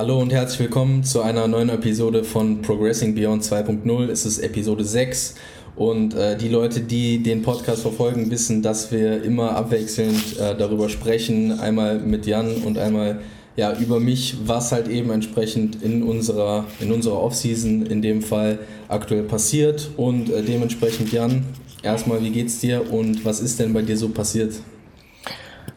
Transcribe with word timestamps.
Hallo 0.00 0.18
und 0.18 0.32
herzlich 0.32 0.60
willkommen 0.60 1.04
zu 1.04 1.20
einer 1.20 1.46
neuen 1.46 1.68
Episode 1.68 2.24
von 2.24 2.62
Progressing 2.62 3.14
Beyond 3.14 3.42
2.0. 3.42 4.08
Es 4.08 4.24
ist 4.24 4.38
Episode 4.38 4.82
6 4.82 5.34
und 5.76 6.14
äh, 6.14 6.38
die 6.38 6.48
Leute, 6.48 6.80
die 6.80 7.22
den 7.22 7.42
Podcast 7.42 7.82
verfolgen, 7.82 8.30
wissen, 8.30 8.62
dass 8.62 8.90
wir 8.90 9.22
immer 9.22 9.54
abwechselnd 9.56 10.38
äh, 10.38 10.56
darüber 10.56 10.88
sprechen. 10.88 11.60
Einmal 11.60 11.98
mit 11.98 12.24
Jan 12.24 12.62
und 12.64 12.78
einmal 12.78 13.20
ja, 13.56 13.76
über 13.78 14.00
mich, 14.00 14.38
was 14.46 14.72
halt 14.72 14.88
eben 14.88 15.10
entsprechend 15.10 15.82
in 15.82 16.02
unserer, 16.02 16.64
in 16.80 16.92
unserer 16.92 17.22
Offseason 17.22 17.84
in 17.84 18.00
dem 18.00 18.22
Fall 18.22 18.58
aktuell 18.88 19.24
passiert. 19.24 19.90
Und 19.98 20.30
äh, 20.30 20.42
dementsprechend, 20.42 21.12
Jan, 21.12 21.44
erstmal, 21.82 22.24
wie 22.24 22.30
geht's 22.30 22.58
dir 22.58 22.90
und 22.90 23.22
was 23.26 23.40
ist 23.40 23.60
denn 23.60 23.74
bei 23.74 23.82
dir 23.82 23.98
so 23.98 24.08
passiert? 24.08 24.54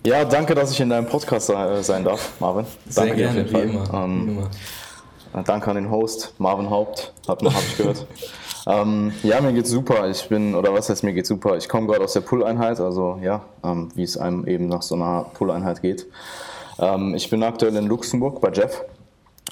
Ja, 0.05 0.25
danke, 0.25 0.53
dass 0.53 0.69
ich 0.71 0.81
in 0.81 0.89
deinem 0.89 1.07
Podcast 1.07 1.47
sein 1.47 2.03
darf, 2.03 2.33
Marvin. 2.41 2.65
Sehr 2.89 3.05
danke 3.05 3.21
gerne, 3.21 3.49
wie 3.49 3.57
immer, 3.57 3.93
ähm, 3.93 4.27
wie 4.27 4.31
immer. 4.31 5.43
Danke 5.45 5.69
an 5.69 5.75
den 5.77 5.89
Host, 5.89 6.33
Marvin 6.39 6.69
Haupt, 6.69 7.13
hab, 7.25 7.41
hab 7.41 7.63
ich 7.63 7.77
gehört. 7.77 8.05
ähm, 8.67 9.13
ja, 9.23 9.39
mir 9.39 9.53
geht's 9.53 9.69
super. 9.69 10.09
Ich 10.09 10.27
bin, 10.27 10.55
oder 10.55 10.73
was 10.73 10.89
heißt 10.89 11.05
mir 11.05 11.13
geht's 11.13 11.29
super? 11.29 11.55
Ich 11.55 11.69
komme 11.69 11.87
gerade 11.87 12.03
aus 12.03 12.11
der 12.11 12.19
Pull-Einheit, 12.19 12.81
also 12.81 13.17
ja, 13.23 13.45
ähm, 13.63 13.91
wie 13.95 14.03
es 14.03 14.17
einem 14.17 14.45
eben 14.45 14.67
nach 14.67 14.81
so 14.81 14.95
einer 14.95 15.25
Pull-Einheit 15.35 15.81
geht. 15.81 16.05
Ähm, 16.79 17.15
ich 17.15 17.29
bin 17.29 17.41
aktuell 17.41 17.75
in 17.77 17.87
Luxemburg 17.87 18.41
bei 18.41 18.51
Jeff 18.51 18.83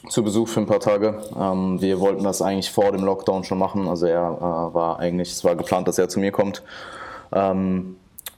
zu 0.09 0.21
Besuch 0.21 0.49
für 0.49 0.59
ein 0.59 0.65
paar 0.65 0.81
Tage. 0.81 1.21
Ähm, 1.39 1.79
wir 1.79 2.01
wollten 2.01 2.25
das 2.25 2.41
eigentlich 2.41 2.71
vor 2.71 2.91
dem 2.91 3.05
Lockdown 3.05 3.45
schon 3.45 3.57
machen. 3.57 3.87
Also 3.87 4.05
er 4.05 4.37
äh, 4.37 4.73
war 4.73 4.99
eigentlich, 4.99 5.31
es 5.31 5.45
war 5.45 5.55
geplant, 5.55 5.87
dass 5.87 5.97
er 5.97 6.09
zu 6.09 6.19
mir 6.19 6.33
kommt. 6.33 6.61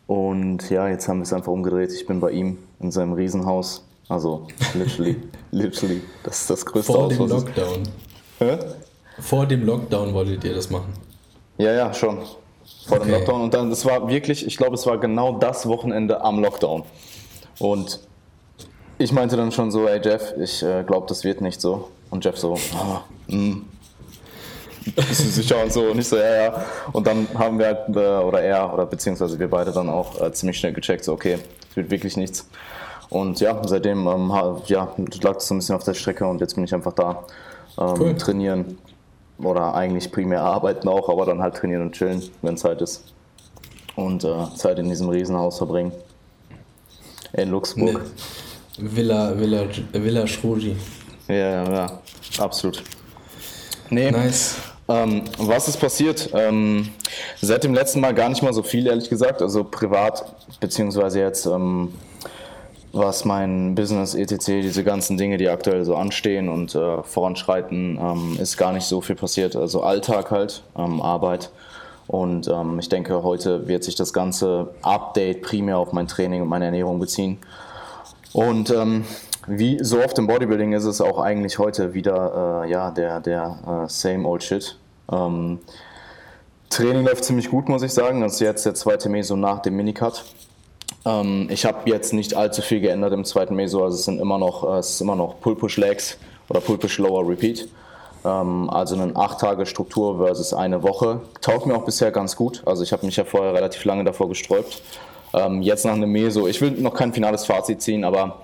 Und 0.08 0.70
ja, 0.70 0.88
jetzt 0.90 1.08
haben 1.08 1.20
wir 1.20 1.24
es 1.24 1.34
einfach 1.34 1.52
umgedreht. 1.52 1.92
Ich 1.94 2.06
bin 2.06 2.20
bei 2.20 2.32
ihm 2.32 2.58
in 2.80 2.92
seinem 2.92 3.14
Riesenhaus. 3.14 3.86
Also 4.10 4.48
literally, 4.74 5.16
literally, 5.52 6.02
das 6.24 6.42
ist 6.42 6.50
das 6.50 6.66
größte 6.66 6.92
Vor 6.92 7.04
Haus. 7.04 7.18
dem 7.18 7.28
Lockdown. 7.28 7.84
Hä? 8.40 8.58
Vor 9.20 9.46
dem 9.46 9.66
Lockdown 9.66 10.14
wolltet 10.14 10.44
ihr 10.44 10.54
das 10.54 10.70
machen? 10.70 10.94
Ja, 11.58 11.72
ja, 11.72 11.94
schon. 11.94 12.18
Vor 12.88 12.98
okay. 12.98 13.06
dem 13.06 13.12
Lockdown. 13.12 13.42
Und 13.42 13.54
dann, 13.54 13.70
das 13.70 13.86
war 13.86 14.08
wirklich, 14.10 14.46
ich 14.46 14.58
glaube, 14.58 14.76
es 14.76 14.86
war 14.86 14.98
genau 15.00 15.38
das 15.38 15.68
Wochenende 15.68 16.22
am 16.22 16.40
Lockdown. 16.40 16.84
Und 17.60 18.02
ich 18.98 19.12
meinte 19.12 19.38
dann 19.38 19.52
schon 19.52 19.72
so, 19.72 19.88
ey 19.88 20.02
Jeff, 20.04 20.34
ich 20.38 20.64
äh, 20.64 20.84
glaube, 20.84 21.08
das 21.08 21.24
wird 21.24 21.42
nicht 21.42 21.62
so. 21.62 21.90
Und 22.10 22.26
Jeff 22.26 22.38
so, 22.38 22.56
ah, 22.76 23.02
mh, 23.28 23.58
bist 24.96 25.20
du 25.20 25.30
sicher 25.30 25.62
und 25.64 25.72
so. 25.72 25.92
Und 25.92 26.00
ich 26.00 26.08
so, 26.08 26.18
ja, 26.18 26.44
ja. 26.46 26.66
Und 26.92 27.08
dann 27.08 27.28
haben 27.36 27.60
wir 27.60 27.68
halt, 27.68 27.96
äh, 27.96 28.24
oder 28.24 28.42
er, 28.42 28.74
oder 28.74 28.86
beziehungsweise 28.86 29.38
wir 29.40 29.50
beide 29.50 29.72
dann 29.72 29.90
auch 29.90 30.22
äh, 30.22 30.32
ziemlich 30.32 30.58
schnell 30.58 30.74
gecheckt, 30.74 31.04
so, 31.04 31.14
okay, 31.14 31.40
es 31.70 31.76
wird 31.76 31.90
wirklich 31.90 32.18
nichts. 32.18 32.48
Und 33.10 33.40
ja, 33.40 33.62
seitdem 33.66 34.08
ähm, 34.08 34.32
ja, 34.66 34.92
lag 35.22 35.38
es 35.38 35.48
so 35.48 35.54
ein 35.54 35.60
bisschen 35.60 35.76
auf 35.76 35.84
der 35.84 35.94
Strecke 35.94 36.26
und 36.26 36.42
jetzt 36.42 36.56
bin 36.56 36.64
ich 36.64 36.74
einfach 36.74 36.94
da. 36.94 37.26
Ähm, 37.78 37.94
cool. 38.00 38.16
Trainieren 38.16 38.78
oder 39.38 39.76
eigentlich 39.76 40.12
primär 40.12 40.42
arbeiten 40.42 40.88
auch, 40.88 41.10
aber 41.10 41.26
dann 41.26 41.42
halt 41.42 41.56
trainieren 41.56 41.84
und 41.84 41.92
chillen, 41.94 42.24
wenn 42.42 42.58
Zeit 42.58 42.82
ist. 42.82 43.04
Und 43.96 44.24
äh, 44.24 44.48
Zeit 44.56 44.80
in 44.80 44.90
diesem 44.90 45.10
Riesenhaus 45.10 45.60
verbringen. 45.60 45.92
In 47.34 47.50
Luxemburg. 47.50 48.02
Nee. 48.78 48.96
Villa, 48.96 49.38
Villa, 49.38 49.66
Villa 49.92 50.26
Schroji. 50.26 50.76
Ja, 51.28 51.36
ja, 51.36 51.72
ja, 51.72 52.02
absolut. 52.40 52.84
Nee. 53.90 54.10
Nice. 54.10 54.56
Ähm, 54.90 55.24
was 55.38 55.68
ist 55.68 55.78
passiert? 55.78 56.30
Ähm, 56.34 56.90
seit 57.42 57.64
dem 57.64 57.74
letzten 57.74 58.02
Mal 58.02 58.14
gar 58.14 58.30
nicht 58.30 58.44
mal 58.44 58.54
so 58.54 58.64
viel, 58.64 58.88
ehrlich 58.88 59.10
gesagt. 59.10 59.42
Also 59.42 59.64
privat, 59.64 60.26
beziehungsweise 60.60 61.20
jetzt 61.20 61.46
ähm, 61.46 61.94
was 62.94 63.26
mein 63.26 63.74
Business, 63.76 64.14
etc., 64.14 64.46
diese 64.62 64.84
ganzen 64.84 65.18
Dinge, 65.18 65.38
die 65.38 65.50
aktuell 65.50 65.84
so 65.84 65.96
anstehen 65.96 66.48
und 66.48 66.76
äh, 66.76 67.02
voranschreiten, 67.02 67.98
ähm, 68.00 68.38
ist 68.40 68.58
gar 68.58 68.72
nicht 68.72 68.86
so 68.86 69.02
viel 69.02 69.16
passiert. 69.16 69.56
Also 69.56 69.82
Alltag 69.82 70.32
halt, 70.32 70.62
ähm, 70.78 71.02
Arbeit. 71.02 71.50
Und 72.08 72.48
ähm, 72.48 72.78
ich 72.80 72.90
denke, 72.90 73.24
heute 73.24 73.68
wird 73.68 73.84
sich 73.84 73.96
das 73.96 74.14
ganze 74.14 74.76
Update 74.82 75.42
primär 75.42 75.78
auf 75.78 75.94
mein 75.94 76.08
Training 76.08 76.42
und 76.42 76.50
meine 76.50 76.66
Ernährung 76.66 77.00
beziehen. 77.00 77.40
Und 78.34 78.72
wie 79.48 79.84
so 79.84 80.02
oft 80.02 80.18
im 80.18 80.28
Bodybuilding 80.28 80.74
ist 80.74 80.86
es 80.86 81.02
auch 81.02 81.20
eigentlich 81.20 81.60
heute 81.60 81.94
wieder 81.94 82.64
äh, 82.64 82.72
ja, 82.72 82.92
der, 82.92 83.20
der 83.20 83.86
äh, 83.86 83.90
same 83.90 84.28
old 84.28 84.44
shit. 84.44 84.78
Ähm, 85.12 85.60
Training 86.70 87.06
läuft 87.06 87.24
ziemlich 87.24 87.50
gut, 87.50 87.70
muss 87.70 87.84
ich 87.84 87.94
sagen. 87.94 88.22
Das 88.22 88.34
ist 88.34 88.40
jetzt 88.40 88.66
der 88.66 88.74
zweite 88.74 89.10
Meso 89.10 89.36
nach 89.36 89.62
dem 89.62 89.76
Minicut. 89.76 90.24
Ähm, 91.06 91.48
ich 91.52 91.66
habe 91.66 91.90
jetzt 91.90 92.14
nicht 92.14 92.36
allzu 92.36 92.62
viel 92.62 92.80
geändert 92.80 93.14
im 93.14 93.26
zweiten 93.26 93.56
Meso, 93.56 93.84
also 93.84 93.96
es 93.96 94.06
sind 94.06 94.20
immer 94.20 94.38
noch, 94.38 94.64
äh, 94.64 95.04
noch 95.04 95.40
Pull-Push-Legs 95.42 96.18
oder 96.50 96.62
Pull-Push-Lower-Repeat. 96.62 97.68
Ähm, 98.26 98.70
also 98.70 98.96
eine 98.96 99.12
8-Tage-Struktur 99.14 100.18
versus 100.18 100.54
eine 100.54 100.82
Woche. 100.84 101.22
Taugt 101.42 101.66
mir 101.66 101.76
auch 101.76 101.86
bisher 101.86 102.12
ganz 102.12 102.36
gut. 102.36 102.64
Also 102.66 102.84
ich 102.84 102.94
habe 102.94 103.06
mich 103.06 103.18
ja 103.18 103.26
vorher 103.26 103.54
relativ 103.54 103.84
lange 103.86 104.04
davor 104.04 104.30
gesträubt. 104.30 104.82
Ähm, 105.34 105.62
jetzt 105.62 105.86
nach 105.86 105.94
einem 105.94 106.12
Meso, 106.12 106.48
ich 106.48 106.62
will 106.62 106.72
noch 106.72 106.94
kein 106.94 107.12
finales 107.14 107.46
Fazit 107.46 107.82
ziehen, 107.82 108.04
aber 108.04 108.44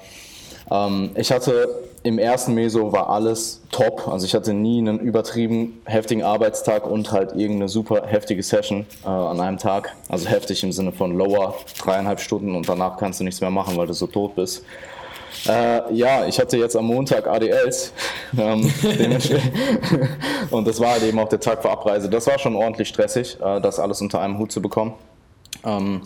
ähm, 0.72 1.12
ich 1.16 1.32
hatte 1.32 1.70
im 2.04 2.18
ersten 2.18 2.54
Meso 2.54 2.92
war 2.92 3.10
alles 3.10 3.62
top. 3.72 4.08
Also 4.08 4.26
ich 4.26 4.34
hatte 4.34 4.54
nie 4.54 4.80
einen 4.80 5.00
übertrieben 5.00 5.82
heftigen 5.86 6.24
Arbeitstag 6.24 6.86
und 6.86 7.12
halt 7.12 7.32
irgendeine 7.32 7.68
super 7.68 8.04
heftige 8.06 8.42
Session 8.42 8.86
äh, 9.04 9.08
an 9.08 9.40
einem 9.40 9.58
Tag. 9.58 9.96
Also 10.08 10.28
heftig 10.30 10.64
im 10.64 10.72
Sinne 10.72 10.92
von 10.92 11.18
lower, 11.18 11.56
dreieinhalb 11.78 12.20
Stunden 12.20 12.56
und 12.56 12.70
danach 12.70 12.98
kannst 12.98 13.20
du 13.20 13.24
nichts 13.24 13.42
mehr 13.42 13.52
machen, 13.52 13.76
weil 13.78 13.88
du 13.88 13.94
so 13.94 14.08
tot 14.08 14.36
bist. 14.36 14.64
Äh, 15.48 15.94
ja, 15.94 16.26
ich 16.26 16.40
hatte 16.40 16.58
jetzt 16.58 16.76
am 16.76 16.86
Montag 16.86 17.28
ADLs 17.28 17.94
ähm, 18.38 18.74
und 20.50 20.68
das 20.68 20.80
war 20.80 20.94
halt 20.94 21.04
eben 21.04 21.20
auch 21.20 21.30
der 21.30 21.40
Tag 21.40 21.62
vor 21.62 21.72
Abreise. 21.72 22.10
Das 22.10 22.28
war 22.28 22.40
schon 22.40 22.56
ordentlich 22.56 22.90
stressig, 22.90 23.38
äh, 23.42 23.62
das 23.62 23.80
alles 23.80 24.02
unter 24.02 24.20
einem 24.22 24.38
Hut 24.38 24.52
zu 24.52 24.62
bekommen. 24.62 24.94
Ähm, 25.64 26.02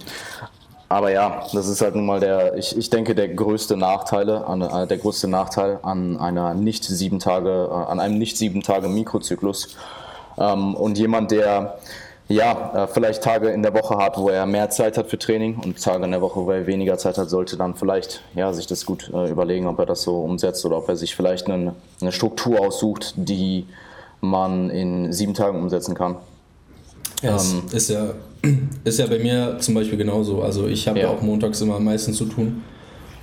aber 0.93 1.11
ja, 1.11 1.43
das 1.53 1.67
ist 1.67 1.81
halt 1.81 1.95
nun 1.95 2.05
mal 2.05 2.19
der, 2.19 2.55
ich, 2.55 2.77
ich 2.77 2.89
denke, 2.89 3.15
der 3.15 3.29
größte 3.29 3.75
Nachteile, 3.75 4.45
an, 4.45 4.61
äh, 4.61 4.85
der 4.85 4.97
größte 4.97 5.27
Nachteil 5.27 5.79
an 5.81 6.17
einer 6.17 6.53
nicht 6.53 6.83
sieben 6.85 7.17
Tage, 7.17 7.67
äh, 7.71 7.73
an 7.73 7.99
einem 7.99 8.19
nicht 8.19 8.37
sieben 8.37 8.61
Tage 8.61 8.87
Mikrozyklus. 8.87 9.75
Ähm, 10.37 10.75
und 10.75 10.99
jemand, 10.99 11.31
der 11.31 11.79
ja, 12.27 12.83
äh, 12.83 12.87
vielleicht 12.87 13.23
Tage 13.23 13.49
in 13.49 13.63
der 13.63 13.73
Woche 13.73 13.97
hat, 13.97 14.17
wo 14.17 14.29
er 14.29 14.45
mehr 14.45 14.69
Zeit 14.69 14.97
hat 14.97 15.09
für 15.09 15.17
Training 15.17 15.57
und 15.57 15.83
Tage 15.83 16.05
in 16.05 16.11
der 16.11 16.21
Woche, 16.21 16.45
wo 16.45 16.51
er 16.51 16.67
weniger 16.67 16.97
Zeit 16.99 17.17
hat, 17.17 17.29
sollte 17.29 17.57
dann 17.57 17.73
vielleicht 17.73 18.21
ja, 18.35 18.53
sich 18.53 18.67
das 18.67 18.85
gut 18.85 19.11
äh, 19.11 19.29
überlegen, 19.31 19.65
ob 19.65 19.79
er 19.79 19.87
das 19.87 20.03
so 20.03 20.21
umsetzt 20.21 20.63
oder 20.63 20.77
ob 20.77 20.87
er 20.89 20.95
sich 20.95 21.15
vielleicht 21.15 21.49
eine, 21.49 21.73
eine 22.01 22.11
Struktur 22.11 22.59
aussucht, 22.59 23.13
die 23.17 23.67
man 24.21 24.69
in 24.69 25.11
sieben 25.11 25.33
Tagen 25.33 25.57
umsetzen 25.57 25.95
kann. 25.95 26.17
Ja, 27.23 27.31
ähm, 27.31 27.63
ist, 27.71 27.89
ja, 27.89 28.13
ist 28.83 28.99
ja 28.99 29.07
bei 29.07 29.19
mir 29.19 29.57
zum 29.59 29.73
Beispiel 29.73 29.97
genauso. 29.97 30.41
Also 30.41 30.67
ich 30.67 30.87
habe 30.87 30.99
ja. 30.99 31.09
auch 31.09 31.21
montags 31.21 31.61
immer 31.61 31.75
am 31.75 31.85
meisten 31.85 32.13
zu 32.13 32.25
tun 32.25 32.63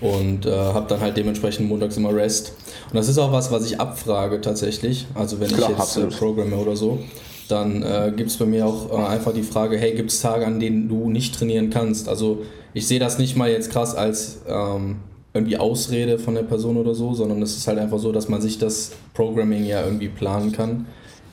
und 0.01 0.47
äh, 0.47 0.51
habe 0.51 0.87
dann 0.89 1.01
halt 1.01 1.17
dementsprechend 1.17 1.69
montags 1.69 1.97
immer 1.97 2.15
Rest. 2.15 2.55
Und 2.89 2.97
das 2.97 3.09
ist 3.09 3.19
auch 3.19 3.33
was, 3.33 3.53
was 3.53 3.67
ich 3.67 3.79
abfrage 3.79 4.41
tatsächlich. 4.41 5.07
Also 5.15 5.41
wenn 5.41 5.49
Klar, 5.49 5.71
ich 5.73 5.79
jetzt 5.79 5.97
äh, 5.97 6.07
programme 6.07 6.57
oder 6.57 6.75
so, 6.75 7.01
dann 7.49 7.83
äh, 7.83 8.13
gibt 8.17 8.31
es 8.31 8.37
bei 8.37 8.47
mir 8.47 8.67
auch 8.67 8.91
äh, 8.91 9.07
einfach 9.07 9.33
die 9.33 9.43
Frage, 9.43 9.77
hey, 9.77 9.95
gibt 9.95 10.11
es 10.11 10.21
Tage, 10.21 10.47
an 10.47 10.61
denen 10.61 10.89
du 10.89 11.11
nicht 11.11 11.35
trainieren 11.35 11.71
kannst? 11.71 12.09
Also 12.09 12.43
ich 12.73 12.87
sehe 12.87 13.01
das 13.01 13.19
nicht 13.19 13.37
mal 13.37 13.51
jetzt 13.51 13.71
krass 13.71 13.95
als 13.95 14.39
ähm, 14.49 14.97
irgendwie 15.35 15.59
Ausrede 15.59 16.19
von 16.19 16.35
der 16.35 16.43
Person 16.43 16.77
oder 16.77 16.95
so, 16.95 17.13
sondern 17.15 17.43
es 17.43 17.57
ist 17.57 17.67
halt 17.67 17.79
einfach 17.79 17.99
so, 17.99 18.11
dass 18.13 18.29
man 18.29 18.41
sich 18.41 18.59
das 18.59 18.93
Programming 19.15 19.65
ja 19.65 19.85
irgendwie 19.85 20.09
planen 20.09 20.53
kann. 20.53 20.87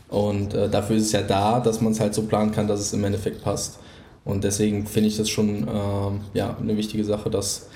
Und 0.09 0.54
äh, 0.54 0.69
dafür 0.69 0.95
ist 0.95 1.07
es 1.07 1.12
ja 1.12 1.21
da, 1.21 1.59
dass 1.59 1.81
man 1.81 1.92
es 1.92 2.00
halt 2.00 2.13
so 2.13 2.24
planen 2.24 2.51
kann, 2.51 2.68
dass 2.68 2.80
es 2.80 2.94
im 2.94 3.04
Endeffekt 3.04 3.44
passt. 3.44 3.80
Und 4.24 4.44
deswegen 4.44 4.88
finde 4.88 5.09
ich 5.09 5.18
das 5.18 5.30
schon 5.30 5.68
äh, 5.68 6.38
ja, 6.38 6.57
eine 6.62 6.77
wichtige 6.77 7.04
Sache, 7.04 7.30
das 7.30 7.68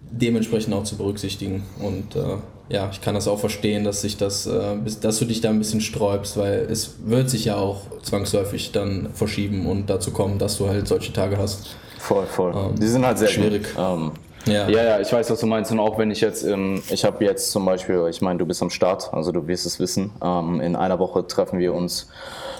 dementsprechend 0.00 0.74
auch 0.74 0.84
zu 0.84 0.96
berücksichtigen. 0.96 1.62
Und 1.80 2.16
äh, 2.16 2.36
ja, 2.68 2.88
ich 2.90 3.00
kann 3.00 3.14
das 3.14 3.28
auch 3.28 3.38
verstehen, 3.38 3.84
dass 3.84 4.00
sich 4.00 4.16
das, 4.16 4.46
äh, 4.46 4.76
dass 5.00 5.18
du 5.18 5.24
dich 5.24 5.40
da 5.40 5.50
ein 5.50 5.58
bisschen 5.58 5.80
sträubst, 5.80 6.36
weil 6.36 6.66
es 6.70 6.94
wird 7.04 7.30
sich 7.30 7.44
ja 7.46 7.56
auch 7.56 7.82
zwangsläufig 8.02 8.72
dann 8.72 9.10
verschieben 9.14 9.66
und 9.66 9.90
dazu 9.90 10.12
kommen, 10.12 10.38
dass 10.38 10.58
du 10.58 10.68
halt 10.68 10.88
solche 10.88 11.12
Tage 11.12 11.36
hast. 11.38 11.76
Voll, 11.98 12.26
voll. 12.26 12.52
Ähm, 12.56 12.78
Die 12.80 12.86
sind 12.86 13.04
halt 13.04 13.18
sehr 13.18 13.28
schwierig. 13.28 13.66
Ähm, 13.78 14.12
ja. 14.46 14.68
ja, 14.68 14.84
ja, 14.84 15.00
ich 15.00 15.12
weiß, 15.12 15.30
was 15.30 15.40
du 15.40 15.46
meinst. 15.46 15.70
Und 15.70 15.80
auch 15.80 15.98
wenn 15.98 16.10
ich 16.10 16.20
jetzt, 16.20 16.44
ähm, 16.44 16.82
ich 16.90 17.04
habe 17.04 17.24
jetzt 17.24 17.50
zum 17.50 17.64
Beispiel, 17.64 18.06
ich 18.10 18.20
meine, 18.22 18.38
du 18.38 18.46
bist 18.46 18.62
am 18.62 18.70
Start, 18.70 19.12
also 19.12 19.32
du 19.32 19.46
wirst 19.46 19.66
es 19.66 19.78
wissen. 19.78 20.12
Ähm, 20.22 20.60
in 20.60 20.76
einer 20.76 20.98
Woche 20.98 21.26
treffen 21.26 21.58
wir 21.58 21.74
uns 21.74 22.08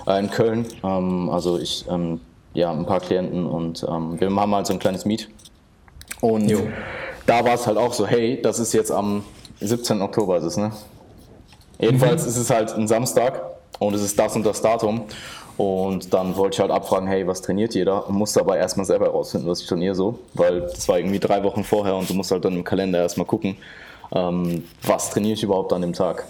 äh, 0.06 0.18
in 0.18 0.30
Köln. 0.30 0.66
Ähm, 0.84 1.30
also 1.30 1.58
ich, 1.58 1.86
ähm, 1.88 2.20
ja, 2.52 2.70
ein 2.70 2.86
paar 2.86 3.00
Klienten 3.00 3.46
und 3.46 3.86
ähm, 3.88 4.20
wir 4.20 4.28
haben 4.34 4.54
halt 4.54 4.66
so 4.66 4.72
ein 4.72 4.78
kleines 4.78 5.04
Meet. 5.04 5.28
Und 6.20 6.48
jo. 6.48 6.60
da 7.26 7.44
war 7.44 7.54
es 7.54 7.66
halt 7.66 7.78
auch 7.78 7.92
so, 7.92 8.06
hey, 8.06 8.40
das 8.42 8.58
ist 8.58 8.72
jetzt 8.72 8.90
am 8.90 9.24
17. 9.60 10.02
Oktober, 10.02 10.36
ist 10.36 10.44
es, 10.44 10.56
ne? 10.56 10.72
Jedenfalls 11.78 12.22
mhm. 12.22 12.28
ist 12.28 12.36
es 12.36 12.50
halt 12.50 12.72
ein 12.72 12.88
Samstag 12.88 13.42
und 13.78 13.94
es 13.94 14.02
ist 14.02 14.18
das 14.18 14.36
und 14.36 14.44
das 14.44 14.60
Datum. 14.60 15.02
Und 15.60 16.14
dann 16.14 16.38
wollte 16.38 16.54
ich 16.54 16.60
halt 16.60 16.70
abfragen, 16.70 17.06
hey, 17.06 17.26
was 17.26 17.42
trainiert 17.42 17.74
jeder? 17.74 18.08
Und 18.08 18.14
musste 18.14 18.40
aber 18.40 18.56
erstmal 18.56 18.86
selber 18.86 19.04
herausfinden, 19.04 19.46
was 19.46 19.60
ich 19.60 19.66
trainiere 19.66 19.94
so, 19.94 20.18
weil 20.32 20.62
das 20.62 20.88
war 20.88 20.98
irgendwie 20.98 21.18
drei 21.18 21.44
Wochen 21.44 21.64
vorher 21.64 21.96
und 21.96 22.08
du 22.08 22.14
musst 22.14 22.30
halt 22.30 22.46
dann 22.46 22.54
im 22.54 22.64
Kalender 22.64 22.98
erstmal 23.00 23.26
gucken. 23.26 23.58
ähm, 24.10 24.64
was 24.82 25.10
trainiere 25.10 25.34
ich 25.34 25.42
überhaupt 25.42 25.74
an 25.74 25.82
dem 25.82 25.92
Tag. 25.92 26.24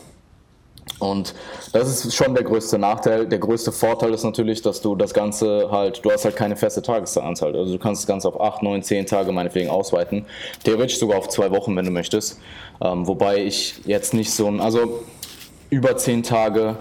Und 0.98 1.32
das 1.72 2.04
ist 2.04 2.12
schon 2.12 2.34
der 2.34 2.42
größte 2.42 2.76
Nachteil. 2.76 3.24
Der 3.24 3.38
größte 3.38 3.70
Vorteil 3.70 4.12
ist 4.14 4.24
natürlich, 4.24 4.62
dass 4.62 4.80
du 4.80 4.96
das 4.96 5.14
Ganze 5.14 5.68
halt, 5.70 6.04
du 6.04 6.10
hast 6.10 6.24
halt 6.24 6.34
keine 6.34 6.56
feste 6.56 6.82
Tagesanzahl. 6.82 7.54
Also 7.54 7.74
du 7.74 7.78
kannst 7.78 8.02
das 8.02 8.08
Ganze 8.08 8.26
auf 8.26 8.40
8, 8.40 8.64
9, 8.64 8.82
10 8.82 9.06
Tage 9.06 9.30
meinetwegen 9.30 9.70
ausweiten. 9.70 10.26
Theoretisch 10.64 10.98
sogar 10.98 11.18
auf 11.18 11.28
zwei 11.28 11.52
Wochen, 11.52 11.76
wenn 11.76 11.84
du 11.84 11.92
möchtest. 11.92 12.40
Ähm, 12.80 13.06
wobei 13.06 13.44
ich 13.44 13.76
jetzt 13.86 14.12
nicht 14.12 14.32
so 14.32 14.48
ein, 14.48 14.60
also 14.60 15.04
über 15.70 15.96
10 15.96 16.24
Tage 16.24 16.78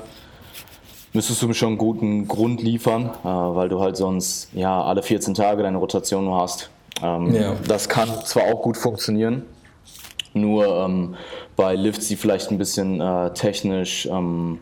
müsstest 1.14 1.42
du 1.42 1.48
mir 1.48 1.54
schon 1.54 1.70
einen 1.70 1.78
guten 1.78 2.28
Grund 2.28 2.62
liefern, 2.62 3.12
äh, 3.24 3.28
weil 3.28 3.70
du 3.70 3.80
halt 3.80 3.98
sonst 3.98 4.50
ja 4.54 4.82
alle 4.84 5.04
14 5.04 5.34
Tage 5.34 5.64
deine 5.64 5.78
Rotation 5.78 6.26
nur 6.26 6.42
hast. 6.42 6.70
Ähm, 7.04 7.34
ja. 7.34 7.56
Das 7.68 7.90
kann 7.90 8.10
zwar 8.26 8.44
auch 8.44 8.62
gut 8.62 8.78
funktionieren, 8.78 9.44
nur 10.34 10.68
ähm, 10.68 11.16
bei 11.56 11.76
Lifts, 11.76 12.08
die 12.08 12.16
vielleicht 12.16 12.52
ein 12.52 12.58
bisschen 12.58 13.02
äh, 13.02 13.34
technisch, 13.34 14.06
ähm, 14.06 14.60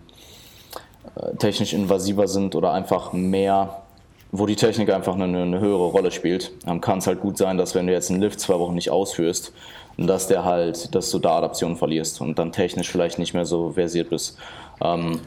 äh, 1.15 1.35
technisch 1.37 1.73
invasiver 1.73 2.27
sind 2.27 2.55
oder 2.55 2.73
einfach 2.73 3.13
mehr, 3.13 3.83
wo 4.31 4.45
die 4.45 4.55
Technik 4.55 4.91
einfach 4.91 5.15
eine, 5.15 5.25
eine 5.25 5.59
höhere 5.59 5.87
Rolle 5.87 6.11
spielt, 6.11 6.51
ähm, 6.65 6.81
kann 6.81 6.99
es 6.99 7.07
halt 7.07 7.21
gut 7.21 7.37
sein, 7.37 7.57
dass 7.57 7.75
wenn 7.75 7.87
du 7.87 7.93
jetzt 7.93 8.11
einen 8.11 8.21
Lift 8.21 8.39
zwei 8.39 8.59
Wochen 8.59 8.75
nicht 8.75 8.91
ausführst, 8.91 9.51
dass 9.97 10.27
der 10.27 10.45
halt, 10.45 10.93
dass 10.93 11.09
du 11.09 11.17
da 11.17 11.37
Adaption 11.37 11.75
verlierst 11.75 12.21
und 12.21 12.37
dann 12.37 12.51
technisch 12.51 12.89
vielleicht 12.89 13.17
nicht 13.17 13.33
mehr 13.33 13.45
so 13.45 13.71
versiert 13.71 14.11
bist. 14.11 14.37
Ähm, 14.79 15.21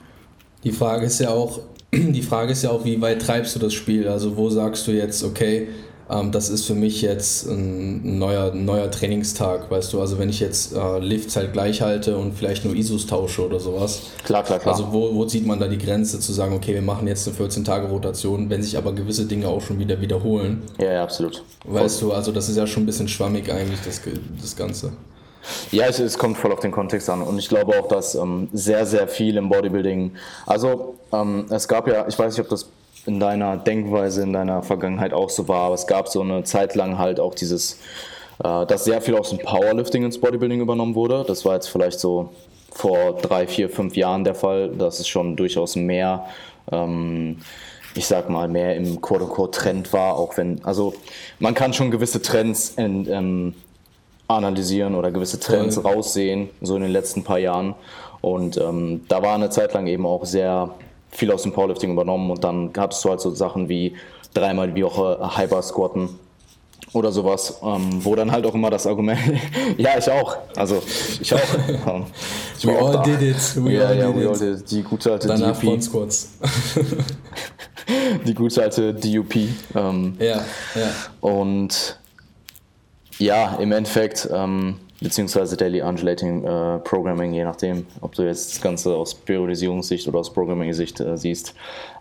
die 0.64 0.72
Frage 0.72 1.06
ist 1.06 1.20
ja 1.20 1.30
auch, 1.30 1.60
die 1.92 2.22
Frage 2.22 2.52
ist 2.52 2.62
ja 2.62 2.70
auch, 2.70 2.84
wie 2.84 3.00
weit 3.00 3.22
treibst 3.22 3.54
du 3.54 3.58
das 3.58 3.74
Spiel? 3.74 4.08
Also 4.08 4.36
wo 4.36 4.50
sagst 4.50 4.86
du 4.86 4.92
jetzt, 4.92 5.22
okay, 5.24 5.68
ähm, 6.10 6.32
das 6.32 6.48
ist 6.50 6.66
für 6.66 6.74
mich 6.74 7.02
jetzt 7.02 7.46
ein 7.46 8.18
neuer, 8.18 8.52
neuer 8.52 8.90
Trainingstag, 8.90 9.70
weißt 9.70 9.92
du, 9.92 10.00
also 10.00 10.18
wenn 10.18 10.28
ich 10.28 10.40
jetzt 10.40 10.74
äh, 10.74 10.98
Lifts 10.98 11.36
halt 11.36 11.52
gleich 11.52 11.82
halte 11.82 12.16
und 12.16 12.32
vielleicht 12.34 12.64
nur 12.64 12.74
ISOs 12.74 13.06
tausche 13.06 13.46
oder 13.46 13.60
sowas. 13.60 14.02
Klar, 14.24 14.42
klar, 14.42 14.58
klar. 14.58 14.74
Also 14.74 14.92
wo, 14.92 15.14
wo 15.14 15.24
zieht 15.24 15.46
man 15.46 15.60
da 15.60 15.68
die 15.68 15.78
Grenze 15.78 16.18
zu 16.18 16.32
sagen, 16.32 16.52
okay, 16.54 16.74
wir 16.74 16.82
machen 16.82 17.06
jetzt 17.06 17.28
eine 17.28 17.36
14-Tage-Rotation, 17.36 18.50
wenn 18.50 18.62
sich 18.62 18.76
aber 18.76 18.92
gewisse 18.92 19.26
Dinge 19.26 19.46
auch 19.48 19.60
schon 19.60 19.78
wieder 19.78 20.00
wiederholen. 20.00 20.62
Ja, 20.80 20.92
ja, 20.92 21.02
absolut. 21.04 21.44
Weißt 21.64 22.00
voll. 22.00 22.10
du, 22.10 22.14
also 22.14 22.32
das 22.32 22.48
ist 22.48 22.56
ja 22.56 22.66
schon 22.66 22.82
ein 22.82 22.86
bisschen 22.86 23.08
schwammig 23.08 23.50
eigentlich, 23.52 23.80
das, 23.84 24.00
das 24.40 24.56
Ganze. 24.56 24.92
Ja, 25.70 25.86
es, 25.86 25.98
es, 25.98 26.18
kommt 26.18 26.36
voll 26.36 26.52
auf 26.52 26.60
den 26.60 26.72
Kontext 26.72 27.08
an 27.08 27.22
und 27.22 27.38
ich 27.38 27.48
glaube 27.48 27.78
auch, 27.78 27.88
dass 27.88 28.14
ähm, 28.14 28.48
sehr, 28.52 28.86
sehr 28.86 29.08
viel 29.08 29.36
im 29.36 29.48
Bodybuilding, 29.48 30.12
also 30.46 30.96
ähm, 31.12 31.46
es 31.50 31.66
gab 31.66 31.88
ja, 31.88 32.06
ich 32.06 32.18
weiß 32.18 32.36
nicht, 32.36 32.44
ob 32.44 32.50
das 32.50 32.68
in 33.06 33.20
deiner 33.20 33.56
Denkweise, 33.56 34.22
in 34.22 34.32
deiner 34.32 34.62
Vergangenheit 34.62 35.12
auch 35.12 35.30
so 35.30 35.48
war, 35.48 35.66
aber 35.66 35.74
es 35.74 35.86
gab 35.86 36.08
so 36.08 36.20
eine 36.20 36.44
Zeit 36.44 36.74
lang 36.74 36.98
halt 36.98 37.18
auch 37.20 37.34
dieses, 37.34 37.78
äh, 38.44 38.66
dass 38.66 38.84
sehr 38.84 39.00
viel 39.00 39.16
aus 39.16 39.30
dem 39.30 39.38
Powerlifting 39.38 40.04
ins 40.04 40.20
Bodybuilding 40.20 40.60
übernommen 40.60 40.94
wurde. 40.94 41.24
Das 41.26 41.44
war 41.44 41.54
jetzt 41.54 41.68
vielleicht 41.68 41.98
so 42.00 42.30
vor 42.70 43.16
drei, 43.16 43.46
vier, 43.46 43.68
fünf 43.68 43.96
Jahren 43.96 44.24
der 44.24 44.34
Fall. 44.34 44.70
Das 44.76 45.00
ist 45.00 45.08
schon 45.08 45.36
durchaus 45.36 45.76
mehr. 45.76 46.26
Ähm, 46.70 47.38
ich 47.94 48.06
sag 48.06 48.30
mal, 48.30 48.48
mehr 48.48 48.76
im 48.76 49.00
Quote-Unquote-Trend 49.00 49.92
war, 49.92 50.16
auch 50.16 50.36
wenn, 50.36 50.64
also 50.64 50.94
man 51.40 51.54
kann 51.54 51.72
schon 51.72 51.90
gewisse 51.90 52.22
Trends 52.22 52.74
in, 52.76 53.10
ähm, 53.10 53.54
analysieren 54.36 54.94
oder 54.94 55.10
gewisse 55.10 55.40
Trends 55.40 55.76
Voll. 55.76 55.86
raussehen, 55.92 56.48
so 56.60 56.76
in 56.76 56.82
den 56.82 56.92
letzten 56.92 57.24
paar 57.24 57.38
Jahren. 57.38 57.74
Und 58.20 58.58
ähm, 58.58 59.02
da 59.08 59.22
war 59.22 59.34
eine 59.34 59.50
Zeit 59.50 59.72
lang 59.72 59.86
eben 59.86 60.06
auch 60.06 60.24
sehr 60.24 60.70
viel 61.10 61.32
aus 61.32 61.42
dem 61.42 61.52
Powerlifting 61.52 61.92
übernommen 61.92 62.30
und 62.30 62.44
dann 62.44 62.70
hattest 62.76 63.04
du 63.04 63.10
halt 63.10 63.20
so 63.20 63.30
Sachen 63.34 63.68
wie 63.68 63.96
dreimal 64.34 64.70
die 64.70 64.84
Woche 64.84 65.18
Hyper 65.36 65.62
Squatten 65.62 66.10
oder 66.92 67.12
sowas, 67.12 67.60
ähm, 67.62 68.04
wo 68.04 68.14
dann 68.14 68.32
halt 68.32 68.44
auch 68.46 68.54
immer 68.54 68.70
das 68.70 68.86
Argument, 68.86 69.18
ja, 69.76 69.98
ich 69.98 70.10
auch, 70.10 70.36
also 70.56 70.82
ich 71.20 71.32
auch. 71.34 71.40
Ähm, 71.86 72.04
ich 72.58 72.66
we 72.66 72.78
all 72.78 73.02
did 73.02 73.22
it, 73.22 73.64
we 73.64 73.72
ja, 73.72 73.86
all 73.86 73.96
ja, 73.96 74.06
did 74.08 74.16
we 74.16 74.28
all 74.28 74.38
did 74.38 74.60
it. 74.60 74.70
Die 74.70 74.82
gute 74.82 75.12
alte 75.12 75.28
Danach 75.28 75.58
DUP. 75.58 75.82
Squats. 75.82 76.32
die 78.26 78.34
gute 78.34 78.62
alte 78.62 78.92
DUP. 78.92 79.34
Ähm, 79.74 80.16
ja, 80.18 80.44
ja. 80.74 80.90
Und 81.20 81.98
ja, 83.20 83.56
im 83.56 83.72
Endeffekt, 83.72 84.28
ähm, 84.32 84.76
beziehungsweise 85.00 85.56
Daily 85.56 85.82
Undulating 85.82 86.44
äh, 86.44 86.78
Programming, 86.78 87.32
je 87.32 87.44
nachdem, 87.44 87.86
ob 88.00 88.14
du 88.14 88.22
jetzt 88.22 88.54
das 88.54 88.60
Ganze 88.60 88.94
aus 88.94 89.14
Periodisierungssicht 89.14 90.08
oder 90.08 90.18
aus 90.18 90.32
Programming-Sicht 90.32 91.00
äh, 91.00 91.16
siehst. 91.16 91.54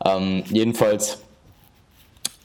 Ähm, 0.05 0.43
jedenfalls 0.49 1.19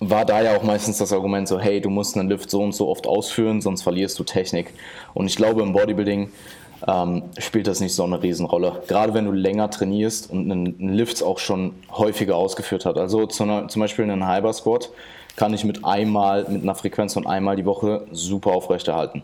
war 0.00 0.24
da 0.24 0.42
ja 0.42 0.56
auch 0.56 0.62
meistens 0.62 0.98
das 0.98 1.12
Argument 1.12 1.48
so, 1.48 1.58
hey, 1.58 1.80
du 1.80 1.88
musst 1.88 2.16
einen 2.16 2.28
Lift 2.28 2.50
so 2.50 2.62
und 2.62 2.74
so 2.74 2.88
oft 2.88 3.06
ausführen, 3.06 3.60
sonst 3.60 3.82
verlierst 3.82 4.18
du 4.18 4.24
Technik. 4.24 4.72
Und 5.14 5.26
ich 5.26 5.36
glaube, 5.36 5.62
im 5.62 5.72
Bodybuilding 5.72 6.30
ähm, 6.86 7.22
spielt 7.38 7.66
das 7.66 7.80
nicht 7.80 7.94
so 7.94 8.04
eine 8.04 8.22
Riesenrolle. 8.22 8.82
Gerade 8.88 9.14
wenn 9.14 9.24
du 9.24 9.32
länger 9.32 9.70
trainierst 9.70 10.30
und 10.30 10.50
einen, 10.50 10.94
Lift 10.94 11.22
auch 11.22 11.38
schon 11.38 11.74
häufiger 11.90 12.36
ausgeführt 12.36 12.84
hast. 12.84 12.98
Also 12.98 13.26
zum, 13.26 13.68
zum 13.68 13.80
Beispiel 13.80 14.04
einen 14.04 14.28
Hyper 14.28 14.52
Squat 14.52 14.90
kann 15.36 15.52
ich 15.54 15.64
mit 15.64 15.84
einmal, 15.84 16.46
mit 16.48 16.62
einer 16.62 16.74
Frequenz 16.74 17.14
von 17.14 17.26
einmal 17.26 17.56
die 17.56 17.64
Woche 17.64 18.06
super 18.12 18.52
aufrechterhalten. 18.52 19.22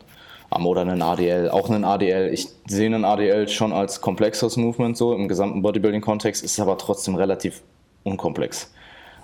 Oder 0.50 0.80
einen 0.80 1.00
ADL. 1.00 1.48
Auch 1.50 1.70
einen 1.70 1.84
ADL. 1.84 2.32
Ich 2.34 2.48
sehe 2.66 2.86
einen 2.86 3.04
ADL 3.04 3.48
schon 3.48 3.72
als 3.72 4.00
komplexes 4.00 4.56
Movement 4.56 4.96
so 4.96 5.14
im 5.14 5.28
gesamten 5.28 5.62
Bodybuilding-Kontext, 5.62 6.42
ist 6.42 6.58
aber 6.58 6.76
trotzdem 6.76 7.14
relativ 7.14 7.62
unkomplex. 8.02 8.72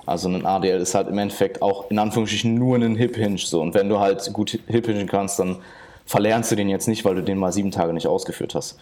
Also 0.07 0.29
ein 0.29 0.47
ADL 0.47 0.81
ist 0.81 0.95
halt 0.95 1.09
im 1.09 1.19
Endeffekt 1.19 1.61
auch 1.63 1.91
in 1.91 1.99
Anführungsstrichen 1.99 2.55
nur 2.55 2.77
ein 2.77 2.95
Hip 2.95 3.17
Hinge 3.17 3.39
so. 3.39 3.61
Und 3.61 3.75
wenn 3.75 3.89
du 3.89 3.99
halt 3.99 4.33
gut 4.33 4.61
Hip 4.69 4.87
Hingen 4.87 5.09
kannst, 5.09 5.41
dann 5.41 5.57
verlernst 6.07 6.53
du 6.53 6.57
den 6.57 6.69
jetzt 6.69 6.87
nicht, 6.87 7.05
weil 7.05 7.17
du 7.17 7.23
den 7.25 7.39
mal 7.39 7.53
sieben 7.53 7.73
Tage 7.73 7.93
nicht 7.93 8.07
ausgeführt 8.07 8.55
hast. 8.55 8.79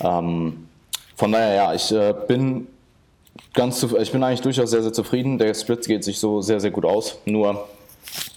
Ähm, 0.00 0.68
von 1.16 1.32
daher 1.32 1.54
ja, 1.54 1.74
ich 1.74 1.90
äh, 1.90 2.14
bin 2.28 2.68
ganz 3.52 3.82
ich 3.82 4.12
bin 4.12 4.22
eigentlich 4.22 4.42
durchaus 4.42 4.70
sehr, 4.70 4.82
sehr 4.82 4.92
zufrieden. 4.92 5.38
Der 5.38 5.54
Split 5.54 5.86
geht 5.86 6.04
sich 6.04 6.18
so 6.18 6.40
sehr, 6.40 6.60
sehr 6.60 6.70
gut 6.70 6.84
aus. 6.84 7.18
Nur, 7.24 7.66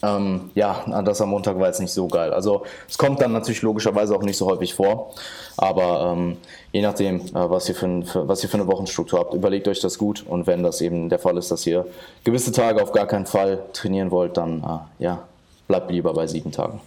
ähm, 0.04 0.52
ja, 0.56 0.84
das 1.02 1.22
am 1.22 1.30
Montag 1.30 1.60
war 1.60 1.68
jetzt 1.68 1.80
nicht 1.80 1.92
so 1.92 2.08
geil. 2.08 2.34
Also, 2.34 2.64
es 2.88 2.98
kommt 2.98 3.22
dann 3.22 3.32
natürlich 3.32 3.62
logischerweise 3.62 4.16
auch 4.16 4.24
nicht 4.24 4.38
so 4.38 4.48
häufig 4.48 4.74
vor. 4.74 5.14
Aber 5.58 6.14
ähm, 6.14 6.38
je 6.72 6.82
nachdem, 6.82 7.22
äh, 7.22 7.32
was, 7.34 7.68
ihr 7.68 7.76
für, 7.76 8.04
für, 8.04 8.28
was 8.28 8.44
ihr 8.44 8.50
für 8.50 8.58
eine 8.58 8.68
Wochenstruktur 8.68 9.20
habt, 9.20 9.34
überlegt 9.34 9.68
euch 9.68 9.80
das 9.80 9.98
gut. 9.98 10.24
Und 10.28 10.48
wenn 10.48 10.64
das 10.64 10.82
eben 10.82 11.10
der 11.10 11.20
Fall 11.20 11.38
ist, 11.38 11.52
dass 11.52 11.66
ihr 11.66 11.86
gewisse 12.24 12.52
Tage 12.52 12.82
auf 12.82 12.92
gar 12.92 13.08
keinen 13.08 13.26
Fall 13.26 13.60
trainieren 13.74 14.12
wollt, 14.12 14.38
dann 14.38 14.64
äh, 14.64 15.04
ja, 15.04 15.24
bleibt 15.68 15.92
lieber 15.92 16.14
bei 16.14 16.28
sieben 16.28 16.52
Tagen. 16.52 16.80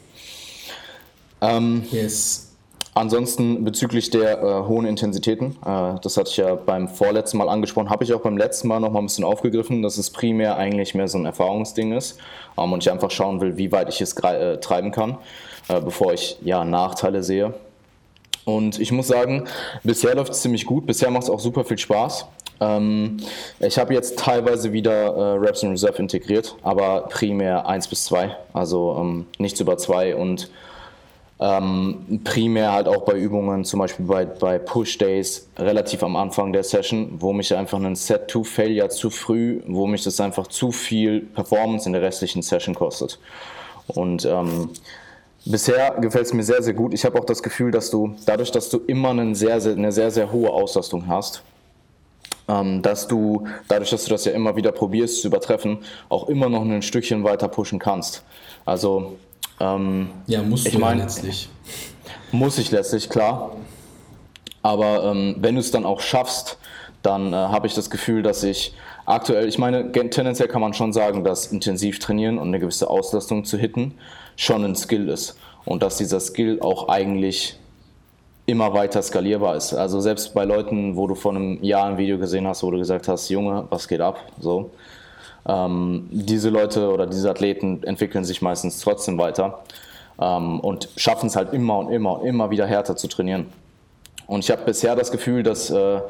Ähm, 1.40 1.84
yes. 1.90 2.49
Ansonsten 2.92 3.64
bezüglich 3.64 4.10
der 4.10 4.42
äh, 4.42 4.66
hohen 4.66 4.84
Intensitäten, 4.84 5.56
äh, 5.64 5.94
das 6.02 6.16
hatte 6.16 6.30
ich 6.30 6.36
ja 6.38 6.56
beim 6.56 6.88
vorletzten 6.88 7.38
Mal 7.38 7.48
angesprochen, 7.48 7.88
habe 7.88 8.02
ich 8.02 8.12
auch 8.12 8.20
beim 8.20 8.36
letzten 8.36 8.66
Mal 8.66 8.80
noch 8.80 8.90
mal 8.90 8.98
ein 8.98 9.06
bisschen 9.06 9.24
aufgegriffen, 9.24 9.82
dass 9.82 9.96
es 9.96 10.10
primär 10.10 10.56
eigentlich 10.56 10.94
mehr 10.94 11.06
so 11.06 11.16
ein 11.16 11.24
Erfahrungsding 11.24 11.92
ist 11.92 12.18
ähm, 12.58 12.72
und 12.72 12.82
ich 12.82 12.90
einfach 12.90 13.12
schauen 13.12 13.40
will, 13.40 13.56
wie 13.56 13.70
weit 13.70 13.88
ich 13.90 14.00
es 14.00 14.16
äh, 14.24 14.58
treiben 14.58 14.90
kann, 14.90 15.18
äh, 15.68 15.80
bevor 15.80 16.12
ich 16.12 16.38
ja 16.42 16.64
Nachteile 16.64 17.22
sehe. 17.22 17.54
Und 18.44 18.80
ich 18.80 18.90
muss 18.90 19.06
sagen, 19.06 19.44
bisher 19.84 20.14
läuft 20.16 20.32
es 20.32 20.42
ziemlich 20.42 20.66
gut, 20.66 20.86
bisher 20.86 21.10
macht 21.10 21.24
es 21.24 21.30
auch 21.30 21.40
super 21.40 21.64
viel 21.64 21.78
Spaß. 21.78 22.26
Ähm, 22.60 23.18
ich 23.60 23.78
habe 23.78 23.94
jetzt 23.94 24.18
teilweise 24.18 24.72
wieder 24.72 25.14
äh, 25.14 25.38
Reps 25.38 25.62
in 25.62 25.70
Reserve 25.70 25.98
integriert, 25.98 26.56
aber 26.62 27.02
primär 27.02 27.68
1 27.68 27.86
bis 27.86 28.04
2, 28.06 28.36
also 28.52 28.96
ähm, 28.98 29.26
nichts 29.38 29.60
über 29.60 29.78
2 29.78 30.16
und 30.16 30.50
ähm, 31.40 32.20
primär 32.22 32.72
halt 32.72 32.86
auch 32.86 33.04
bei 33.06 33.14
Übungen, 33.14 33.64
zum 33.64 33.80
Beispiel 33.80 34.04
bei, 34.04 34.26
bei 34.26 34.58
Push 34.58 34.98
Days, 34.98 35.48
relativ 35.58 36.02
am 36.02 36.14
Anfang 36.16 36.52
der 36.52 36.62
Session, 36.62 37.16
wo 37.18 37.32
mich 37.32 37.54
einfach 37.54 37.80
ein 37.80 37.96
Set-to-Failure 37.96 38.90
zu 38.90 39.08
früh, 39.08 39.62
wo 39.66 39.86
mich 39.86 40.04
das 40.04 40.20
einfach 40.20 40.48
zu 40.48 40.70
viel 40.70 41.20
Performance 41.20 41.88
in 41.88 41.94
der 41.94 42.02
restlichen 42.02 42.42
Session 42.42 42.74
kostet. 42.74 43.18
Und 43.86 44.26
ähm, 44.26 44.68
bisher 45.46 45.96
gefällt 46.00 46.26
es 46.26 46.34
mir 46.34 46.42
sehr, 46.42 46.62
sehr 46.62 46.74
gut. 46.74 46.92
Ich 46.92 47.06
habe 47.06 47.18
auch 47.18 47.24
das 47.24 47.42
Gefühl, 47.42 47.70
dass 47.70 47.90
du 47.90 48.14
dadurch, 48.26 48.50
dass 48.50 48.68
du 48.68 48.78
immer 48.86 49.10
eine 49.10 49.34
sehr, 49.34 49.62
sehr, 49.62 49.72
eine 49.72 49.92
sehr, 49.92 50.10
sehr 50.10 50.30
hohe 50.30 50.50
Auslastung 50.50 51.06
hast, 51.08 51.42
ähm, 52.48 52.82
dass 52.82 53.08
du 53.08 53.46
dadurch, 53.66 53.88
dass 53.88 54.04
du 54.04 54.10
das 54.10 54.26
ja 54.26 54.32
immer 54.32 54.56
wieder 54.56 54.72
probierst 54.72 55.22
zu 55.22 55.28
übertreffen, 55.28 55.78
auch 56.10 56.28
immer 56.28 56.50
noch 56.50 56.60
ein 56.60 56.82
Stückchen 56.82 57.24
weiter 57.24 57.48
pushen 57.48 57.78
kannst. 57.78 58.24
Also 58.66 59.16
ähm, 59.60 60.08
ja, 60.26 60.42
muss 60.42 60.66
ich 60.66 60.78
mein, 60.78 60.98
letztlich. 60.98 61.48
Muss 62.32 62.58
ich 62.58 62.70
letztlich, 62.70 63.08
klar. 63.08 63.56
Aber 64.62 65.04
ähm, 65.04 65.36
wenn 65.38 65.54
du 65.54 65.60
es 65.60 65.70
dann 65.70 65.84
auch 65.84 66.00
schaffst, 66.00 66.58
dann 67.02 67.32
äh, 67.32 67.36
habe 67.36 67.66
ich 67.66 67.74
das 67.74 67.90
Gefühl, 67.90 68.22
dass 68.22 68.42
ich 68.42 68.74
aktuell, 69.06 69.48
ich 69.48 69.58
meine, 69.58 69.92
tendenziell 69.92 70.48
kann 70.48 70.60
man 70.60 70.74
schon 70.74 70.92
sagen, 70.92 71.24
dass 71.24 71.46
intensiv 71.46 71.98
trainieren 71.98 72.38
und 72.38 72.48
eine 72.48 72.58
gewisse 72.58 72.88
Auslastung 72.88 73.44
zu 73.44 73.56
hitten 73.56 73.94
schon 74.36 74.64
ein 74.64 74.74
Skill 74.74 75.08
ist. 75.08 75.36
Und 75.64 75.82
dass 75.82 75.98
dieser 75.98 76.20
Skill 76.20 76.60
auch 76.60 76.88
eigentlich 76.88 77.58
immer 78.46 78.72
weiter 78.72 79.02
skalierbar 79.02 79.56
ist. 79.56 79.74
Also 79.74 80.00
selbst 80.00 80.34
bei 80.34 80.44
Leuten, 80.44 80.96
wo 80.96 81.06
du 81.06 81.14
vor 81.14 81.32
einem 81.32 81.62
Jahr 81.62 81.86
ein 81.86 81.98
Video 81.98 82.18
gesehen 82.18 82.46
hast, 82.46 82.62
wo 82.62 82.70
du 82.70 82.78
gesagt 82.78 83.08
hast, 83.08 83.28
Junge, 83.28 83.66
was 83.70 83.86
geht 83.86 84.00
ab? 84.00 84.18
So, 84.40 84.70
ähm, 85.48 86.08
diese 86.10 86.50
Leute 86.50 86.90
oder 86.90 87.06
diese 87.06 87.30
Athleten 87.30 87.82
entwickeln 87.82 88.24
sich 88.24 88.42
meistens 88.42 88.80
trotzdem 88.80 89.18
weiter. 89.18 89.62
ähm, 90.20 90.60
und 90.60 90.88
schaffen 90.96 91.28
es 91.28 91.36
halt 91.36 91.52
immer 91.52 91.78
und 91.78 91.90
immer 91.90 92.20
und 92.20 92.26
immer 92.26 92.50
wieder 92.50 92.66
härter 92.66 92.96
zu 92.96 93.08
trainieren. 93.08 93.46
Und 94.26 94.44
ich 94.44 94.50
habe 94.50 94.62
bisher 94.64 94.94
das 94.94 95.10
Gefühl, 95.10 95.42
dass 95.42 95.70
äh, 95.70 96.00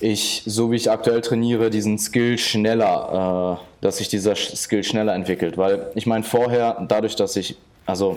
ich, 0.00 0.42
so 0.46 0.70
wie 0.70 0.76
ich 0.76 0.90
aktuell 0.90 1.20
trainiere, 1.20 1.70
diesen 1.70 1.98
Skill 1.98 2.38
schneller, 2.38 3.58
äh, 3.60 3.84
dass 3.84 3.98
sich 3.98 4.08
dieser 4.08 4.34
Skill 4.34 4.82
schneller 4.82 5.14
entwickelt. 5.14 5.56
Weil 5.56 5.86
ich 5.94 6.06
meine, 6.06 6.24
vorher, 6.24 6.84
dadurch, 6.88 7.16
dass 7.16 7.36
ich, 7.36 7.56
also 7.86 8.16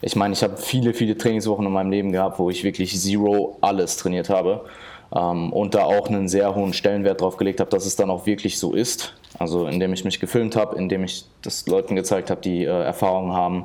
ich 0.00 0.14
meine, 0.14 0.34
ich 0.34 0.42
habe 0.42 0.56
viele, 0.56 0.94
viele 0.94 1.18
Trainingswochen 1.18 1.66
in 1.66 1.72
meinem 1.72 1.90
Leben 1.90 2.12
gehabt, 2.12 2.38
wo 2.38 2.50
ich 2.50 2.64
wirklich 2.64 2.98
Zero 2.98 3.58
alles 3.60 3.96
trainiert 3.96 4.30
habe 4.30 4.64
ähm, 5.14 5.52
und 5.52 5.74
da 5.74 5.84
auch 5.84 6.08
einen 6.08 6.28
sehr 6.28 6.54
hohen 6.54 6.72
Stellenwert 6.72 7.20
drauf 7.20 7.36
gelegt 7.36 7.60
habe, 7.60 7.70
dass 7.70 7.86
es 7.86 7.96
dann 7.96 8.10
auch 8.10 8.26
wirklich 8.26 8.58
so 8.58 8.72
ist. 8.72 9.14
Also 9.38 9.66
indem 9.66 9.92
ich 9.92 10.04
mich 10.04 10.18
gefilmt 10.18 10.56
habe, 10.56 10.76
indem 10.76 11.04
ich 11.04 11.26
das 11.42 11.66
Leuten 11.66 11.94
gezeigt 11.94 12.30
habe, 12.30 12.40
die 12.40 12.64
äh, 12.64 12.68
Erfahrungen 12.68 13.32
haben. 13.32 13.64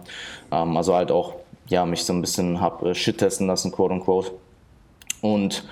Ähm, 0.52 0.78
also 0.78 0.96
halt 0.96 1.12
auch, 1.12 1.36
ja, 1.68 1.86
mich 1.86 2.04
so 2.04 2.14
ein 2.14 2.22
bisschen 2.22 2.60
habe 2.60 2.90
äh, 2.90 2.96
shit 2.96 3.18
testen 3.18 3.48
lassen, 3.48 3.72
quote 3.72 3.94
unquote. 3.94 4.32
Und 5.22 5.64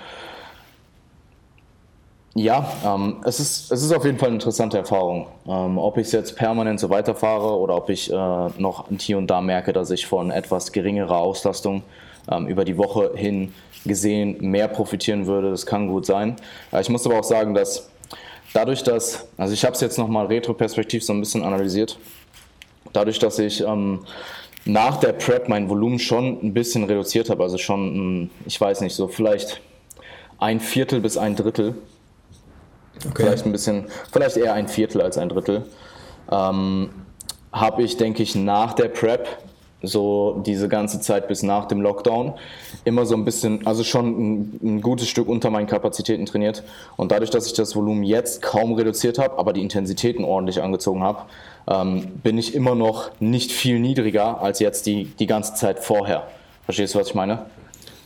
ja, 2.35 2.71
ähm, 2.85 3.17
es, 3.25 3.39
ist, 3.39 3.71
es 3.71 3.83
ist 3.83 3.91
auf 3.91 4.05
jeden 4.05 4.17
Fall 4.17 4.29
eine 4.29 4.35
interessante 4.35 4.77
Erfahrung. 4.77 5.27
Ähm, 5.47 5.77
ob 5.77 5.97
ich 5.97 6.07
es 6.07 6.13
jetzt 6.13 6.35
permanent 6.37 6.79
so 6.79 6.89
weiterfahre 6.89 7.57
oder 7.57 7.75
ob 7.75 7.89
ich 7.89 8.11
äh, 8.11 8.15
noch 8.15 8.85
hier 8.97 9.17
und 9.17 9.27
da 9.27 9.41
merke, 9.41 9.73
dass 9.73 9.89
ich 9.91 10.07
von 10.07 10.31
etwas 10.31 10.71
geringerer 10.71 11.17
Auslastung 11.17 11.83
ähm, 12.29 12.47
über 12.47 12.65
die 12.65 12.77
Woche 12.77 13.11
hin 13.15 13.53
gesehen 13.85 14.37
mehr 14.41 14.67
profitieren 14.67 15.25
würde, 15.25 15.51
das 15.51 15.65
kann 15.65 15.87
gut 15.87 16.05
sein. 16.05 16.35
Äh, 16.71 16.81
ich 16.81 16.89
muss 16.89 17.05
aber 17.05 17.19
auch 17.19 17.23
sagen, 17.23 17.53
dass 17.53 17.89
dadurch, 18.53 18.83
dass, 18.83 19.27
also 19.37 19.53
ich 19.53 19.63
habe 19.63 19.73
es 19.73 19.81
jetzt 19.81 19.97
nochmal 19.97 20.27
retroperspektiv 20.27 21.03
so 21.03 21.13
ein 21.13 21.19
bisschen 21.19 21.43
analysiert, 21.43 21.97
dadurch, 22.93 23.19
dass 23.19 23.39
ich 23.39 23.61
ähm, 23.61 24.05
nach 24.65 24.97
der 24.97 25.13
Prep 25.13 25.47
mein 25.47 25.69
Volumen 25.69 25.99
schon 25.99 26.39
ein 26.43 26.53
bisschen 26.53 26.83
reduziert 26.83 27.29
habe, 27.29 27.43
also 27.43 27.57
schon, 27.57 28.29
ich 28.45 28.59
weiß 28.59 28.81
nicht, 28.81 28.95
so 28.95 29.07
vielleicht 29.07 29.61
ein 30.39 30.59
Viertel 30.59 30.99
bis 30.99 31.17
ein 31.17 31.35
Drittel 31.35 31.75
Okay. 33.07 33.23
Vielleicht 33.23 33.45
ein 33.45 33.51
bisschen, 33.51 33.85
vielleicht 34.11 34.37
eher 34.37 34.53
ein 34.53 34.67
Viertel 34.67 35.01
als 35.01 35.17
ein 35.17 35.29
Drittel. 35.29 35.65
Ähm, 36.31 36.89
habe 37.51 37.83
ich, 37.83 37.97
denke 37.97 38.23
ich, 38.23 38.35
nach 38.35 38.73
der 38.73 38.89
Prep, 38.89 39.27
so 39.81 40.41
diese 40.45 40.67
ganze 40.67 40.99
Zeit 40.99 41.27
bis 41.27 41.43
nach 41.43 41.65
dem 41.65 41.81
Lockdown, 41.81 42.33
immer 42.83 43.05
so 43.05 43.15
ein 43.15 43.25
bisschen, 43.25 43.65
also 43.65 43.83
schon 43.83 44.07
ein, 44.07 44.59
ein 44.61 44.81
gutes 44.81 45.07
Stück 45.07 45.27
unter 45.27 45.49
meinen 45.49 45.67
Kapazitäten 45.67 46.25
trainiert. 46.25 46.63
Und 46.97 47.11
dadurch, 47.11 47.29
dass 47.29 47.47
ich 47.47 47.53
das 47.53 47.75
Volumen 47.75 48.03
jetzt 48.03 48.41
kaum 48.41 48.73
reduziert 48.73 49.19
habe, 49.19 49.37
aber 49.37 49.53
die 49.53 49.61
Intensitäten 49.61 50.25
ordentlich 50.25 50.61
angezogen 50.61 51.01
habe, 51.01 51.21
ähm, 51.67 52.07
bin 52.23 52.37
ich 52.37 52.55
immer 52.55 52.75
noch 52.75 53.11
nicht 53.19 53.51
viel 53.51 53.79
niedriger 53.79 54.41
als 54.41 54.59
jetzt 54.59 54.85
die, 54.85 55.05
die 55.05 55.27
ganze 55.27 55.53
Zeit 55.53 55.79
vorher. 55.79 56.27
Verstehst 56.65 56.95
du, 56.95 56.99
was 56.99 57.07
ich 57.09 57.15
meine? 57.15 57.45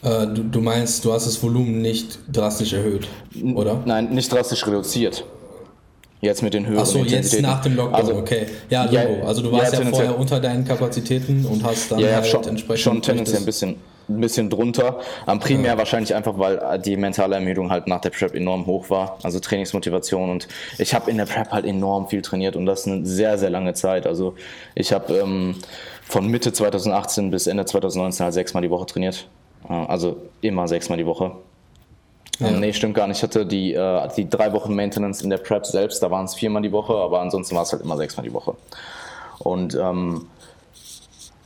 Äh, 0.04 0.28
du, 0.28 0.44
du 0.44 0.62
meinst, 0.62 1.06
du 1.06 1.14
hast 1.14 1.26
das 1.26 1.42
Volumen 1.42 1.82
nicht 1.82 2.20
drastisch 2.32 2.74
erhöht, 2.74 3.08
oder? 3.56 3.82
Nein, 3.86 4.10
nicht 4.10 4.32
drastisch 4.32 4.66
reduziert. 4.68 5.26
Jetzt 6.24 6.42
mit 6.42 6.54
den 6.54 6.66
höheren 6.66 6.84
Achso, 6.84 7.00
jetzt 7.00 7.42
nach 7.42 7.62
dem 7.62 7.76
Lockdown, 7.76 8.00
also, 8.00 8.16
okay. 8.16 8.46
Ja, 8.70 8.86
Logo. 8.86 9.28
also 9.28 9.42
du 9.42 9.52
warst 9.52 9.74
ja, 9.74 9.82
ja 9.82 9.90
vorher 9.90 10.18
unter 10.18 10.40
deinen 10.40 10.64
Kapazitäten 10.64 11.46
und 11.46 11.66
hast 11.66 11.92
dann 11.92 12.00
ja, 12.00 12.14
halt 12.14 12.28
schon, 12.28 12.46
entsprechend... 12.46 12.82
schon 12.82 13.02
tendenziell 13.02 13.40
ein 13.40 13.46
bisschen, 13.46 13.76
ein 14.08 14.22
bisschen 14.22 14.50
drunter. 14.50 15.02
Ähm, 15.28 15.40
primär 15.40 15.74
ja. 15.74 15.78
wahrscheinlich 15.78 16.16
einfach, 16.16 16.40
weil 16.40 16.80
die 16.80 16.96
mentale 16.96 17.36
Ermüdung 17.36 17.70
halt 17.70 17.88
nach 17.88 18.00
der 18.00 18.12
Prep 18.12 18.36
enorm 18.36 18.66
hoch 18.68 18.90
war. 18.90 19.18
Also 19.22 19.42
Trainingsmotivation 19.42 20.30
und 20.30 20.48
ich 20.78 20.94
habe 20.96 21.12
in 21.12 21.18
der 21.18 21.26
Prep 21.26 21.52
halt 21.52 21.66
enorm 21.66 22.08
viel 22.08 22.22
trainiert 22.22 22.56
und 22.56 22.66
das 22.68 22.88
eine 22.88 23.06
sehr, 23.06 23.38
sehr 23.38 23.50
lange 23.50 23.74
Zeit. 23.74 24.08
Also 24.08 24.36
ich 24.76 24.94
habe 24.94 25.14
ähm, 25.18 25.56
von 26.04 26.26
Mitte 26.28 26.54
2018 26.54 27.32
bis 27.32 27.48
Ende 27.48 27.66
2019 27.66 28.24
halt 28.24 28.34
sechsmal 28.34 28.64
die 28.64 28.70
Woche 28.70 28.86
trainiert. 28.86 29.28
Äh, 29.68 29.74
also 29.74 30.16
immer 30.40 30.70
sechsmal 30.70 30.98
die 30.98 31.06
Woche. 31.06 31.34
Ja. 32.40 32.48
Ähm, 32.48 32.60
nee, 32.60 32.74
stimmt 32.74 32.96
gar 32.96 33.08
nicht. 33.08 33.18
Ich 33.18 33.24
hatte 33.24 33.46
die, 33.46 33.74
äh, 33.74 34.08
die 34.16 34.30
drei 34.30 34.54
Wochen 34.54 34.76
Maintenance 34.76 35.22
in 35.22 35.30
der 35.30 35.38
Prep 35.38 35.66
selbst, 35.66 36.02
da 36.02 36.10
waren 36.10 36.26
es 36.26 36.36
viermal 36.36 36.62
die 36.62 36.72
Woche, 36.72 36.94
aber 36.96 37.22
ansonsten 37.22 37.56
war 37.56 37.64
es 37.64 37.72
halt 37.72 37.84
immer 37.84 37.98
sechsmal 37.98 38.26
die 38.26 38.34
Woche. 38.34 38.56
Und 39.40 39.76
ähm, 39.76 40.28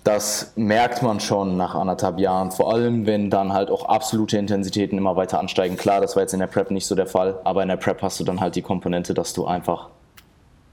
das 0.03 0.53
merkt 0.55 1.01
man 1.03 1.19
schon 1.19 1.57
nach 1.57 1.75
anderthalb 1.75 2.17
Jahren, 2.19 2.51
vor 2.51 2.71
allem 2.71 3.05
wenn 3.05 3.29
dann 3.29 3.51
halt 3.51 3.69
auch 3.69 3.83
absolute 3.89 4.37
Intensitäten 4.37 4.97
immer 4.97 5.17
weiter 5.17 5.39
ansteigen. 5.39 5.75
Klar, 5.75 5.99
das 5.99 6.15
war 6.15 6.23
jetzt 6.23 6.33
in 6.33 6.39
der 6.39 6.47
Prep 6.47 6.71
nicht 6.71 6.85
so 6.85 6.95
der 6.95 7.07
Fall, 7.07 7.39
aber 7.43 7.61
in 7.61 7.67
der 7.67 7.75
Prep 7.75 8.01
hast 8.01 8.19
du 8.19 8.23
dann 8.23 8.39
halt 8.39 8.55
die 8.55 8.61
Komponente, 8.61 9.13
dass 9.13 9.33
du 9.33 9.45
einfach 9.45 9.89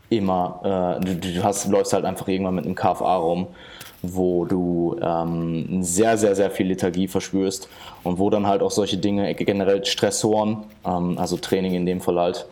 immer, 0.09 0.99
äh, 1.00 1.04
du, 1.04 1.16
du 1.16 1.42
hast, 1.42 1.66
läufst 1.66 1.92
halt 1.92 2.04
einfach 2.04 2.28
irgendwann 2.28 2.54
mit 2.54 2.64
einem 2.64 2.76
KFA 2.76 3.16
rum 3.16 3.49
wo 4.12 4.44
du 4.44 4.96
ähm, 5.00 5.82
sehr, 5.82 6.18
sehr, 6.18 6.34
sehr 6.34 6.50
viel 6.50 6.66
Lethargie 6.66 7.08
verspürst 7.08 7.68
und 8.02 8.18
wo 8.18 8.30
dann 8.30 8.46
halt 8.46 8.62
auch 8.62 8.70
solche 8.70 8.99
Dinge, 8.99 9.34
generell 9.34 9.84
Stressoren, 9.84 10.64
ähm, 10.84 11.18
also 11.18 11.37
Training 11.37 11.75
in 11.75 11.87
dem 11.87 12.00
Fall 12.00 12.18
halt, 12.18 12.46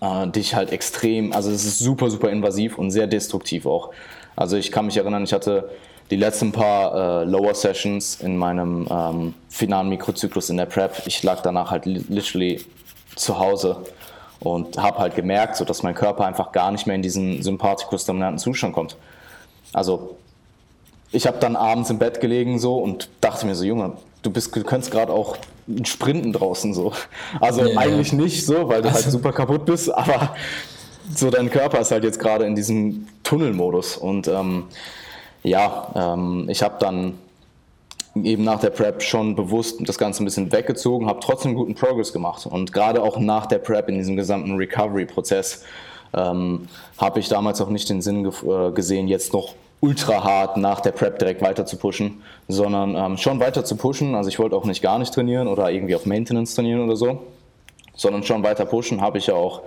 äh, 0.00 0.26
dich 0.28 0.54
halt 0.54 0.72
extrem, 0.72 1.32
also 1.32 1.50
es 1.50 1.64
ist 1.64 1.78
super, 1.78 2.10
super 2.10 2.30
invasiv 2.30 2.78
und 2.78 2.90
sehr 2.90 3.06
destruktiv 3.06 3.66
auch. 3.66 3.90
Also 4.36 4.56
ich 4.56 4.72
kann 4.72 4.86
mich 4.86 4.96
erinnern, 4.96 5.24
ich 5.24 5.32
hatte 5.32 5.70
die 6.10 6.16
letzten 6.16 6.52
paar 6.52 7.22
äh, 7.22 7.24
Lower 7.24 7.54
Sessions 7.54 8.20
in 8.20 8.36
meinem 8.36 8.86
ähm, 8.90 9.34
finalen 9.48 9.88
Mikrozyklus 9.88 10.50
in 10.50 10.56
der 10.56 10.66
Prep. 10.66 11.02
Ich 11.06 11.22
lag 11.22 11.40
danach 11.42 11.70
halt 11.70 11.86
literally 11.86 12.60
zu 13.16 13.38
Hause 13.38 13.78
und 14.40 14.76
habe 14.76 14.98
halt 14.98 15.14
gemerkt, 15.14 15.56
so 15.56 15.64
dass 15.64 15.82
mein 15.82 15.94
Körper 15.94 16.26
einfach 16.26 16.52
gar 16.52 16.70
nicht 16.70 16.86
mehr 16.86 16.96
in 16.96 17.02
diesen 17.02 17.42
sympathikus-dominanten 17.42 18.38
Zustand 18.38 18.74
kommt. 18.74 18.96
Also 19.72 20.16
ich 21.14 21.26
habe 21.26 21.38
dann 21.38 21.56
abends 21.56 21.90
im 21.90 21.98
Bett 21.98 22.20
gelegen 22.20 22.58
so 22.58 22.76
und 22.78 23.08
dachte 23.20 23.46
mir 23.46 23.54
so, 23.54 23.64
Junge, 23.64 23.92
du 24.22 24.30
bist, 24.30 24.54
du 24.54 24.64
könntest 24.64 24.90
gerade 24.90 25.12
auch 25.12 25.36
sprinten 25.84 26.32
draußen 26.32 26.74
so. 26.74 26.92
Also 27.40 27.62
yeah. 27.62 27.78
eigentlich 27.78 28.12
nicht 28.12 28.44
so, 28.44 28.68
weil 28.68 28.82
du 28.82 28.88
also. 28.88 29.02
halt 29.02 29.12
super 29.12 29.32
kaputt 29.32 29.64
bist, 29.64 29.94
aber 29.94 30.34
so 31.14 31.30
dein 31.30 31.50
Körper 31.50 31.80
ist 31.80 31.90
halt 31.90 32.04
jetzt 32.04 32.18
gerade 32.18 32.44
in 32.44 32.54
diesem 32.54 33.06
Tunnelmodus 33.22 33.96
und 33.96 34.28
ähm, 34.28 34.64
ja, 35.42 35.88
ähm, 35.94 36.46
ich 36.48 36.62
habe 36.62 36.76
dann 36.80 37.18
eben 38.14 38.44
nach 38.44 38.60
der 38.60 38.70
Prep 38.70 39.02
schon 39.02 39.34
bewusst 39.34 39.78
das 39.80 39.98
Ganze 39.98 40.22
ein 40.22 40.24
bisschen 40.24 40.50
weggezogen, 40.52 41.06
habe 41.06 41.20
trotzdem 41.20 41.54
guten 41.54 41.74
Progress 41.74 42.12
gemacht 42.12 42.46
und 42.46 42.72
gerade 42.72 43.02
auch 43.02 43.18
nach 43.18 43.46
der 43.46 43.58
Prep 43.58 43.88
in 43.88 43.96
diesem 43.96 44.16
gesamten 44.16 44.56
Recovery-Prozess 44.56 45.64
ähm, 46.14 46.68
habe 46.96 47.20
ich 47.20 47.28
damals 47.28 47.60
auch 47.60 47.68
nicht 47.68 47.88
den 47.88 48.00
Sinn 48.00 48.24
ge 48.24 48.32
äh, 48.48 48.72
gesehen, 48.72 49.08
jetzt 49.08 49.32
noch 49.32 49.54
ultra 49.84 50.24
hart 50.24 50.56
nach 50.56 50.80
der 50.80 50.92
Prep 50.92 51.18
direkt 51.18 51.42
weiter 51.42 51.66
zu 51.66 51.76
pushen, 51.76 52.22
sondern 52.48 52.96
ähm, 52.96 53.18
schon 53.18 53.38
weiter 53.38 53.66
zu 53.66 53.76
pushen. 53.76 54.14
Also 54.14 54.30
ich 54.30 54.38
wollte 54.38 54.56
auch 54.56 54.64
nicht 54.64 54.80
gar 54.80 54.98
nicht 54.98 55.12
trainieren 55.12 55.46
oder 55.46 55.70
irgendwie 55.70 55.94
auf 55.94 56.06
Maintenance 56.06 56.54
trainieren 56.54 56.80
oder 56.80 56.96
so, 56.96 57.22
sondern 57.94 58.22
schon 58.22 58.42
weiter 58.42 58.64
pushen. 58.64 59.02
Habe 59.02 59.18
ich 59.18 59.26
ja 59.26 59.34
auch 59.34 59.60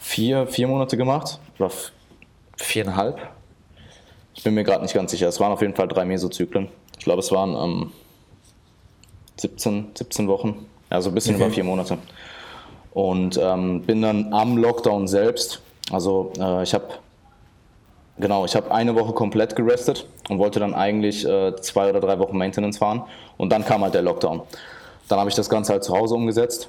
vier, 0.00 0.46
vier 0.46 0.68
Monate 0.68 0.96
gemacht 0.96 1.38
oder 1.58 1.70
viereinhalb. 2.56 3.18
Ich 4.34 4.42
bin 4.42 4.54
mir 4.54 4.64
gerade 4.64 4.82
nicht 4.82 4.94
ganz 4.94 5.10
sicher. 5.10 5.28
Es 5.28 5.38
waren 5.38 5.52
auf 5.52 5.60
jeden 5.60 5.74
Fall 5.74 5.86
drei 5.86 6.06
Mesozyklen. 6.06 6.68
Ich 6.98 7.04
glaube, 7.04 7.20
es 7.20 7.30
waren 7.30 7.54
ähm, 7.54 7.92
17, 9.36 9.90
17 9.94 10.28
Wochen, 10.28 10.66
also 10.88 11.10
ein 11.10 11.14
bisschen 11.14 11.34
okay. 11.34 11.44
über 11.44 11.52
vier 11.52 11.64
Monate. 11.64 11.98
Und 12.94 13.38
ähm, 13.42 13.82
bin 13.82 14.00
dann 14.00 14.32
am 14.32 14.56
Lockdown 14.56 15.06
selbst, 15.08 15.60
also 15.90 16.32
äh, 16.38 16.62
ich 16.62 16.72
habe 16.72 16.86
Genau, 18.22 18.44
ich 18.44 18.54
habe 18.54 18.70
eine 18.70 18.94
Woche 18.94 19.12
komplett 19.14 19.56
gerestet 19.56 20.06
und 20.28 20.38
wollte 20.38 20.60
dann 20.60 20.74
eigentlich 20.74 21.26
äh, 21.26 21.56
zwei 21.56 21.90
oder 21.90 21.98
drei 21.98 22.20
Wochen 22.20 22.38
Maintenance 22.38 22.78
fahren 22.78 23.02
und 23.36 23.50
dann 23.50 23.64
kam 23.64 23.82
halt 23.82 23.94
der 23.94 24.02
Lockdown. 24.02 24.42
Dann 25.08 25.18
habe 25.18 25.28
ich 25.28 25.34
das 25.34 25.50
Ganze 25.50 25.72
halt 25.72 25.82
zu 25.82 25.92
Hause 25.92 26.14
umgesetzt. 26.14 26.68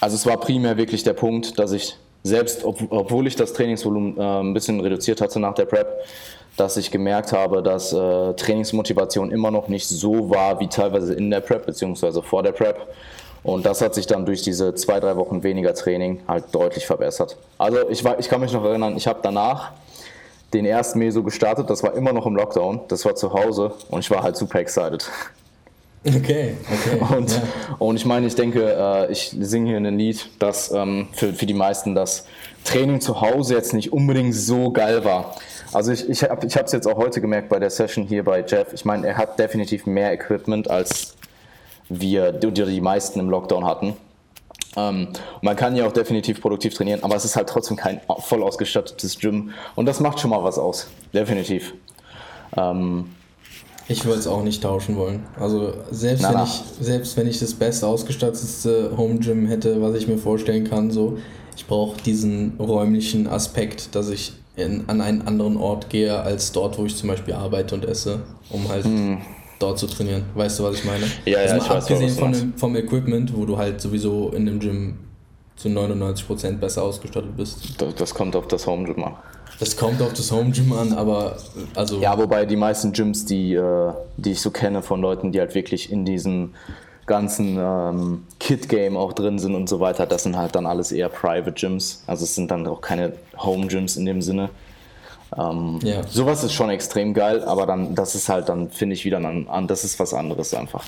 Also 0.00 0.16
es 0.16 0.26
war 0.26 0.38
primär 0.38 0.76
wirklich 0.76 1.04
der 1.04 1.12
Punkt, 1.12 1.56
dass 1.60 1.70
ich 1.70 1.96
selbst, 2.24 2.64
ob, 2.64 2.80
obwohl 2.90 3.28
ich 3.28 3.36
das 3.36 3.52
Trainingsvolumen 3.52 4.18
äh, 4.18 4.40
ein 4.40 4.54
bisschen 4.54 4.80
reduziert 4.80 5.20
hatte 5.20 5.38
nach 5.38 5.54
der 5.54 5.66
Prep, 5.66 5.86
dass 6.56 6.76
ich 6.76 6.90
gemerkt 6.90 7.30
habe, 7.30 7.62
dass 7.62 7.92
äh, 7.92 8.32
Trainingsmotivation 8.32 9.30
immer 9.30 9.52
noch 9.52 9.68
nicht 9.68 9.86
so 9.86 10.30
war 10.30 10.58
wie 10.58 10.66
teilweise 10.66 11.14
in 11.14 11.30
der 11.30 11.42
Prep 11.42 11.64
beziehungsweise 11.66 12.24
vor 12.24 12.42
der 12.42 12.50
Prep. 12.50 12.88
Und 13.44 13.64
das 13.64 13.82
hat 13.82 13.94
sich 13.94 14.08
dann 14.08 14.26
durch 14.26 14.42
diese 14.42 14.74
zwei, 14.74 14.98
drei 14.98 15.14
Wochen 15.14 15.44
weniger 15.44 15.74
Training 15.74 16.22
halt 16.26 16.46
deutlich 16.52 16.84
verbessert. 16.84 17.36
Also 17.56 17.88
ich, 17.88 18.02
war, 18.02 18.18
ich 18.18 18.28
kann 18.28 18.40
mich 18.40 18.52
noch 18.52 18.64
erinnern, 18.64 18.96
ich 18.96 19.06
habe 19.06 19.20
danach 19.22 19.70
den 20.52 20.64
ersten 20.64 20.98
Meso 20.98 21.22
gestartet, 21.22 21.70
das 21.70 21.82
war 21.82 21.94
immer 21.94 22.12
noch 22.12 22.26
im 22.26 22.36
Lockdown, 22.36 22.80
das 22.88 23.04
war 23.04 23.14
zu 23.14 23.32
Hause 23.32 23.72
und 23.90 24.00
ich 24.00 24.10
war 24.10 24.22
halt 24.22 24.36
super 24.36 24.60
excited. 24.60 25.10
Okay, 26.06 26.54
okay. 26.72 27.00
Und, 27.16 27.32
ja. 27.32 27.42
und 27.80 27.96
ich 27.96 28.04
meine, 28.04 28.28
ich 28.28 28.36
denke, 28.36 28.62
äh, 28.62 29.10
ich 29.10 29.34
singe 29.40 29.70
hier 29.70 29.76
ein 29.76 29.98
Lied, 29.98 30.28
dass 30.38 30.70
ähm, 30.70 31.08
für, 31.12 31.32
für 31.32 31.46
die 31.46 31.54
meisten 31.54 31.96
das 31.96 32.26
Training 32.62 33.00
zu 33.00 33.20
Hause 33.20 33.54
jetzt 33.54 33.74
nicht 33.74 33.92
unbedingt 33.92 34.32
so 34.32 34.70
geil 34.70 35.04
war. 35.04 35.34
Also 35.72 35.90
ich, 35.90 36.08
ich 36.08 36.22
habe 36.22 36.46
es 36.46 36.72
jetzt 36.72 36.86
auch 36.86 36.96
heute 36.96 37.20
gemerkt 37.20 37.48
bei 37.48 37.58
der 37.58 37.70
Session 37.70 38.04
hier 38.04 38.22
bei 38.22 38.44
Jeff. 38.46 38.72
Ich 38.72 38.84
meine, 38.84 39.06
er 39.06 39.16
hat 39.16 39.38
definitiv 39.38 39.86
mehr 39.86 40.12
Equipment, 40.12 40.70
als 40.70 41.16
wir 41.88 42.30
die, 42.30 42.52
die 42.52 42.80
meisten 42.80 43.18
im 43.18 43.28
Lockdown 43.28 43.64
hatten. 43.64 43.96
Ähm, 44.76 45.08
man 45.42 45.56
kann 45.56 45.74
ja 45.74 45.86
auch 45.86 45.92
definitiv 45.92 46.40
produktiv 46.40 46.74
trainieren, 46.74 47.02
aber 47.02 47.16
es 47.16 47.24
ist 47.24 47.36
halt 47.36 47.48
trotzdem 47.48 47.76
kein 47.76 48.00
voll 48.20 48.42
ausgestattetes 48.42 49.18
Gym. 49.18 49.50
Und 49.74 49.86
das 49.86 50.00
macht 50.00 50.20
schon 50.20 50.30
mal 50.30 50.44
was 50.44 50.58
aus. 50.58 50.88
Definitiv. 51.12 51.74
Ähm, 52.56 53.06
Ich 53.88 54.04
würde 54.04 54.18
es 54.18 54.26
auch 54.26 54.42
nicht 54.42 54.62
tauschen 54.62 54.96
wollen. 54.96 55.24
Also 55.38 55.72
selbst 55.90 56.22
na, 56.22 56.28
wenn 56.30 56.36
na. 56.36 56.44
ich 56.44 56.62
selbst 56.80 57.16
wenn 57.16 57.26
ich 57.28 57.38
das 57.38 57.54
best 57.54 57.84
ausgestattetste 57.84 58.92
Home 58.96 59.18
Gym 59.20 59.46
hätte, 59.46 59.80
was 59.80 59.94
ich 59.94 60.08
mir 60.08 60.18
vorstellen 60.18 60.68
kann, 60.68 60.90
so 60.90 61.18
ich 61.56 61.66
brauche 61.66 62.00
diesen 62.02 62.54
räumlichen 62.58 63.26
Aspekt, 63.28 63.94
dass 63.94 64.10
ich 64.10 64.34
in, 64.56 64.84
an 64.88 65.00
einen 65.00 65.22
anderen 65.22 65.56
Ort 65.56 65.88
gehe 65.88 66.18
als 66.18 66.52
dort, 66.52 66.78
wo 66.78 66.84
ich 66.84 66.96
zum 66.96 67.08
Beispiel 67.08 67.34
arbeite 67.34 67.74
und 67.74 67.84
esse, 67.84 68.20
um 68.50 68.68
halt 68.68 68.84
hm. 68.84 69.18
Dort 69.58 69.78
zu 69.78 69.86
trainieren. 69.86 70.24
Weißt 70.34 70.58
du, 70.58 70.64
was 70.64 70.76
ich 70.76 70.84
meine? 70.84 71.06
Ja, 71.24 71.42
ja, 71.42 71.52
also 71.52 71.56
ich 71.56 71.70
abgesehen 71.70 72.10
weiß, 72.10 72.18
von 72.18 72.32
dem, 72.32 72.54
vom 72.54 72.76
Equipment, 72.76 73.36
wo 73.36 73.44
du 73.44 73.56
halt 73.56 73.80
sowieso 73.80 74.30
in 74.30 74.46
dem 74.46 74.60
Gym 74.60 74.98
zu 75.56 75.68
99% 75.68 76.58
besser 76.58 76.82
ausgestattet 76.82 77.36
bist. 77.36 77.80
Das, 77.80 77.94
das 77.94 78.14
kommt 78.14 78.36
auf 78.36 78.46
das 78.48 78.66
Home 78.66 78.84
Gym 78.84 79.02
an. 79.04 79.14
Das 79.58 79.76
kommt 79.76 80.02
auf 80.02 80.12
das 80.12 80.30
Home 80.32 80.50
Gym 80.50 80.72
an, 80.72 80.92
aber 80.92 81.36
also. 81.74 82.00
Ja, 82.00 82.18
wobei 82.18 82.44
die 82.44 82.56
meisten 82.56 82.92
Gyms, 82.92 83.24
die, 83.24 83.54
äh, 83.54 83.92
die 84.16 84.32
ich 84.32 84.40
so 84.40 84.50
kenne 84.50 84.82
von 84.82 85.00
Leuten, 85.00 85.32
die 85.32 85.40
halt 85.40 85.54
wirklich 85.54 85.90
in 85.90 86.04
diesem 86.04 86.54
ganzen 87.06 87.56
ähm, 87.58 88.24
Kit-Game 88.40 88.96
auch 88.96 89.12
drin 89.12 89.38
sind 89.38 89.54
und 89.54 89.68
so 89.68 89.80
weiter, 89.80 90.06
das 90.06 90.24
sind 90.24 90.36
halt 90.36 90.54
dann 90.56 90.66
alles 90.66 90.92
eher 90.92 91.08
Private 91.08 91.52
Gyms. 91.52 92.02
Also 92.06 92.24
es 92.24 92.34
sind 92.34 92.50
dann 92.50 92.66
auch 92.66 92.80
keine 92.80 93.12
Home 93.38 93.68
Gyms 93.68 93.96
in 93.96 94.04
dem 94.04 94.20
Sinne. 94.20 94.50
Ähm, 95.36 95.78
ja. 95.82 96.06
Sowas 96.06 96.44
ist 96.44 96.52
schon 96.52 96.70
extrem 96.70 97.14
geil, 97.14 97.42
aber 97.44 97.66
dann, 97.66 97.94
das 97.94 98.14
ist 98.14 98.28
halt 98.28 98.48
dann, 98.48 98.70
finde 98.70 98.94
ich, 98.94 99.04
wieder 99.04 99.18
an, 99.18 99.66
das 99.66 99.84
ist 99.84 99.98
was 99.98 100.14
anderes 100.14 100.54
einfach. 100.54 100.84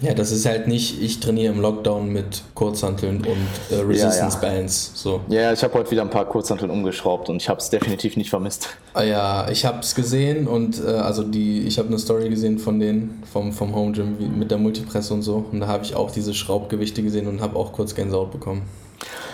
Ja, 0.00 0.14
das 0.14 0.32
ist 0.32 0.46
halt 0.46 0.66
nicht, 0.66 1.00
ich 1.00 1.20
trainiere 1.20 1.52
im 1.52 1.60
Lockdown 1.60 2.12
mit 2.12 2.42
Kurzhanteln 2.54 3.18
und 3.18 3.76
äh, 3.76 3.80
Resistance 3.82 4.38
ja, 4.42 4.48
ja. 4.48 4.54
Bands. 4.54 4.90
So. 4.94 5.20
Ja, 5.28 5.52
ich 5.52 5.62
habe 5.62 5.74
heute 5.74 5.92
wieder 5.92 6.02
ein 6.02 6.10
paar 6.10 6.24
Kurzhanteln 6.24 6.72
umgeschraubt 6.72 7.28
und 7.28 7.36
ich 7.36 7.48
habe 7.48 7.60
es 7.60 7.70
definitiv 7.70 8.16
nicht 8.16 8.28
vermisst. 8.28 8.70
Ah, 8.94 9.04
ja, 9.04 9.48
ich 9.48 9.64
habe 9.64 9.78
es 9.78 9.94
gesehen 9.94 10.48
und 10.48 10.82
äh, 10.84 10.88
also 10.88 11.22
die, 11.22 11.60
ich 11.60 11.78
habe 11.78 11.88
eine 11.88 12.00
Story 12.00 12.28
gesehen 12.28 12.58
von 12.58 12.80
denen 12.80 13.22
vom, 13.32 13.52
vom 13.52 13.76
Home 13.76 13.92
Gym 13.92 14.38
mit 14.38 14.50
der 14.50 14.58
Multipresse 14.58 15.14
und 15.14 15.22
so 15.22 15.44
und 15.52 15.60
da 15.60 15.68
habe 15.68 15.84
ich 15.84 15.94
auch 15.94 16.10
diese 16.10 16.34
Schraubgewichte 16.34 17.02
gesehen 17.04 17.28
und 17.28 17.40
habe 17.40 17.56
auch 17.56 17.72
kurz 17.72 17.94
Gänsehaut 17.94 18.32
bekommen. 18.32 18.62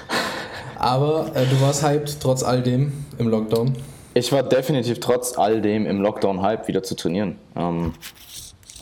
Aber 0.79 1.31
äh, 1.35 1.47
du 1.47 1.61
warst 1.63 1.83
hyped 1.83 2.21
trotz 2.21 2.43
all 2.43 2.63
dem 2.63 2.93
im 3.19 3.29
Lockdown. 3.29 3.75
Ich 4.19 4.33
war 4.33 4.43
definitiv 4.43 4.99
trotz 4.99 5.39
all 5.39 5.61
dem 5.61 5.87
im 5.87 6.01
Lockdown 6.01 6.43
hyped 6.43 6.67
wieder 6.67 6.83
zu 6.83 6.97
trainieren. 6.97 7.39
Ähm, 7.55 7.95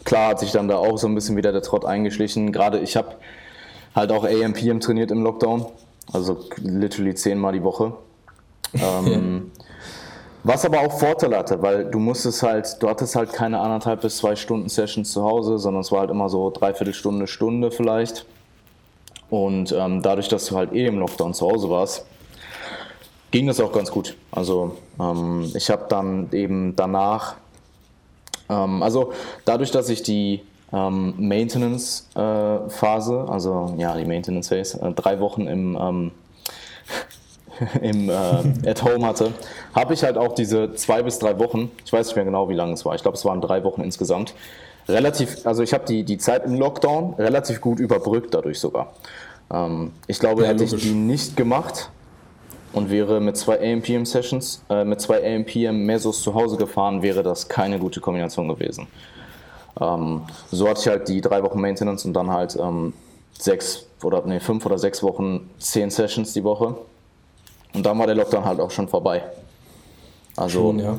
klar 0.04 0.30
hat 0.30 0.40
sich 0.40 0.50
dann 0.50 0.66
da 0.66 0.76
auch 0.78 0.96
so 0.96 1.06
ein 1.06 1.14
bisschen 1.14 1.36
wieder 1.36 1.52
der 1.52 1.60
Trott 1.60 1.84
eingeschlichen. 1.84 2.52
Gerade 2.52 2.78
ich 2.78 2.96
habe 2.96 3.16
halt 3.94 4.12
auch 4.12 4.24
AMPM 4.24 4.80
trainiert 4.80 5.10
im 5.10 5.22
Lockdown, 5.22 5.66
also 6.10 6.40
literally 6.56 7.14
zehnmal 7.14 7.52
die 7.52 7.62
Woche. 7.62 7.92
Ähm, 8.74 9.52
was 10.42 10.64
aber 10.64 10.80
auch 10.80 10.98
Vorteile 10.98 11.36
hatte, 11.36 11.60
weil 11.60 11.84
du 11.84 11.98
musstest 11.98 12.42
halt, 12.42 12.82
du 12.82 12.88
hattest 12.88 13.14
halt 13.14 13.32
keine 13.32 13.60
anderthalb 13.60 14.00
bis 14.00 14.16
zwei 14.16 14.36
Stunden 14.36 14.70
Sessions 14.70 15.12
zu 15.12 15.22
Hause, 15.22 15.58
sondern 15.58 15.82
es 15.82 15.92
war 15.92 16.00
halt 16.00 16.10
immer 16.10 16.30
so 16.30 16.50
dreiviertel 16.50 16.94
Stunde, 16.94 17.26
Stunde 17.26 17.70
vielleicht. 17.70 18.24
Und 19.28 19.72
ähm, 19.72 20.00
dadurch, 20.02 20.28
dass 20.28 20.46
du 20.46 20.56
halt 20.56 20.72
eh 20.72 20.86
im 20.86 20.98
Lockdown 20.98 21.34
zu 21.34 21.46
Hause 21.50 21.68
warst, 21.68 22.06
ging 23.36 23.46
das 23.46 23.60
auch 23.60 23.72
ganz 23.72 23.90
gut. 23.90 24.16
Also 24.32 24.78
ähm, 24.98 25.52
ich 25.54 25.68
habe 25.68 25.84
dann 25.90 26.28
eben 26.32 26.74
danach 26.74 27.34
ähm, 28.48 28.82
also 28.82 29.12
dadurch, 29.44 29.70
dass 29.70 29.90
ich 29.90 30.02
die 30.02 30.40
ähm, 30.72 31.12
Maintenance-Phase, 31.18 33.14
äh, 33.28 33.30
also 33.30 33.74
ja, 33.76 33.94
die 33.94 34.06
Maintenance-Phase, 34.06 34.80
äh, 34.80 34.92
drei 34.92 35.20
Wochen 35.20 35.46
im, 35.48 35.78
ähm, 35.78 36.12
im 37.82 38.08
äh, 38.08 38.70
At 38.70 38.82
Home 38.82 39.06
hatte, 39.06 39.32
habe 39.74 39.92
ich 39.92 40.02
halt 40.02 40.16
auch 40.16 40.32
diese 40.32 40.74
zwei 40.74 41.02
bis 41.02 41.18
drei 41.18 41.38
Wochen, 41.38 41.70
ich 41.84 41.92
weiß 41.92 42.06
nicht 42.06 42.16
mehr 42.16 42.24
genau, 42.24 42.48
wie 42.48 42.54
lange 42.54 42.72
es 42.72 42.86
war, 42.86 42.94
ich 42.94 43.02
glaube, 43.02 43.18
es 43.18 43.24
waren 43.26 43.42
drei 43.42 43.64
Wochen 43.64 43.82
insgesamt, 43.82 44.32
relativ, 44.88 45.46
also 45.46 45.62
ich 45.62 45.74
habe 45.74 45.84
die, 45.84 46.04
die 46.04 46.16
Zeit 46.16 46.46
im 46.46 46.54
Lockdown 46.54 47.14
relativ 47.18 47.60
gut 47.60 47.80
überbrückt 47.80 48.32
dadurch 48.32 48.60
sogar. 48.60 48.94
Ähm, 49.52 49.92
ich 50.06 50.18
glaube, 50.18 50.44
ja, 50.44 50.48
hätte 50.48 50.64
ich 50.64 50.74
die 50.74 50.92
nicht 50.92 51.36
gemacht, 51.36 51.90
und 52.76 52.90
wäre 52.90 53.20
mit 53.20 53.38
zwei 53.38 53.58
AMPM-Sessions, 53.58 54.62
äh, 54.68 54.84
mit 54.84 55.00
zwei 55.00 55.24
AMPM-Mesos 55.24 56.20
zu 56.20 56.34
Hause 56.34 56.58
gefahren, 56.58 57.00
wäre 57.00 57.22
das 57.22 57.48
keine 57.48 57.78
gute 57.78 58.00
Kombination 58.02 58.48
gewesen. 58.48 58.86
Ähm, 59.80 60.22
so 60.52 60.68
hatte 60.68 60.80
ich 60.80 60.86
halt 60.86 61.08
die 61.08 61.22
drei 61.22 61.42
Wochen 61.42 61.58
Maintenance 61.58 62.04
und 62.04 62.12
dann 62.12 62.30
halt 62.30 62.54
ähm, 62.60 62.92
sechs 63.38 63.86
oder 64.02 64.22
nee, 64.26 64.40
fünf 64.40 64.66
oder 64.66 64.76
sechs 64.76 65.02
Wochen 65.02 65.48
zehn 65.58 65.88
Sessions 65.88 66.34
die 66.34 66.44
Woche. 66.44 66.76
Und 67.72 67.86
dann 67.86 67.98
war 67.98 68.06
der 68.06 68.14
Lockdown 68.14 68.44
halt 68.44 68.60
auch 68.60 68.70
schon 68.70 68.88
vorbei. 68.88 69.22
Also, 70.36 70.60
schon, 70.60 70.78
ja. 70.78 70.98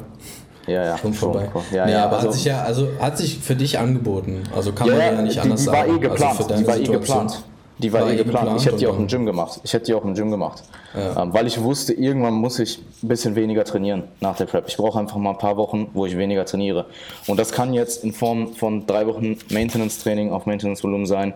Ja, 0.66 0.84
ja. 0.84 0.98
Schon 0.98 1.14
vorbei. 1.14 1.48
Ja, 1.72 1.86
nee, 1.86 1.92
ja, 1.92 2.06
aber 2.06 2.16
also, 2.16 2.30
hat 2.30 2.34
sich 2.34 2.46
ja, 2.46 2.64
also 2.64 2.88
hat 3.00 3.20
sich 3.20 3.38
für 3.38 3.56
dich 3.56 3.78
angeboten. 3.78 4.44
Also 4.56 4.74
kann 4.74 4.90
man 4.90 4.98
ja, 4.98 5.22
nicht 5.22 5.36
die, 5.36 5.40
anders 5.42 5.60
die 5.60 5.66
sagen. 5.68 5.92
War 5.92 5.96
eh 5.96 6.00
geplant. 6.00 6.40
Also 6.40 6.56
die 6.56 6.68
war 6.68 6.78
eh 6.78 6.84
geplant. 6.84 7.44
Die 7.80 7.94
war, 7.94 8.02
war 8.02 8.12
eh 8.12 8.16
geplant. 8.16 8.46
geplant. 8.46 8.62
Ich 8.62 8.66
hätte 8.66 8.78
die 8.78 8.88
auch 8.88 8.98
im 8.98 9.08
Gym 9.08 9.26
gemacht. 9.26 9.60
Ich 9.64 9.74
hätte 9.74 9.86
die 9.86 9.94
auch 9.94 10.04
im 10.04 10.16
Gym 10.16 10.32
gemacht. 10.32 10.64
Ja. 10.96 11.22
Ähm, 11.24 11.34
weil 11.34 11.46
ich 11.46 11.62
wusste, 11.62 11.94
irgendwann 11.94 12.34
muss 12.34 12.58
ich 12.60 12.80
ein 13.04 13.08
bisschen 13.08 13.36
weniger 13.36 13.64
trainieren 13.64 14.04
nach 14.20 14.36
der 14.36 14.46
Prep. 14.46 14.66
Ich 14.68 14.78
brauche 14.78 15.00
einfach 15.00 15.18
mal 15.18 15.32
ein 15.32 15.38
paar 15.38 15.58
Wochen, 15.58 15.90
wo 15.94 16.06
ich 16.06 16.18
weniger 16.18 16.46
trainiere. 16.46 16.86
Und 17.28 17.40
das 17.40 17.52
kann 17.52 17.74
jetzt 17.74 18.04
in 18.04 18.14
Form 18.14 18.54
von 18.54 18.88
drei 18.88 19.06
Wochen 19.06 19.38
Maintenance-Training 19.50 20.32
auf 20.32 20.46
Maintenance-Volumen 20.46 21.06
sein. 21.06 21.34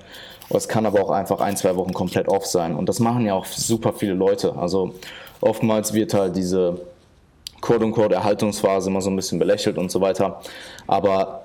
Es 0.50 0.68
kann 0.68 0.86
aber 0.86 1.02
auch 1.04 1.12
einfach 1.12 1.42
ein, 1.42 1.56
zwei 1.58 1.76
Wochen 1.76 1.94
komplett 1.94 2.28
off 2.28 2.46
sein. 2.46 2.76
Und 2.76 2.90
das 2.90 3.00
machen 3.00 3.26
ja 3.26 3.36
auch 3.36 3.46
super 3.46 3.94
viele 3.94 4.14
Leute. 4.14 4.56
Also 4.58 4.96
oftmals 5.42 5.94
wird 5.94 6.14
halt 6.14 6.36
diese 6.36 6.82
Quote-unquote 7.62 8.16
Erhaltungsphase 8.16 8.90
immer 8.90 9.02
so 9.02 9.12
ein 9.12 9.16
bisschen 9.16 9.38
belächelt 9.38 9.78
und 9.78 9.92
so 9.92 10.02
weiter. 10.02 10.42
Aber 10.88 11.41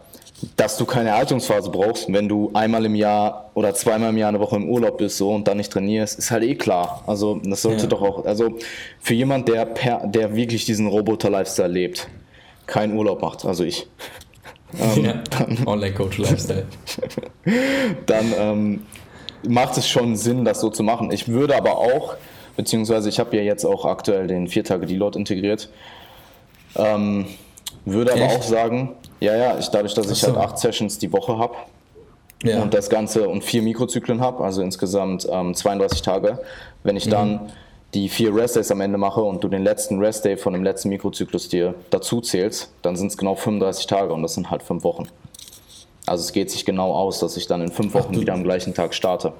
dass 0.56 0.76
du 0.76 0.84
keine 0.84 1.10
Erhaltungsphase 1.10 1.70
brauchst, 1.70 2.12
wenn 2.12 2.28
du 2.28 2.50
einmal 2.52 2.84
im 2.84 2.94
Jahr 2.94 3.50
oder 3.54 3.74
zweimal 3.74 4.10
im 4.10 4.18
Jahr 4.18 4.28
eine 4.28 4.40
Woche 4.40 4.56
im 4.56 4.68
Urlaub 4.68 4.98
bist 4.98 5.16
so 5.16 5.30
und 5.30 5.48
dann 5.48 5.56
nicht 5.56 5.72
trainierst, 5.72 6.18
ist 6.18 6.30
halt 6.30 6.44
eh 6.44 6.54
klar. 6.54 7.02
Also 7.06 7.40
das 7.42 7.62
sollte 7.62 7.82
ja. 7.82 7.88
doch 7.88 8.02
auch, 8.02 8.24
also 8.26 8.58
für 9.00 9.14
jemand, 9.14 9.48
der 9.48 9.64
per, 9.64 10.06
der 10.06 10.36
wirklich 10.36 10.66
diesen 10.66 10.88
Roboter-Lifestyle 10.88 11.68
lebt, 11.68 12.08
keinen 12.66 12.96
Urlaub 12.96 13.22
macht, 13.22 13.44
also 13.44 13.64
ich. 13.64 13.86
Ähm, 14.78 15.04
ja, 15.04 15.22
Online-Coach-Lifestyle. 15.66 16.66
dann 18.06 18.34
ähm, 18.36 18.82
macht 19.48 19.78
es 19.78 19.88
schon 19.88 20.16
Sinn, 20.16 20.44
das 20.44 20.60
so 20.60 20.70
zu 20.70 20.82
machen. 20.82 21.12
Ich 21.12 21.28
würde 21.28 21.56
aber 21.56 21.78
auch, 21.78 22.16
beziehungsweise 22.56 23.08
ich 23.08 23.20
habe 23.20 23.36
ja 23.36 23.44
jetzt 23.44 23.64
auch 23.64 23.84
aktuell 23.84 24.26
den 24.26 24.48
vier 24.48 24.64
Tage 24.64 24.86
Deload 24.86 25.16
integriert, 25.16 25.70
ähm, 26.74 27.26
würde 27.84 28.12
aber 28.12 28.22
Echt? 28.22 28.36
auch 28.38 28.42
sagen, 28.42 28.96
ja, 29.20 29.34
ja, 29.36 29.58
ich, 29.58 29.68
dadurch, 29.68 29.94
dass 29.94 30.10
ich 30.10 30.22
halt 30.22 30.36
acht 30.36 30.58
Sessions 30.58 30.98
die 30.98 31.12
Woche 31.12 31.38
habe 31.38 31.54
ja. 32.42 32.62
und 32.62 32.74
das 32.74 32.90
Ganze 32.90 33.28
und 33.28 33.42
vier 33.42 33.62
Mikrozyklen 33.62 34.20
habe, 34.20 34.44
also 34.44 34.62
insgesamt 34.62 35.26
ähm, 35.30 35.54
32 35.54 36.02
Tage, 36.02 36.38
wenn 36.82 36.96
ich 36.96 37.06
mhm. 37.06 37.10
dann 37.10 37.52
die 37.94 38.08
vier 38.08 38.34
Restdays 38.34 38.70
am 38.70 38.80
Ende 38.80 38.98
mache 38.98 39.22
und 39.22 39.42
du 39.42 39.48
den 39.48 39.64
letzten 39.64 39.98
Restday 39.98 40.36
von 40.36 40.52
dem 40.52 40.62
letzten 40.62 40.90
Mikrozyklus 40.90 41.48
dir 41.48 41.74
dazu 41.90 42.20
zählst, 42.20 42.70
dann 42.82 42.96
sind 42.96 43.08
es 43.08 43.16
genau 43.16 43.34
35 43.34 43.86
Tage 43.86 44.12
und 44.12 44.22
das 44.22 44.34
sind 44.34 44.50
halt 44.50 44.62
fünf 44.62 44.84
Wochen. 44.84 45.08
Also 46.04 46.22
es 46.22 46.32
geht 46.32 46.50
sich 46.50 46.64
genau 46.64 46.92
aus, 46.92 47.18
dass 47.20 47.36
ich 47.36 47.46
dann 47.46 47.62
in 47.62 47.72
fünf 47.72 47.94
Wochen 47.94 48.12
Ach, 48.14 48.20
wieder 48.20 48.34
am 48.34 48.44
gleichen 48.44 48.74
Tag 48.74 48.94
starte. 48.94 49.32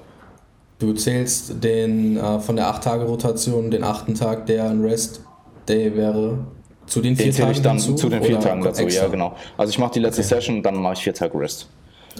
Du 0.79 0.93
zählst 0.93 1.63
den 1.63 2.17
äh, 2.17 2.39
von 2.39 2.55
der 2.55 2.67
8-Tage-Rotation 2.73 3.71
den 3.71 3.83
achten 3.83 4.15
Tag, 4.15 4.45
der 4.47 4.69
ein 4.69 4.81
Rest-Day 4.81 5.95
wäre, 5.95 6.39
zu 6.87 7.01
den 7.01 7.15
vier 7.15 7.25
den 7.25 7.35
Tagen 7.35 7.51
ich 7.51 7.61
dann 7.61 7.77
dazu, 7.77 7.95
zu 7.95 8.09
den 8.09 8.23
vier 8.23 8.39
Tagen 8.39 8.63
dazu, 8.63 8.83
extra? 8.83 9.03
ja 9.03 9.09
genau. 9.09 9.35
Also 9.57 9.69
ich 9.69 9.77
mache 9.77 9.93
die 9.93 9.99
letzte 9.99 10.21
okay. 10.21 10.29
Session 10.29 10.63
dann 10.63 10.81
mache 10.81 10.93
ich 10.93 11.03
vier 11.03 11.13
Tage 11.13 11.39
Rest. 11.39 11.67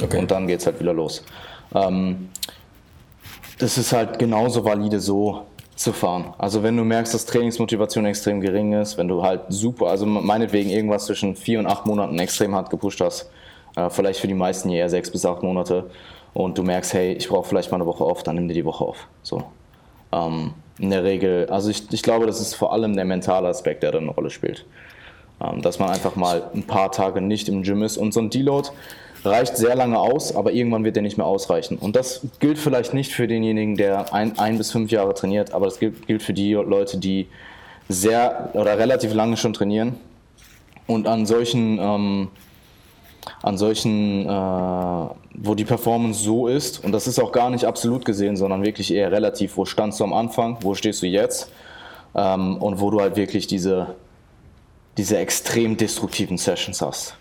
Okay. 0.02 0.20
Und 0.20 0.30
dann 0.30 0.48
geht 0.48 0.60
es 0.60 0.66
halt 0.66 0.80
wieder 0.80 0.94
los. 0.94 1.24
Ähm, 1.74 2.30
das 3.58 3.78
ist 3.78 3.92
halt 3.94 4.20
genauso 4.20 4.64
valide 4.64 5.00
so 5.00 5.46
zu 5.76 5.94
fahren. 5.94 6.34
Also 6.38 6.64
wenn 6.64 6.76
du 6.76 6.84
merkst, 6.84 7.14
dass 7.14 7.26
Trainingsmotivation 7.26 8.06
extrem 8.06 8.42
gering 8.42 8.74
ist, 8.74 8.98
wenn 8.98 9.08
du 9.08 9.24
halt 9.24 9.42
super, 9.50 9.88
also 9.88 10.06
meinetwegen 10.06 10.70
irgendwas 10.70 11.06
zwischen 11.06 11.36
vier 11.36 11.60
und 11.60 11.68
acht 11.68 11.86
Monaten 11.86 12.18
extrem 12.20 12.54
hart 12.56 12.70
gepusht 12.70 13.02
hast, 13.02 13.30
äh, 13.76 13.90
vielleicht 13.90 14.20
für 14.20 14.28
die 14.28 14.34
meisten 14.34 14.70
eher 14.70 14.90
sechs 14.90 15.12
bis 15.12 15.26
acht 15.26 15.44
Monate 15.44 15.90
und 16.34 16.58
du 16.58 16.64
merkst, 16.64 16.94
hey, 16.94 17.14
ich 17.14 17.30
brauche 17.30 17.48
vielleicht 17.48 17.72
mal 17.72 17.78
eine 17.78 17.86
Woche 17.86 18.04
auf, 18.04 18.24
dann 18.24 18.36
nimm 18.36 18.48
dir 18.48 18.56
die 18.56 18.66
Woche 18.66 18.84
auf. 18.86 19.08
So. 19.24 19.44
Ähm, 20.12 20.54
in 20.80 20.92
der 20.92 21.04
Regel, 21.04 21.48
also 21.50 21.70
ich, 21.70 21.92
ich 21.92 22.04
glaube, 22.04 22.28
das 22.28 22.40
ist 22.40 22.54
vor 22.54 22.72
allem 22.72 22.96
der 22.96 23.06
mentale 23.06 23.48
Aspekt, 23.48 23.84
der 23.84 23.92
da 23.92 23.98
eine 23.98 24.12
Rolle 24.12 24.30
spielt. 24.30 24.66
Ähm, 25.42 25.62
dass 25.62 25.80
man 25.80 25.90
einfach 25.90 26.16
mal 26.16 26.50
ein 26.54 26.64
paar 26.64 26.92
Tage 26.92 27.22
nicht 27.22 27.50
im 27.50 27.64
Gym 27.64 27.84
ist 27.84 27.98
und 27.98 28.14
so 28.14 28.20
ein 28.20 28.30
Deload 28.30 28.70
reicht 29.24 29.58
sehr 29.58 29.76
lange 29.76 30.00
aus, 30.00 30.36
aber 30.36 30.52
irgendwann 30.52 30.84
wird 30.84 30.96
der 30.96 31.04
nicht 31.04 31.18
mehr 31.18 31.26
ausreichen. 31.26 31.78
Und 31.78 31.96
das 31.96 32.22
gilt 32.40 32.58
vielleicht 32.58 32.94
nicht 32.94 33.12
für 33.12 33.28
denjenigen, 33.28 33.76
der 33.76 34.14
ein, 34.14 34.38
ein 34.40 34.58
bis 34.58 34.72
fünf 34.72 34.92
Jahre 34.92 35.14
trainiert, 35.14 35.54
aber 35.54 35.66
das 35.66 35.80
gilt, 35.80 36.08
gilt 36.08 36.24
für 36.24 36.34
die 36.34 36.54
Leute, 36.54 36.98
die 36.98 37.28
sehr 37.90 38.50
oder 38.54 38.78
relativ 38.78 39.14
lange 39.14 39.38
schon 39.38 39.54
trainieren 39.54 39.96
und 40.88 41.08
an 41.08 41.26
solchen 41.26 41.80
ähm, 41.80 42.28
an 43.44 43.58
solchen, 43.58 44.26
äh, 44.26 44.30
wo 44.30 45.56
die 45.56 45.66
Performance 45.66 46.24
so 46.24 46.48
ist, 46.48 46.84
und 46.84 46.92
das 46.92 47.08
ist 47.08 47.20
auch 47.20 47.32
gar 47.32 47.50
nicht 47.50 47.66
absolut 47.66 48.06
gesehen, 48.06 48.38
sondern 48.38 48.64
wirklich 48.64 48.94
eher 48.94 49.12
relativ, 49.12 49.58
wo 49.58 49.66
standst 49.66 50.00
du 50.00 50.04
am 50.04 50.14
Anfang, 50.14 50.58
wo 50.62 50.74
stehst 50.76 51.02
du 51.02 51.08
jetzt, 51.08 51.52
ähm, 52.16 52.58
und 52.58 52.80
wo 52.80 52.90
du 52.90 53.00
halt 53.00 53.16
wirklich 53.16 53.48
diese, 53.48 53.96
diese 54.98 55.18
extrem 55.18 55.78
destruktiven 55.78 56.38
Sessions 56.38 56.82
hast. 56.82 57.16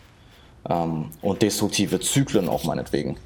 ähm, 0.69 1.11
und 1.23 1.43
destruktive 1.43 2.01
Zyklen 2.01 2.49
auch 2.49 2.65
meinetwegen. 2.65 3.17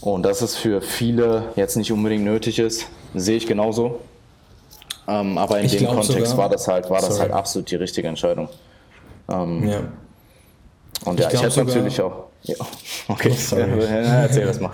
Und 0.00 0.22
dass 0.22 0.42
es 0.42 0.56
für 0.56 0.80
viele 0.80 1.44
jetzt 1.56 1.76
nicht 1.76 1.92
unbedingt 1.92 2.24
nötig 2.24 2.58
ist, 2.58 2.86
sehe 3.14 3.36
ich 3.36 3.46
genauso. 3.46 4.00
Ähm, 5.08 5.38
aber 5.38 5.58
in 5.58 5.66
ich 5.66 5.76
dem 5.76 5.88
Kontext 5.88 6.30
sogar, 6.30 6.36
war 6.36 6.48
das 6.48 6.68
halt, 6.68 6.90
war 6.90 7.00
das 7.00 7.18
halt 7.18 7.32
absolut 7.32 7.70
die 7.70 7.76
richtige 7.76 8.08
Entscheidung. 8.08 8.48
Ähm, 9.30 9.68
ja. 9.68 9.80
Und 11.04 11.20
ja, 11.20 11.28
ich, 11.28 11.34
ich 11.34 11.42
hätte 11.42 11.64
natürlich 11.64 12.00
auch. 12.00 12.24
Ja. 12.42 12.56
Okay, 13.08 13.32
oh, 13.52 13.56
erzähl 13.56 14.46
das 14.46 14.60
mal. 14.60 14.72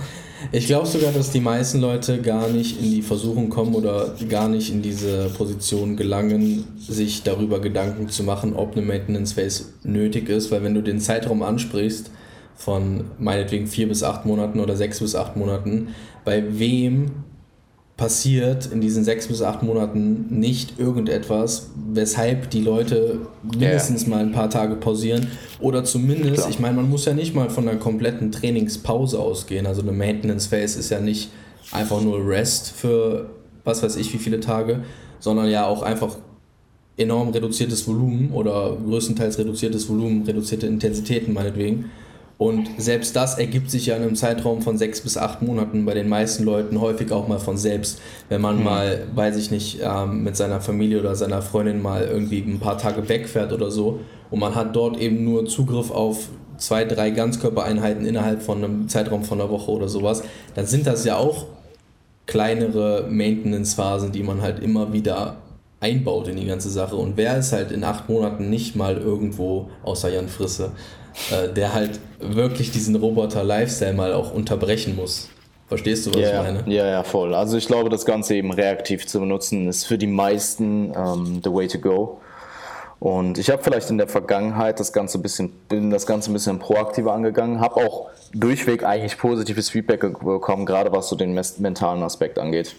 Ich 0.52 0.66
glaube 0.66 0.86
sogar, 0.86 1.12
dass 1.12 1.30
die 1.30 1.40
meisten 1.40 1.80
Leute 1.80 2.20
gar 2.20 2.48
nicht 2.48 2.80
in 2.80 2.90
die 2.90 3.02
Versuchung 3.02 3.48
kommen 3.48 3.74
oder 3.74 4.14
gar 4.28 4.48
nicht 4.48 4.70
in 4.70 4.82
diese 4.82 5.30
Position 5.30 5.96
gelangen, 5.96 6.64
sich 6.78 7.22
darüber 7.22 7.60
Gedanken 7.60 8.08
zu 8.08 8.22
machen, 8.24 8.54
ob 8.54 8.76
eine 8.76 8.84
Maintenance 8.84 9.32
Phase 9.32 9.66
nötig 9.82 10.28
ist, 10.28 10.50
weil 10.50 10.62
wenn 10.62 10.74
du 10.74 10.82
den 10.82 11.00
Zeitraum 11.00 11.42
ansprichst, 11.42 12.10
von 12.56 13.04
meinetwegen 13.18 13.66
vier 13.66 13.88
bis 13.88 14.02
acht 14.02 14.26
Monaten 14.26 14.60
oder 14.60 14.76
sechs 14.76 15.00
bis 15.00 15.16
acht 15.16 15.36
Monaten, 15.36 15.88
bei 16.24 16.58
wem 16.58 17.10
passiert 18.04 18.66
in 18.66 18.82
diesen 18.82 19.02
sechs 19.02 19.28
bis 19.28 19.40
acht 19.40 19.62
Monaten 19.62 20.26
nicht 20.28 20.78
irgendetwas, 20.78 21.70
weshalb 21.90 22.50
die 22.50 22.60
Leute 22.60 23.20
mindestens 23.42 24.02
yeah. 24.02 24.10
mal 24.10 24.20
ein 24.20 24.32
paar 24.32 24.50
Tage 24.50 24.76
pausieren 24.76 25.28
oder 25.58 25.84
zumindest, 25.84 26.34
Klar. 26.34 26.50
ich 26.50 26.58
meine, 26.58 26.76
man 26.76 26.90
muss 26.90 27.06
ja 27.06 27.14
nicht 27.14 27.34
mal 27.34 27.48
von 27.48 27.66
einer 27.66 27.78
kompletten 27.78 28.30
Trainingspause 28.30 29.18
ausgehen. 29.18 29.64
Also 29.64 29.80
eine 29.80 29.92
Maintenance 29.92 30.48
Phase 30.48 30.78
ist 30.78 30.90
ja 30.90 31.00
nicht 31.00 31.30
einfach 31.72 32.02
nur 32.02 32.28
Rest 32.28 32.72
für 32.72 33.30
was 33.64 33.82
weiß 33.82 33.96
ich 33.96 34.12
wie 34.12 34.18
viele 34.18 34.38
Tage, 34.38 34.80
sondern 35.18 35.48
ja 35.48 35.66
auch 35.66 35.80
einfach 35.82 36.18
enorm 36.98 37.30
reduziertes 37.30 37.88
Volumen 37.88 38.32
oder 38.32 38.76
größtenteils 38.84 39.38
reduziertes 39.38 39.88
Volumen, 39.88 40.24
reduzierte 40.24 40.66
Intensitäten 40.66 41.32
meinetwegen. 41.32 41.86
Und 42.36 42.68
selbst 42.78 43.14
das 43.14 43.38
ergibt 43.38 43.70
sich 43.70 43.86
ja 43.86 43.96
in 43.96 44.02
einem 44.02 44.16
Zeitraum 44.16 44.60
von 44.60 44.76
sechs 44.76 45.00
bis 45.00 45.16
acht 45.16 45.40
Monaten 45.40 45.84
bei 45.84 45.94
den 45.94 46.08
meisten 46.08 46.44
Leuten 46.44 46.80
häufig 46.80 47.12
auch 47.12 47.28
mal 47.28 47.38
von 47.38 47.56
selbst. 47.56 48.00
Wenn 48.28 48.40
man 48.40 48.58
mhm. 48.58 48.64
mal, 48.64 49.06
weiß 49.14 49.36
ich 49.36 49.50
nicht, 49.50 49.80
ähm, 49.82 50.24
mit 50.24 50.36
seiner 50.36 50.60
Familie 50.60 51.00
oder 51.00 51.14
seiner 51.14 51.42
Freundin 51.42 51.80
mal 51.80 52.02
irgendwie 52.02 52.40
ein 52.40 52.58
paar 52.58 52.76
Tage 52.76 53.08
wegfährt 53.08 53.52
oder 53.52 53.70
so 53.70 54.00
und 54.30 54.40
man 54.40 54.54
hat 54.54 54.74
dort 54.74 54.98
eben 54.98 55.24
nur 55.24 55.46
Zugriff 55.46 55.92
auf 55.92 56.28
zwei, 56.56 56.84
drei 56.84 57.10
Ganzkörpereinheiten 57.10 58.04
innerhalb 58.04 58.42
von 58.42 58.62
einem 58.62 58.88
Zeitraum 58.88 59.22
von 59.22 59.40
einer 59.40 59.50
Woche 59.50 59.70
oder 59.70 59.88
sowas, 59.88 60.22
dann 60.54 60.66
sind 60.66 60.86
das 60.86 61.04
ja 61.04 61.16
auch 61.16 61.46
kleinere 62.26 63.06
Maintenance-Phasen, 63.10 64.12
die 64.12 64.22
man 64.22 64.40
halt 64.40 64.60
immer 64.60 64.92
wieder 64.92 65.36
einbaut 65.80 66.28
in 66.28 66.36
die 66.36 66.46
ganze 66.46 66.70
Sache. 66.70 66.96
Und 66.96 67.16
wer 67.16 67.36
ist 67.38 67.52
halt 67.52 67.70
in 67.70 67.84
acht 67.84 68.08
Monaten 68.08 68.48
nicht 68.48 68.74
mal 68.74 68.96
irgendwo 68.96 69.68
außer 69.82 70.12
Jan 70.12 70.28
Frisse? 70.28 70.72
Äh, 71.30 71.52
der 71.52 71.72
halt 71.72 72.00
wirklich 72.20 72.70
diesen 72.70 72.96
Roboter-Lifestyle 72.96 73.92
mal 73.92 74.12
auch 74.12 74.32
unterbrechen 74.32 74.96
muss. 74.96 75.28
Verstehst 75.68 76.06
du, 76.06 76.10
was 76.10 76.18
yeah, 76.18 76.40
ich 76.40 76.54
meine? 76.54 76.74
Ja, 76.74 76.86
ja, 76.86 77.02
voll. 77.02 77.34
Also 77.34 77.56
ich 77.56 77.66
glaube, 77.66 77.88
das 77.88 78.04
Ganze 78.04 78.34
eben 78.34 78.52
reaktiv 78.52 79.06
zu 79.06 79.20
benutzen, 79.20 79.68
ist 79.68 79.84
für 79.84 79.96
die 79.96 80.06
meisten 80.06 80.92
ähm, 80.94 81.40
the 81.42 81.52
way 81.52 81.66
to 81.66 81.78
go. 81.78 82.20
Und 83.00 83.38
ich 83.38 83.50
habe 83.50 83.62
vielleicht 83.62 83.90
in 83.90 83.98
der 83.98 84.08
Vergangenheit 84.08 84.80
das 84.80 84.92
Ganze 84.92 85.18
ein 85.18 85.22
bisschen, 85.22 85.50
bin 85.68 85.90
das 85.90 86.06
Ganze 86.06 86.30
ein 86.30 86.34
bisschen 86.34 86.58
proaktiver 86.58 87.12
angegangen, 87.12 87.60
habe 87.60 87.76
auch 87.76 88.08
durchweg 88.32 88.84
eigentlich 88.84 89.18
positives 89.18 89.70
Feedback 89.70 90.00
bekommen, 90.00 90.66
gerade 90.66 90.92
was 90.92 91.08
so 91.08 91.16
den 91.16 91.38
mentalen 91.58 92.02
Aspekt 92.02 92.38
angeht. 92.38 92.74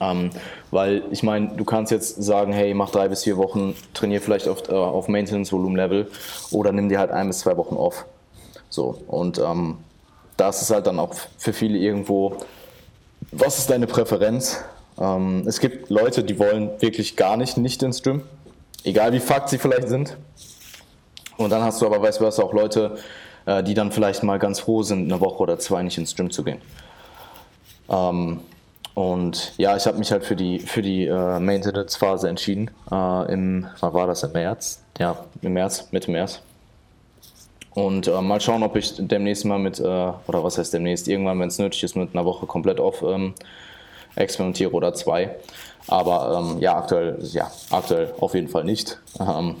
Ähm, 0.00 0.30
weil 0.70 1.02
ich 1.10 1.22
meine, 1.22 1.48
du 1.56 1.64
kannst 1.64 1.90
jetzt 1.90 2.22
sagen, 2.22 2.52
hey, 2.52 2.72
mach 2.74 2.90
drei 2.90 3.08
bis 3.08 3.24
vier 3.24 3.36
Wochen, 3.36 3.74
trainier 3.94 4.20
vielleicht 4.20 4.48
auf, 4.48 4.68
äh, 4.68 4.72
auf 4.72 5.08
Maintenance-Volumen-Level 5.08 6.08
oder 6.50 6.72
nimm 6.72 6.88
dir 6.88 6.98
halt 6.98 7.10
ein 7.10 7.28
bis 7.28 7.40
zwei 7.40 7.56
Wochen 7.56 7.74
off. 7.74 8.04
So, 8.70 9.02
und 9.08 9.38
ähm, 9.38 9.78
das 10.36 10.62
ist 10.62 10.70
halt 10.70 10.86
dann 10.86 11.00
auch 11.00 11.14
für 11.36 11.52
viele 11.52 11.78
irgendwo, 11.78 12.36
was 13.32 13.58
ist 13.58 13.70
deine 13.70 13.86
Präferenz? 13.86 14.62
Ähm, 14.98 15.42
es 15.46 15.60
gibt 15.60 15.90
Leute, 15.90 16.22
die 16.22 16.38
wollen 16.38 16.70
wirklich 16.80 17.16
gar 17.16 17.36
nicht, 17.36 17.56
nicht 17.56 17.82
ins 17.82 18.02
Gym, 18.02 18.22
egal 18.84 19.12
wie 19.12 19.20
fucked 19.20 19.48
sie 19.48 19.58
vielleicht 19.58 19.88
sind. 19.88 20.16
Und 21.36 21.50
dann 21.50 21.62
hast 21.62 21.80
du 21.80 21.86
aber, 21.86 22.02
weißt 22.02 22.20
du 22.20 22.24
was, 22.24 22.38
auch 22.38 22.52
Leute, 22.52 22.98
äh, 23.46 23.62
die 23.62 23.74
dann 23.74 23.92
vielleicht 23.92 24.22
mal 24.22 24.38
ganz 24.38 24.60
froh 24.60 24.82
sind, 24.82 25.10
eine 25.10 25.20
Woche 25.20 25.38
oder 25.38 25.58
zwei 25.58 25.82
nicht 25.82 25.98
ins 25.98 26.14
Gym 26.14 26.30
zu 26.30 26.44
gehen. 26.44 26.60
Ähm, 27.88 28.40
und 28.98 29.52
ja, 29.58 29.76
ich 29.76 29.86
habe 29.86 29.96
mich 29.96 30.10
halt 30.10 30.24
für 30.24 30.34
die, 30.34 30.58
für 30.58 30.82
die 30.82 31.06
äh, 31.06 31.38
Maintenance-Phase 31.38 32.28
entschieden. 32.28 32.68
Äh, 32.90 33.32
Im, 33.32 33.68
wann 33.78 33.94
war 33.94 34.08
das? 34.08 34.24
Im 34.24 34.32
März? 34.32 34.82
Ja, 34.98 35.24
im 35.40 35.52
März, 35.52 35.86
Mitte 35.92 36.10
März. 36.10 36.42
Und 37.74 38.08
äh, 38.08 38.20
mal 38.20 38.40
schauen, 38.40 38.64
ob 38.64 38.74
ich 38.74 38.94
demnächst 38.98 39.44
mal 39.44 39.60
mit, 39.60 39.78
äh, 39.78 39.82
oder 39.84 40.42
was 40.42 40.58
heißt 40.58 40.74
demnächst, 40.74 41.06
irgendwann, 41.06 41.38
wenn 41.38 41.46
es 41.46 41.60
nötig 41.60 41.84
ist, 41.84 41.94
mit 41.94 42.12
einer 42.12 42.24
Woche 42.24 42.46
komplett 42.46 42.80
auf 42.80 43.02
ähm, 43.02 43.34
experimentiere 44.16 44.72
oder 44.72 44.92
zwei. 44.94 45.30
Aber 45.86 46.36
ähm, 46.36 46.58
ja, 46.58 46.76
aktuell, 46.76 47.18
ja, 47.22 47.52
aktuell 47.70 48.12
auf 48.18 48.34
jeden 48.34 48.48
Fall 48.48 48.64
nicht. 48.64 48.98
Ähm, 49.20 49.54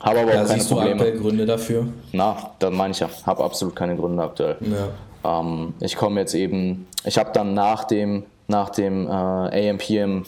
habe 0.00 0.18
aber 0.18 0.18
ja, 0.18 0.24
auch 0.24 0.32
keine 0.32 0.48
siehst 0.48 0.68
Probleme. 0.68 0.96
Du 0.96 1.04
aktuell 1.04 1.20
Gründe 1.20 1.46
dafür? 1.46 1.86
Na, 2.10 2.50
dann 2.58 2.74
meine 2.74 2.90
ich 2.90 2.98
ja, 2.98 3.08
habe 3.24 3.44
absolut 3.44 3.76
keine 3.76 3.94
Gründe 3.94 4.20
aktuell. 4.20 4.56
Ja. 4.60 5.40
Ähm, 5.40 5.74
ich 5.78 5.94
komme 5.94 6.18
jetzt 6.18 6.34
eben, 6.34 6.88
ich 7.04 7.18
habe 7.18 7.30
dann 7.32 7.54
nach 7.54 7.84
dem 7.84 8.24
nach 8.48 8.70
dem 8.70 9.06
äh, 9.06 9.70
AMPM 9.70 10.24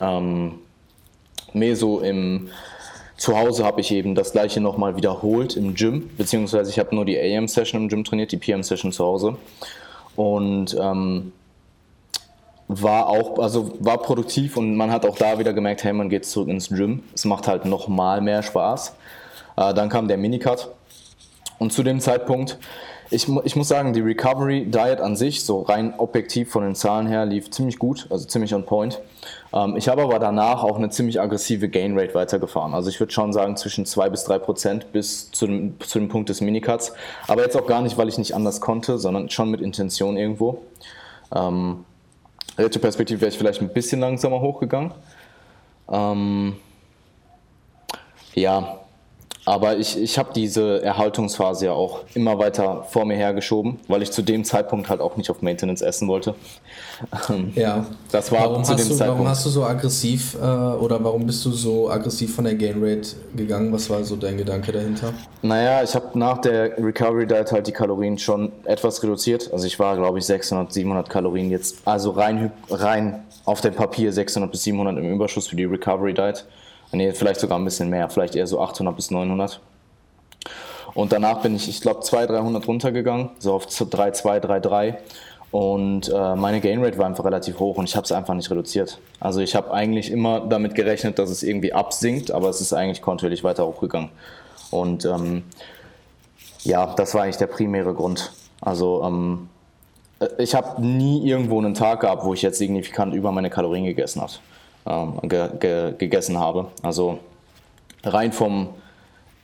ähm, 0.00 0.54
Meso 1.52 2.00
im 2.00 2.48
Zuhause 3.16 3.64
habe 3.64 3.80
ich 3.80 3.90
eben 3.90 4.14
das 4.14 4.32
gleiche 4.32 4.60
nochmal 4.60 4.96
wiederholt 4.96 5.56
im 5.56 5.74
Gym, 5.74 6.08
beziehungsweise 6.16 6.70
ich 6.70 6.78
habe 6.78 6.94
nur 6.94 7.04
die 7.04 7.18
AM-Session 7.18 7.82
im 7.82 7.88
Gym 7.88 8.04
trainiert, 8.04 8.30
die 8.30 8.36
PM-Session 8.36 8.92
zu 8.92 9.04
Hause. 9.04 9.36
Und 10.14 10.76
ähm, 10.80 11.32
war 12.68 13.08
auch, 13.08 13.38
also 13.38 13.72
war 13.80 13.98
produktiv 13.98 14.56
und 14.56 14.76
man 14.76 14.92
hat 14.92 15.04
auch 15.04 15.16
da 15.16 15.38
wieder 15.38 15.52
gemerkt, 15.52 15.82
hey, 15.84 15.92
man 15.92 16.08
geht 16.08 16.26
zurück 16.26 16.48
ins 16.48 16.68
Gym. 16.68 17.02
Es 17.14 17.24
macht 17.24 17.48
halt 17.48 17.64
nochmal 17.64 18.20
mehr 18.20 18.42
Spaß. 18.42 18.94
Äh, 19.56 19.74
dann 19.74 19.88
kam 19.88 20.06
der 20.06 20.18
Minicut 20.18 20.68
und 21.58 21.72
zu 21.72 21.82
dem 21.82 22.00
Zeitpunkt 22.00 22.58
ich, 23.10 23.26
ich 23.44 23.56
muss 23.56 23.68
sagen, 23.68 23.92
die 23.92 24.00
Recovery 24.00 24.66
Diet 24.66 25.00
an 25.00 25.16
sich, 25.16 25.44
so 25.44 25.62
rein 25.62 25.94
objektiv 25.98 26.50
von 26.50 26.62
den 26.62 26.74
Zahlen 26.74 27.06
her, 27.06 27.24
lief 27.24 27.50
ziemlich 27.50 27.78
gut, 27.78 28.06
also 28.10 28.26
ziemlich 28.26 28.54
on 28.54 28.64
point. 28.64 29.00
Ähm, 29.52 29.76
ich 29.76 29.88
habe 29.88 30.02
aber 30.02 30.18
danach 30.18 30.62
auch 30.62 30.76
eine 30.76 30.90
ziemlich 30.90 31.20
aggressive 31.20 31.68
Gain 31.68 31.98
Rate 31.98 32.14
weitergefahren. 32.14 32.74
Also 32.74 32.90
ich 32.90 33.00
würde 33.00 33.12
schon 33.12 33.32
sagen 33.32 33.56
zwischen 33.56 33.86
2 33.86 34.10
bis 34.10 34.24
3 34.24 34.38
Prozent 34.38 34.92
bis 34.92 35.30
zu 35.30 35.46
dem, 35.46 35.80
zu 35.80 35.98
dem 35.98 36.08
Punkt 36.08 36.28
des 36.28 36.40
Minicuts. 36.40 36.92
Aber 37.26 37.42
jetzt 37.42 37.56
auch 37.56 37.66
gar 37.66 37.80
nicht, 37.80 37.96
weil 37.96 38.08
ich 38.08 38.18
nicht 38.18 38.34
anders 38.34 38.60
konnte, 38.60 38.98
sondern 38.98 39.30
schon 39.30 39.50
mit 39.50 39.60
Intention 39.60 40.16
irgendwo. 40.16 40.62
Ähm, 41.34 41.84
Perspektive 42.56 43.20
wäre 43.20 43.30
ich 43.30 43.38
vielleicht 43.38 43.62
ein 43.62 43.72
bisschen 43.72 44.00
langsamer 44.00 44.40
hochgegangen. 44.40 44.92
Ähm, 45.90 46.56
ja, 48.34 48.80
aber 49.48 49.78
ich, 49.78 49.98
ich 49.98 50.18
habe 50.18 50.30
diese 50.34 50.82
Erhaltungsphase 50.82 51.66
ja 51.66 51.72
auch 51.72 52.00
immer 52.14 52.38
weiter 52.38 52.84
vor 52.90 53.06
mir 53.06 53.16
hergeschoben, 53.16 53.78
weil 53.88 54.02
ich 54.02 54.10
zu 54.10 54.20
dem 54.20 54.44
Zeitpunkt 54.44 54.90
halt 54.90 55.00
auch 55.00 55.16
nicht 55.16 55.30
auf 55.30 55.40
Maintenance 55.40 55.80
essen 55.80 56.06
wollte. 56.06 56.34
Ähm, 57.30 57.52
ja. 57.54 57.86
Das 58.12 58.30
war 58.30 58.40
warum 58.40 58.64
zu 58.64 58.74
dem 58.74 58.88
du, 58.88 58.94
Zeitpunkt. 58.94 59.20
Warum 59.20 59.28
hast 59.28 59.46
du 59.46 59.50
so 59.50 59.64
aggressiv 59.64 60.34
äh, 60.34 60.44
oder 60.44 61.02
warum 61.02 61.24
bist 61.24 61.44
du 61.46 61.52
so 61.52 61.90
aggressiv 61.90 62.34
von 62.34 62.44
der 62.44 62.56
Gain 62.56 62.76
Rate 62.82 63.16
gegangen? 63.34 63.72
Was 63.72 63.88
war 63.88 64.04
so 64.04 64.16
dein 64.16 64.36
Gedanke 64.36 64.70
dahinter? 64.70 65.14
Naja, 65.40 65.82
ich 65.82 65.94
habe 65.94 66.18
nach 66.18 66.38
der 66.38 66.76
Recovery 66.76 67.26
Diet 67.26 67.50
halt 67.50 67.66
die 67.66 67.72
Kalorien 67.72 68.18
schon 68.18 68.52
etwas 68.64 69.02
reduziert. 69.02 69.50
Also 69.52 69.66
ich 69.66 69.78
war, 69.78 69.96
glaube 69.96 70.18
ich, 70.18 70.26
600, 70.26 70.70
700 70.70 71.08
Kalorien 71.08 71.50
jetzt, 71.50 71.78
also 71.86 72.10
rein, 72.10 72.52
rein 72.68 73.24
auf 73.46 73.62
dem 73.62 73.72
Papier 73.72 74.12
600 74.12 74.50
bis 74.50 74.64
700 74.64 74.98
im 74.98 75.10
Überschuss 75.10 75.46
für 75.46 75.56
die 75.56 75.64
Recovery 75.64 76.12
Diet. 76.12 76.44
Nee, 76.92 77.12
vielleicht 77.12 77.40
sogar 77.40 77.58
ein 77.58 77.64
bisschen 77.64 77.90
mehr, 77.90 78.08
vielleicht 78.08 78.34
eher 78.34 78.46
so 78.46 78.60
800 78.60 78.96
bis 78.96 79.10
900. 79.10 79.60
Und 80.94 81.12
danach 81.12 81.42
bin 81.42 81.54
ich, 81.54 81.68
ich 81.68 81.80
glaube, 81.80 82.00
200, 82.00 82.38
300 82.38 82.66
runtergegangen, 82.66 83.30
so 83.38 83.54
auf 83.54 83.66
3,2, 83.66 84.40
3,3. 84.40 84.96
Und 85.50 86.08
äh, 86.08 86.34
meine 86.34 86.60
Gain 86.60 86.82
Rate 86.84 86.98
war 86.98 87.06
einfach 87.06 87.24
relativ 87.24 87.58
hoch 87.58 87.76
und 87.78 87.88
ich 87.88 87.96
habe 87.96 88.04
es 88.04 88.12
einfach 88.12 88.34
nicht 88.34 88.50
reduziert. 88.50 88.98
Also 89.18 89.40
ich 89.40 89.54
habe 89.54 89.72
eigentlich 89.72 90.10
immer 90.10 90.40
damit 90.40 90.74
gerechnet, 90.74 91.18
dass 91.18 91.30
es 91.30 91.42
irgendwie 91.42 91.72
absinkt, 91.72 92.30
aber 92.30 92.48
es 92.48 92.60
ist 92.60 92.72
eigentlich 92.72 93.00
kontinuierlich 93.00 93.44
weiter 93.44 93.66
hochgegangen. 93.66 94.10
Und 94.70 95.06
ähm, 95.06 95.44
ja, 96.64 96.94
das 96.94 97.14
war 97.14 97.22
eigentlich 97.22 97.38
der 97.38 97.46
primäre 97.46 97.94
Grund. 97.94 98.32
Also 98.60 99.02
ähm, 99.04 99.48
äh, 100.20 100.28
ich 100.38 100.54
habe 100.54 100.84
nie 100.84 101.26
irgendwo 101.26 101.58
einen 101.58 101.74
Tag 101.74 102.00
gehabt, 102.00 102.24
wo 102.24 102.34
ich 102.34 102.42
jetzt 102.42 102.58
signifikant 102.58 103.14
über 103.14 103.32
meine 103.32 103.48
Kalorien 103.48 103.84
gegessen 103.84 104.20
habe 104.20 104.32
ge 105.22 105.48
ge 105.60 105.94
gegessen 105.98 106.38
habe. 106.38 106.68
Also 106.82 107.18
rein 108.04 108.32
vom 108.32 108.68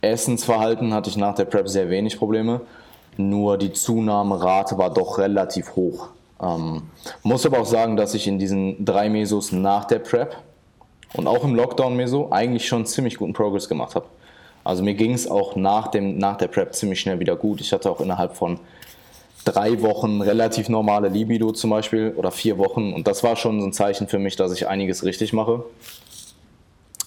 Essensverhalten 0.01 0.93
hatte 0.93 1.09
ich 1.09 1.17
nach 1.17 1.35
der 1.35 1.45
Prep 1.45 1.67
sehr 1.67 1.89
wenig 1.89 2.17
Probleme, 2.17 2.61
nur 3.17 3.57
die 3.57 3.73
Zunahmerate 3.73 4.77
war 4.77 4.93
doch 4.93 5.17
relativ 5.17 5.75
hoch. 5.75 6.09
Ähm, 6.41 6.83
muss 7.23 7.45
aber 7.45 7.59
auch 7.59 7.65
sagen, 7.65 7.95
dass 7.95 8.13
ich 8.13 8.27
in 8.27 8.39
diesen 8.39 8.83
drei 8.83 9.09
Mesos 9.09 9.51
nach 9.51 9.85
der 9.85 9.99
Prep 9.99 10.35
und 11.13 11.27
auch 11.27 11.43
im 11.43 11.55
Lockdown-Meso 11.55 12.31
eigentlich 12.31 12.67
schon 12.67 12.85
ziemlich 12.85 13.17
guten 13.17 13.33
Progress 13.33 13.69
gemacht 13.69 13.95
habe. 13.95 14.05
Also 14.63 14.83
mir 14.83 14.95
ging 14.95 15.13
es 15.13 15.29
auch 15.29 15.55
nach, 15.55 15.87
dem, 15.87 16.17
nach 16.17 16.37
der 16.37 16.47
Prep 16.47 16.73
ziemlich 16.73 16.99
schnell 16.99 17.19
wieder 17.19 17.35
gut. 17.35 17.61
Ich 17.61 17.71
hatte 17.71 17.89
auch 17.89 18.01
innerhalb 18.01 18.35
von 18.35 18.59
drei 19.45 19.81
Wochen 19.81 20.21
relativ 20.21 20.67
normale 20.67 21.07
Libido 21.07 21.51
zum 21.51 21.69
Beispiel 21.69 22.13
oder 22.17 22.31
vier 22.31 22.57
Wochen 22.57 22.93
und 22.93 23.07
das 23.07 23.23
war 23.23 23.35
schon 23.35 23.61
so 23.61 23.67
ein 23.67 23.73
Zeichen 23.73 24.07
für 24.07 24.19
mich, 24.19 24.35
dass 24.35 24.51
ich 24.51 24.67
einiges 24.67 25.05
richtig 25.05 25.31
mache. 25.31 25.63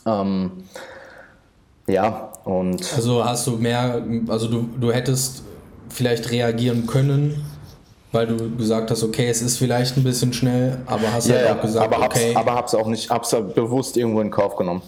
Ähm, 0.07 0.53
ja, 1.87 2.33
und. 2.45 2.93
Also 2.95 3.25
hast 3.25 3.47
du 3.47 3.53
mehr, 3.53 4.03
also 4.29 4.49
du, 4.49 4.69
du 4.79 4.93
hättest 4.93 5.43
vielleicht 5.89 6.31
reagieren 6.31 6.87
können, 6.87 7.45
weil 8.13 8.27
du 8.27 8.57
gesagt 8.57 8.91
hast, 8.91 9.03
okay, 9.03 9.29
es 9.29 9.43
ist 9.43 9.59
vielleicht 9.59 9.97
ein 9.97 10.05
bisschen 10.05 10.33
schnell, 10.33 10.79
aber 10.87 11.13
hast 11.13 11.29
ja, 11.29 11.37
halt 11.37 11.51
auch 11.51 11.63
gesagt, 11.63 11.93
aber 11.93 12.05
okay. 12.05 12.35
Hab's, 12.35 12.37
aber 12.37 12.55
hab's 12.55 12.75
auch 12.75 12.87
nicht, 12.87 13.11
hab's 13.11 13.35
bewusst 13.55 13.97
irgendwo 13.97 14.21
in 14.21 14.31
Kauf 14.31 14.57
genommen. 14.57 14.83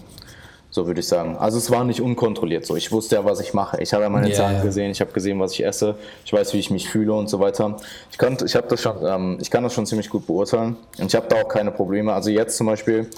So 0.73 0.87
würde 0.87 1.01
ich 1.01 1.07
sagen. 1.07 1.37
Also 1.37 1.57
es 1.57 1.69
war 1.69 1.83
nicht 1.83 1.99
unkontrolliert 1.99 2.65
so. 2.65 2.77
Ich 2.77 2.93
wusste 2.93 3.17
ja, 3.17 3.25
was 3.25 3.41
ich 3.41 3.53
mache. 3.53 3.81
Ich 3.81 3.93
habe 3.93 4.03
ja 4.03 4.09
meine 4.09 4.27
yeah. 4.27 4.37
Zahlen 4.37 4.61
gesehen, 4.61 4.89
ich 4.89 5.01
habe 5.01 5.11
gesehen, 5.11 5.37
was 5.39 5.51
ich 5.51 5.65
esse, 5.65 5.95
ich 6.23 6.31
weiß, 6.31 6.53
wie 6.53 6.59
ich 6.59 6.71
mich 6.71 6.87
fühle 6.87 7.13
und 7.13 7.29
so 7.29 7.41
weiter. 7.41 7.75
Ich 8.09 8.17
kann, 8.17 8.37
ich 8.43 8.53
das 8.53 8.81
schon, 8.81 8.95
ähm, 9.05 9.37
ich 9.41 9.51
kann 9.51 9.63
das 9.63 9.73
schon 9.73 9.85
ziemlich 9.85 10.09
gut 10.09 10.25
beurteilen 10.25 10.77
und 10.97 11.07
ich 11.07 11.15
habe 11.15 11.27
da 11.27 11.41
auch 11.41 11.49
keine 11.49 11.71
Probleme. 11.71 12.13
Also 12.13 12.29
jetzt 12.29 12.55
zum 12.55 12.67
Beispiel 12.67 13.09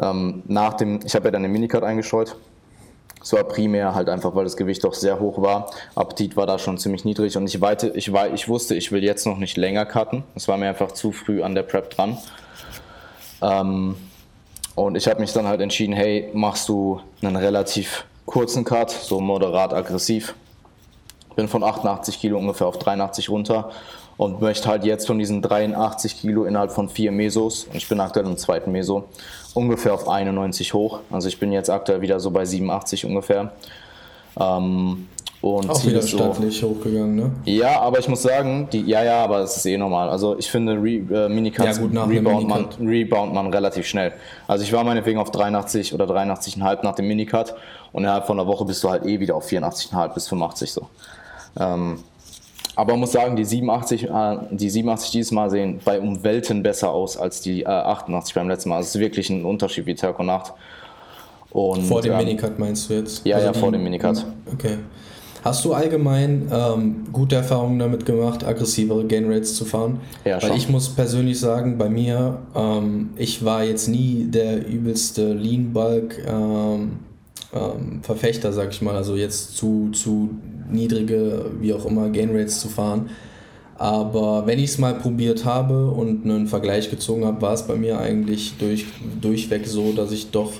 ähm, 0.00 0.42
nach 0.46 0.74
dem, 0.74 1.00
ich 1.04 1.14
habe 1.14 1.26
ja 1.26 1.30
dann 1.32 1.42
den 1.42 1.52
Minicard 1.52 1.84
eingestreut. 1.84 2.34
Es 3.22 3.32
war 3.32 3.44
primär 3.44 3.94
halt 3.94 4.08
einfach, 4.08 4.34
weil 4.34 4.44
das 4.44 4.56
Gewicht 4.56 4.84
doch 4.84 4.94
sehr 4.94 5.20
hoch 5.20 5.42
war. 5.42 5.70
Appetit 5.96 6.36
war 6.36 6.46
da 6.46 6.58
schon 6.58 6.78
ziemlich 6.78 7.04
niedrig 7.04 7.36
und 7.36 7.46
ich, 7.46 7.60
weite, 7.60 7.88
ich, 7.88 8.12
war, 8.12 8.32
ich 8.32 8.48
wusste, 8.48 8.74
ich 8.74 8.90
will 8.90 9.02
jetzt 9.04 9.26
noch 9.26 9.36
nicht 9.36 9.58
länger 9.58 9.84
cutten. 9.84 10.22
Es 10.34 10.48
war 10.48 10.56
mir 10.56 10.68
einfach 10.68 10.92
zu 10.92 11.12
früh 11.12 11.42
an 11.42 11.54
der 11.54 11.64
Prep 11.64 11.90
dran. 11.90 12.16
Ähm, 13.42 13.96
und 14.76 14.94
ich 14.94 15.08
habe 15.08 15.20
mich 15.20 15.32
dann 15.32 15.48
halt 15.48 15.60
entschieden, 15.60 15.94
hey, 15.94 16.30
machst 16.34 16.68
du 16.68 17.00
einen 17.22 17.34
relativ 17.34 18.04
kurzen 18.26 18.62
Cut, 18.64 18.90
so 18.90 19.20
moderat 19.20 19.72
aggressiv. 19.72 20.34
Bin 21.34 21.48
von 21.48 21.64
88 21.64 22.20
Kilo 22.20 22.38
ungefähr 22.38 22.66
auf 22.66 22.78
83 22.78 23.30
runter 23.30 23.70
und 24.18 24.40
möchte 24.42 24.68
halt 24.68 24.84
jetzt 24.84 25.06
von 25.06 25.18
diesen 25.18 25.40
83 25.40 26.20
Kilo 26.20 26.44
innerhalb 26.44 26.72
von 26.72 26.90
vier 26.90 27.10
Mesos, 27.10 27.66
ich 27.72 27.88
bin 27.88 28.00
aktuell 28.00 28.26
im 28.26 28.36
zweiten 28.36 28.70
Meso, 28.70 29.04
ungefähr 29.54 29.94
auf 29.94 30.08
91 30.08 30.74
hoch. 30.74 31.00
Also 31.10 31.28
ich 31.28 31.38
bin 31.38 31.52
jetzt 31.52 31.70
aktuell 31.70 32.02
wieder 32.02 32.20
so 32.20 32.30
bei 32.30 32.44
87 32.44 33.06
ungefähr. 33.06 33.52
Ähm, 34.38 35.08
und 35.40 35.70
auch 35.70 35.84
wieder 35.84 36.02
stattlich 36.02 36.58
so, 36.58 36.70
hochgegangen, 36.70 37.14
ne? 37.14 37.30
Ja, 37.44 37.80
aber 37.80 37.98
ich 37.98 38.08
muss 38.08 38.22
sagen, 38.22 38.68
die, 38.72 38.80
ja, 38.82 39.04
ja, 39.04 39.22
aber 39.22 39.40
es 39.40 39.56
ist 39.56 39.66
eh 39.66 39.76
normal. 39.76 40.08
Also 40.08 40.36
ich 40.38 40.50
finde, 40.50 40.72
Re, 40.72 40.96
äh, 40.96 41.28
Minicuts 41.28 41.78
ja, 41.78 42.04
rebound, 42.04 42.48
man, 42.48 42.68
rebound 42.80 43.34
man 43.34 43.52
relativ 43.52 43.86
schnell. 43.86 44.12
Also 44.48 44.64
ich 44.64 44.72
war 44.72 44.82
meinetwegen 44.82 45.18
auf 45.18 45.30
83 45.30 45.94
oder 45.94 46.06
83,5 46.06 46.82
nach 46.82 46.94
dem 46.94 47.06
Minicut 47.06 47.54
und 47.92 48.02
innerhalb 48.02 48.26
von 48.26 48.38
einer 48.38 48.48
Woche 48.48 48.64
bist 48.64 48.82
du 48.82 48.90
halt 48.90 49.04
eh 49.04 49.20
wieder 49.20 49.36
auf 49.36 49.46
84,5 49.46 50.14
bis 50.14 50.28
85 50.28 50.72
so. 50.72 50.88
Ähm, 51.58 51.98
aber 52.74 52.92
man 52.92 53.00
muss 53.00 53.12
sagen, 53.12 53.36
die 53.36 53.44
87, 53.44 54.04
äh, 54.04 54.36
die 54.50 54.68
87 54.68 55.10
dieses 55.10 55.32
Mal 55.32 55.50
sehen 55.50 55.80
bei 55.84 55.98
um 55.98 56.22
Welten 56.22 56.62
besser 56.62 56.90
aus 56.90 57.16
als 57.16 57.40
die 57.40 57.62
äh, 57.62 57.66
88 57.66 58.34
beim 58.34 58.48
letzten 58.48 58.68
Mal. 58.68 58.76
Also 58.76 58.88
es 58.88 58.94
ist 58.94 59.00
wirklich 59.00 59.30
ein 59.30 59.44
Unterschied 59.44 59.86
wie 59.86 59.94
Tag 59.94 60.18
und 60.18 60.26
Nacht. 60.26 60.52
Und, 61.50 61.84
vor 61.84 62.02
dem 62.02 62.12
ähm, 62.12 62.18
Minicut 62.18 62.58
meinst 62.58 62.90
du 62.90 62.94
jetzt? 62.94 63.24
Ja, 63.24 63.36
also 63.36 63.46
ja, 63.46 63.52
vor 63.54 63.72
dem 63.72 63.82
Minicut. 63.82 64.26
Okay. 64.52 64.76
Hast 65.46 65.64
du 65.64 65.74
allgemein 65.74 66.48
ähm, 66.50 67.04
gute 67.12 67.36
Erfahrungen 67.36 67.78
damit 67.78 68.04
gemacht, 68.04 68.44
aggressivere 68.44 69.04
Gain 69.04 69.30
Rates 69.32 69.54
zu 69.54 69.64
fahren? 69.64 70.00
Ja, 70.24 70.40
schon. 70.40 70.50
Weil 70.50 70.56
ich 70.56 70.68
muss 70.68 70.88
persönlich 70.88 71.38
sagen, 71.38 71.78
bei 71.78 71.88
mir, 71.88 72.38
ähm, 72.56 73.10
ich 73.14 73.44
war 73.44 73.62
jetzt 73.62 73.86
nie 73.86 74.24
der 74.24 74.66
übelste 74.66 75.34
Lean 75.34 75.72
Bulk 75.72 76.20
ähm, 76.26 76.98
ähm, 77.54 78.00
Verfechter, 78.02 78.52
sag 78.52 78.72
ich 78.72 78.82
mal, 78.82 78.96
also 78.96 79.14
jetzt 79.14 79.56
zu, 79.56 79.90
zu 79.92 80.30
niedrige, 80.68 81.52
wie 81.60 81.72
auch 81.72 81.86
immer, 81.86 82.08
Gain 82.10 82.36
Rates 82.36 82.58
zu 82.58 82.66
fahren. 82.66 83.10
Aber 83.78 84.48
wenn 84.48 84.58
ich 84.58 84.70
es 84.70 84.78
mal 84.78 84.94
probiert 84.94 85.44
habe 85.44 85.92
und 85.92 86.24
einen 86.24 86.48
Vergleich 86.48 86.90
gezogen 86.90 87.24
habe, 87.24 87.40
war 87.40 87.52
es 87.52 87.62
bei 87.62 87.76
mir 87.76 88.00
eigentlich 88.00 88.54
durch, 88.58 88.86
durchweg 89.20 89.68
so, 89.68 89.92
dass 89.92 90.10
ich 90.10 90.32
doch 90.32 90.54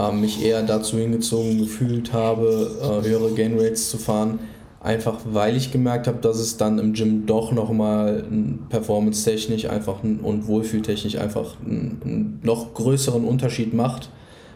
äh, 0.00 0.12
mich 0.12 0.44
eher 0.44 0.62
dazu 0.62 0.98
hingezogen 0.98 1.58
gefühlt 1.58 2.12
habe, 2.12 2.70
äh, 2.80 3.08
höhere 3.08 3.32
Gain 3.32 3.58
Rates 3.58 3.90
zu 3.90 3.98
fahren. 3.98 4.38
Einfach 4.82 5.18
weil 5.24 5.56
ich 5.56 5.72
gemerkt 5.72 6.06
habe, 6.06 6.18
dass 6.22 6.38
es 6.38 6.56
dann 6.56 6.78
im 6.78 6.94
Gym 6.94 7.26
doch 7.26 7.52
nochmal 7.52 8.24
performance-technisch 8.70 9.66
einfach 9.66 10.02
und 10.02 10.46
wohlfühltechnisch 10.46 11.16
einfach 11.16 11.56
einen, 11.62 12.40
noch 12.42 12.72
größeren 12.72 13.24
Unterschied 13.24 13.74
macht, 13.74 14.08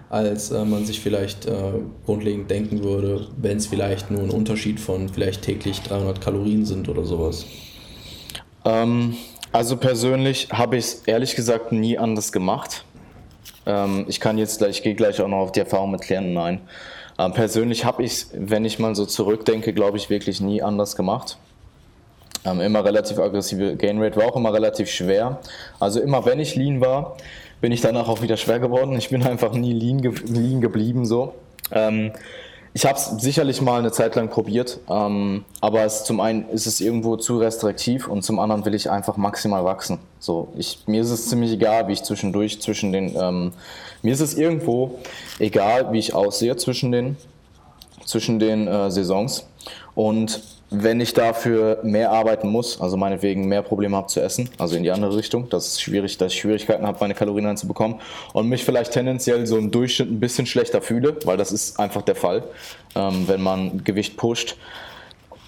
als 0.08 0.50
äh, 0.50 0.64
man 0.64 0.86
sich 0.86 1.00
vielleicht 1.00 1.44
äh, 1.44 1.52
grundlegend 2.06 2.50
denken 2.50 2.82
würde, 2.82 3.26
wenn 3.36 3.58
es 3.58 3.66
vielleicht 3.66 4.10
nur 4.10 4.22
ein 4.22 4.30
Unterschied 4.30 4.80
von 4.80 5.10
vielleicht 5.10 5.42
täglich 5.42 5.82
300 5.82 6.22
Kalorien 6.22 6.64
sind 6.64 6.88
oder 6.88 7.04
sowas. 7.04 7.44
Ähm, 8.64 9.16
also 9.52 9.76
persönlich 9.76 10.48
habe 10.52 10.78
ich 10.78 10.84
es 10.84 10.94
ehrlich 11.06 11.36
gesagt 11.36 11.70
nie 11.70 11.98
anders 11.98 12.32
gemacht. 12.32 12.84
Ähm, 13.66 14.04
ich 14.08 14.20
kann 14.20 14.38
jetzt 14.38 14.58
gleich, 14.58 14.76
ich 14.76 14.82
gehe 14.82 14.94
gleich 14.94 15.20
auch 15.20 15.28
noch 15.28 15.38
auf 15.38 15.52
die 15.52 15.60
Erfahrung 15.60 15.90
mit 15.90 16.02
Klienten 16.02 16.36
ein. 16.38 16.60
Ähm, 17.18 17.32
persönlich 17.32 17.84
habe 17.84 18.02
ich 18.02 18.26
wenn 18.32 18.64
ich 18.64 18.78
mal 18.78 18.94
so 18.94 19.06
zurückdenke, 19.06 19.72
glaube 19.72 19.96
ich, 19.96 20.10
wirklich 20.10 20.40
nie 20.40 20.62
anders 20.62 20.96
gemacht. 20.96 21.38
Ähm, 22.44 22.60
immer 22.60 22.84
relativ 22.84 23.18
aggressive 23.18 23.76
Gain 23.76 24.02
Rate, 24.02 24.16
war 24.16 24.26
auch 24.26 24.36
immer 24.36 24.52
relativ 24.52 24.90
schwer. 24.90 25.40
Also 25.80 26.00
immer 26.00 26.26
wenn 26.26 26.40
ich 26.40 26.56
lean 26.56 26.80
war, 26.80 27.16
bin 27.60 27.72
ich 27.72 27.80
danach 27.80 28.08
auch 28.08 28.20
wieder 28.20 28.36
schwer 28.36 28.58
geworden. 28.58 28.96
Ich 28.96 29.08
bin 29.08 29.22
einfach 29.26 29.52
nie 29.52 29.72
lean, 29.72 30.02
ge 30.02 30.12
lean 30.26 30.60
geblieben 30.60 31.06
so. 31.06 31.34
Ähm, 31.72 32.12
ich 32.76 32.84
habe 32.86 32.98
es 32.98 33.06
sicherlich 33.22 33.62
mal 33.62 33.78
eine 33.78 33.92
Zeit 33.92 34.16
lang 34.16 34.28
probiert, 34.28 34.80
ähm, 34.90 35.44
aber 35.60 35.84
es, 35.84 36.02
zum 36.02 36.20
einen 36.20 36.48
ist 36.48 36.66
es 36.66 36.80
irgendwo 36.80 37.16
zu 37.16 37.38
restriktiv 37.38 38.08
und 38.08 38.22
zum 38.22 38.40
anderen 38.40 38.64
will 38.64 38.74
ich 38.74 38.90
einfach 38.90 39.16
maximal 39.16 39.64
wachsen. 39.64 40.00
So, 40.18 40.48
ich, 40.58 40.80
mir 40.86 41.02
ist 41.02 41.10
es 41.10 41.28
ziemlich 41.28 41.52
egal, 41.52 41.86
wie 41.86 41.92
ich 41.92 42.02
zwischendurch 42.02 42.60
zwischen 42.60 42.90
den, 42.90 43.14
ähm, 43.16 43.52
mir 44.02 44.12
ist 44.12 44.20
es 44.20 44.34
irgendwo 44.34 44.98
egal, 45.38 45.92
wie 45.92 46.00
ich 46.00 46.14
aussehe 46.14 46.56
zwischen 46.56 46.90
den, 46.90 47.16
zwischen 48.04 48.38
den 48.38 48.66
äh, 48.68 48.90
Saisons 48.90 49.46
und 49.94 50.42
wenn 50.70 51.00
ich 51.00 51.14
dafür 51.14 51.80
mehr 51.82 52.10
arbeiten 52.10 52.48
muss, 52.48 52.80
also 52.80 52.96
meinetwegen 52.96 53.46
mehr 53.46 53.62
Probleme 53.62 53.96
habe 53.96 54.08
zu 54.08 54.20
essen, 54.20 54.48
also 54.58 54.76
in 54.76 54.82
die 54.82 54.90
andere 54.90 55.16
Richtung, 55.16 55.48
dass 55.48 55.68
es 55.68 55.80
schwierig, 55.80 56.18
dass 56.18 56.32
ich 56.32 56.40
Schwierigkeiten 56.40 56.86
habe, 56.86 56.98
meine 57.00 57.14
Kalorien 57.14 57.46
einzubekommen 57.46 58.00
und 58.32 58.48
mich 58.48 58.64
vielleicht 58.64 58.92
tendenziell 58.92 59.46
so 59.46 59.56
im 59.56 59.70
Durchschnitt 59.70 60.10
ein 60.10 60.20
bisschen 60.20 60.46
schlechter 60.46 60.80
fühle, 60.80 61.16
weil 61.24 61.36
das 61.36 61.52
ist 61.52 61.78
einfach 61.78 62.02
der 62.02 62.16
Fall, 62.16 62.42
ähm, 62.94 63.28
wenn 63.28 63.42
man 63.42 63.84
Gewicht 63.84 64.16
pusht. 64.16 64.56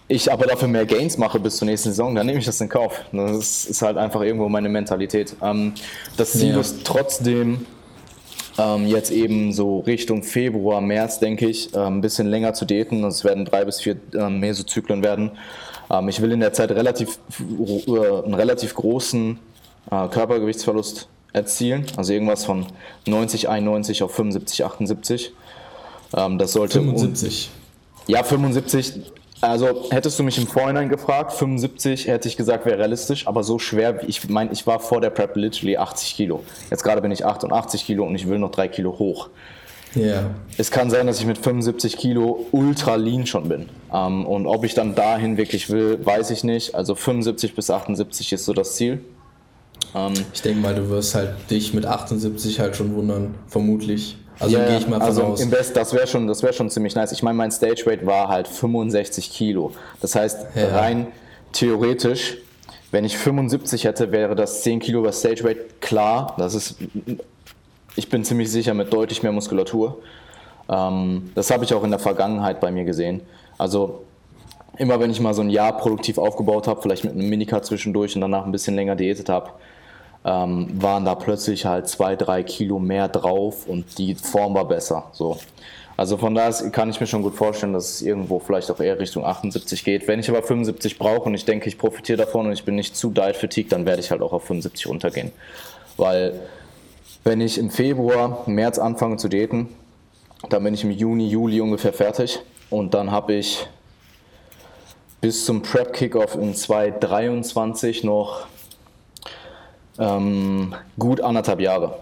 Ich 0.09 0.31
aber 0.31 0.47
dafür 0.47 0.69
mehr 0.69 0.87
Gains 0.87 1.19
mache 1.19 1.41
bis 1.41 1.57
zur 1.57 1.67
nächsten 1.67 1.89
Saison, 1.89 2.15
dann 2.15 2.27
nehme 2.27 2.39
ich 2.39 2.45
das 2.45 2.61
in 2.61 2.69
Kauf. 2.69 3.01
Das 3.11 3.65
ist 3.65 3.83
halt 3.83 3.97
einfach 3.97 4.21
irgendwo 4.21 4.49
meine 4.49 4.69
Mentalität. 4.69 5.35
Ähm, 5.43 5.73
das 6.17 6.33
Ziel 6.33 6.53
ja. 6.55 6.61
ist 6.61 6.85
trotzdem, 6.85 7.67
ähm, 8.59 8.87
jetzt 8.87 9.11
eben 9.11 9.53
so 9.53 9.81
Richtung 9.81 10.23
Februar, 10.23 10.81
März, 10.81 11.19
denke 11.19 11.49
ich, 11.49 11.75
äh, 11.75 11.79
ein 11.79 12.01
bisschen 12.01 12.27
länger 12.27 12.55
zu 12.55 12.65
daten. 12.65 13.05
Es 13.05 13.25
werden 13.25 13.45
drei 13.45 13.65
bis 13.65 13.81
vier 13.81 13.97
äh, 14.15 14.29
Mesozyklen 14.29 15.03
werden. 15.03 15.33
Ähm, 15.91 16.09
ich 16.09 16.21
will 16.21 16.33
in 16.33 16.41
der 16.41 16.53
Zeit 16.53 16.71
relativ, 16.71 17.19
äh, 17.39 18.25
einen 18.25 18.35
relativ 18.35 18.75
großen 18.75 19.39
äh, 19.91 20.09
Körpergewichtsverlust 20.09 21.09
erzielen. 21.33 21.87
Also 21.97 22.13
irgendwas 22.13 22.45
von 22.45 22.67
90, 23.07 23.49
91 23.49 24.03
auf 24.03 24.15
75, 24.15 24.65
78. 24.65 25.33
Ähm, 26.17 26.39
das 26.39 26.53
sollte 26.53 26.81
75. 26.81 27.51
ja, 28.07 28.23
75 28.23 29.13
also 29.41 29.89
hättest 29.91 30.19
du 30.19 30.23
mich 30.23 30.39
im 30.39 30.47
Vorhinein 30.47 30.89
gefragt, 30.89 31.33
75 31.33 32.07
hätte 32.07 32.29
ich 32.29 32.37
gesagt, 32.37 32.65
wäre 32.65 32.79
realistisch, 32.79 33.27
aber 33.27 33.43
so 33.43 33.59
schwer, 33.59 34.01
ich 34.07 34.29
meine, 34.29 34.53
ich 34.53 34.67
war 34.67 34.81
vor 34.81 35.01
der 35.01 35.11
Prep 35.11 35.37
literally 35.37 35.77
80 35.77 36.17
Kilo. 36.17 36.43
Jetzt 36.71 36.83
gerade 36.83 37.03
bin 37.03 37.11
ich 37.11 37.25
88 37.25 37.85
Kilo 37.85 38.05
und 38.05 38.15
ich 38.15 38.29
will 38.29 38.39
noch 38.39 38.51
3 38.51 38.69
Kilo 38.69 38.99
hoch. 38.99 39.29
Yeah. 39.95 40.31
Es 40.59 40.71
kann 40.71 40.91
sein, 40.91 41.07
dass 41.07 41.21
ich 41.21 41.27
mit 41.27 41.39
75 41.39 41.97
Kilo 41.97 42.47
ultra 42.53 42.97
lean 42.97 43.27
schon 43.27 43.49
bin. 43.49 43.69
Ähm, 43.93 44.27
und 44.27 44.47
ob 44.47 44.65
ich 44.65 44.75
dann 44.75 44.95
dahin 44.95 45.37
wirklich 45.37 45.71
will, 45.71 46.05
weiß 46.05 46.31
ich 46.31 46.45
nicht. 46.45 46.75
Also 46.75 46.95
75 46.95 47.55
bis 47.55 47.71
78 47.71 48.33
ist 48.33 48.45
so 48.45 48.53
das 48.53 48.77
Ziel. 48.77 49.01
Ähm, 49.95 50.13
ich 50.35 50.43
denke 50.43 50.61
mal, 50.61 50.75
du 50.75 50.91
wirst 50.91 51.15
halt 51.15 51.35
dich 51.51 51.73
mit 51.73 51.87
78 51.87 52.61
halt 52.61 52.77
schon 52.77 52.95
wundern, 52.95 53.35
vermutlich. 53.49 54.19
Also 54.39 54.57
ja, 54.57 54.67
gehe 54.67 54.79
ich 54.79 54.87
mal 54.87 54.99
von 54.99 55.09
also 55.09 55.23
aus. 55.23 55.41
Im 55.41 55.51
Best, 55.51 55.77
das 55.77 55.93
wäre 55.95 56.07
schon, 56.07 56.29
wär 56.29 56.53
schon 56.53 56.71
ziemlich 56.71 56.95
nice. 56.95 57.13
Ich 57.13 57.23
meine, 57.23 57.37
mein 57.37 57.51
Stage 57.51 57.85
Weight 57.87 58.05
war 58.05 58.29
halt 58.29 58.49
65 58.49 59.31
Kilo. 59.31 59.73
Das 60.01 60.15
heißt, 60.15 60.47
ja. 60.55 60.69
rein 60.77 61.09
theoretisch, 61.53 62.37
wenn 62.91 63.05
ich 63.05 63.17
75 63.17 63.85
hätte, 63.85 64.13
wäre 64.13 64.35
das 64.35 64.63
10 64.63 64.81
Kilo 64.81 65.01
über 65.01 65.13
Stage 65.13 65.43
Weight 65.45 65.81
klar. 65.81 66.35
Das 66.39 66.55
ist, 66.55 66.77
ich 67.97 68.09
bin 68.09 68.25
ziemlich 68.25 68.51
sicher 68.51 68.75
mit 68.75 68.93
deutlich 68.93 69.23
mehr 69.23 69.33
Muskulatur. 69.33 69.99
Ähm, 70.69 71.31
das 71.35 71.51
habe 71.51 71.65
ich 71.65 71.73
auch 71.73 71.85
in 71.85 71.91
der 71.91 71.99
Vergangenheit 71.99 72.61
bei 72.61 72.71
mir 72.71 72.85
gesehen. 72.85 73.23
Also 73.59 74.03
immer 74.79 75.01
wenn 75.01 75.11
ich 75.11 75.21
mal 75.21 75.35
so 75.35 75.43
ein 75.43 75.51
Jahr 75.51 75.77
produktiv 75.77 76.19
aufgebaut 76.19 76.69
habe, 76.69 76.83
vielleicht 76.83 77.05
mit 77.05 77.15
einem 77.15 77.29
Minicut 77.29 77.65
zwischendurch 77.65 78.15
und 78.15 78.21
danach 78.21 78.45
ein 78.45 78.53
bisschen 78.53 78.75
länger 78.75 78.97
diätet 78.97 79.29
habe, 79.29 79.51
ähm, 80.27 80.69
waren 80.83 81.05
da 81.05 81.15
plötzlich 81.15 81.65
halt 81.65 81.89
zwei, 81.89 82.17
drei 82.17 82.43
Kilo 82.43 82.81
mehr 82.81 83.07
drauf 83.09 83.67
und 83.67 83.97
die 83.97 84.17
Form 84.17 84.55
war 84.55 84.67
besser. 84.67 85.05
So. 85.13 85.39
Also 85.97 86.17
von 86.19 86.35
daher 86.35 86.53
kann 86.71 86.91
ich 86.91 87.01
mir 87.01 87.07
schon 87.07 87.23
gut 87.23 87.37
vorstellen, 87.37 87.73
dass 87.73 87.95
es 87.95 88.03
irgendwo 88.03 88.41
vielleicht 88.41 88.71
auch 88.71 88.81
eher 88.81 88.99
Richtung 88.99 89.25
78 89.25 89.85
geht. 89.85 90.09
Wenn 90.09 90.19
ich 90.19 90.29
aber 90.29 90.43
75 90.43 90.99
brauche 90.99 91.23
und 91.23 91.35
ich 91.35 91.45
denke, 91.45 91.69
ich 91.69 91.79
profitiere 91.79 92.19
davon 92.19 92.47
und 92.47 92.53
ich 92.53 92.65
bin 92.65 92.75
nicht 92.75 92.97
zu 92.97 93.11
diet 93.11 93.37
fatigued, 93.37 93.73
dann 93.73 93.87
werde 93.87 94.01
ich 94.01 94.11
halt 94.11 94.21
auch 94.21 94.33
auf 94.33 94.45
75 94.45 94.89
runtergehen. 94.89 95.31
Weil 95.97 96.41
wenn 97.25 97.41
ich 97.41 97.57
im 97.57 97.71
Februar, 97.71 98.43
März 98.47 98.79
anfange 98.79 99.17
zu 99.17 99.29
daten, 99.29 99.69
dann 100.51 100.65
bin 100.65 100.75
ich 100.75 100.85
im 100.85 100.91
Juni, 100.91 101.29
Juli 101.29 101.61
ungefähr 101.61 101.93
fertig 101.93 102.41
und 102.69 102.93
dann 102.95 103.11
habe 103.11 103.35
ich 103.35 103.67
bis 105.21 105.47
zum 105.47 105.63
Prep 105.63 105.93
Kickoff 105.93 106.35
in 106.35 106.55
2023 106.55 108.05
noch 108.05 108.47
ähm, 109.99 110.75
gut 110.99 111.21
anderthalb 111.21 111.61
Jahre. 111.61 111.95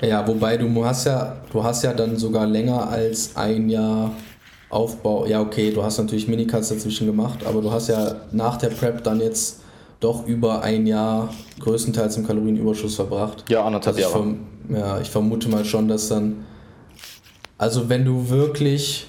Ja, 0.00 0.26
wobei 0.26 0.56
du 0.56 0.84
hast 0.84 1.04
ja, 1.04 1.36
du 1.52 1.62
hast 1.62 1.84
ja 1.84 1.92
dann 1.94 2.16
sogar 2.16 2.46
länger 2.46 2.88
als 2.88 3.36
ein 3.36 3.68
Jahr 3.68 4.10
Aufbau. 4.68 5.26
Ja, 5.26 5.40
okay, 5.40 5.70
du 5.70 5.82
hast 5.82 5.98
natürlich 5.98 6.26
Minicuts 6.28 6.70
dazwischen 6.70 7.06
gemacht, 7.06 7.40
aber 7.46 7.60
du 7.60 7.70
hast 7.70 7.88
ja 7.88 8.16
nach 8.32 8.56
der 8.56 8.70
Prep 8.70 9.04
dann 9.04 9.20
jetzt 9.20 9.60
doch 10.00 10.26
über 10.26 10.62
ein 10.62 10.86
Jahr 10.86 11.32
größtenteils 11.60 12.16
im 12.16 12.26
Kalorienüberschuss 12.26 12.96
verbracht. 12.96 13.44
Ja, 13.48 13.64
anderthalb 13.64 13.96
also 13.96 14.08
Jahre. 14.08 14.36
ja, 14.70 15.00
ich 15.00 15.10
vermute 15.10 15.48
mal 15.48 15.64
schon, 15.64 15.88
dass 15.88 16.08
dann. 16.08 16.46
Also, 17.58 17.88
wenn 17.88 18.04
du 18.04 18.28
wirklich 18.28 19.06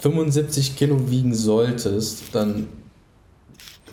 75 0.00 0.76
Kilo 0.76 1.10
wiegen 1.10 1.34
solltest, 1.34 2.24
dann 2.34 2.66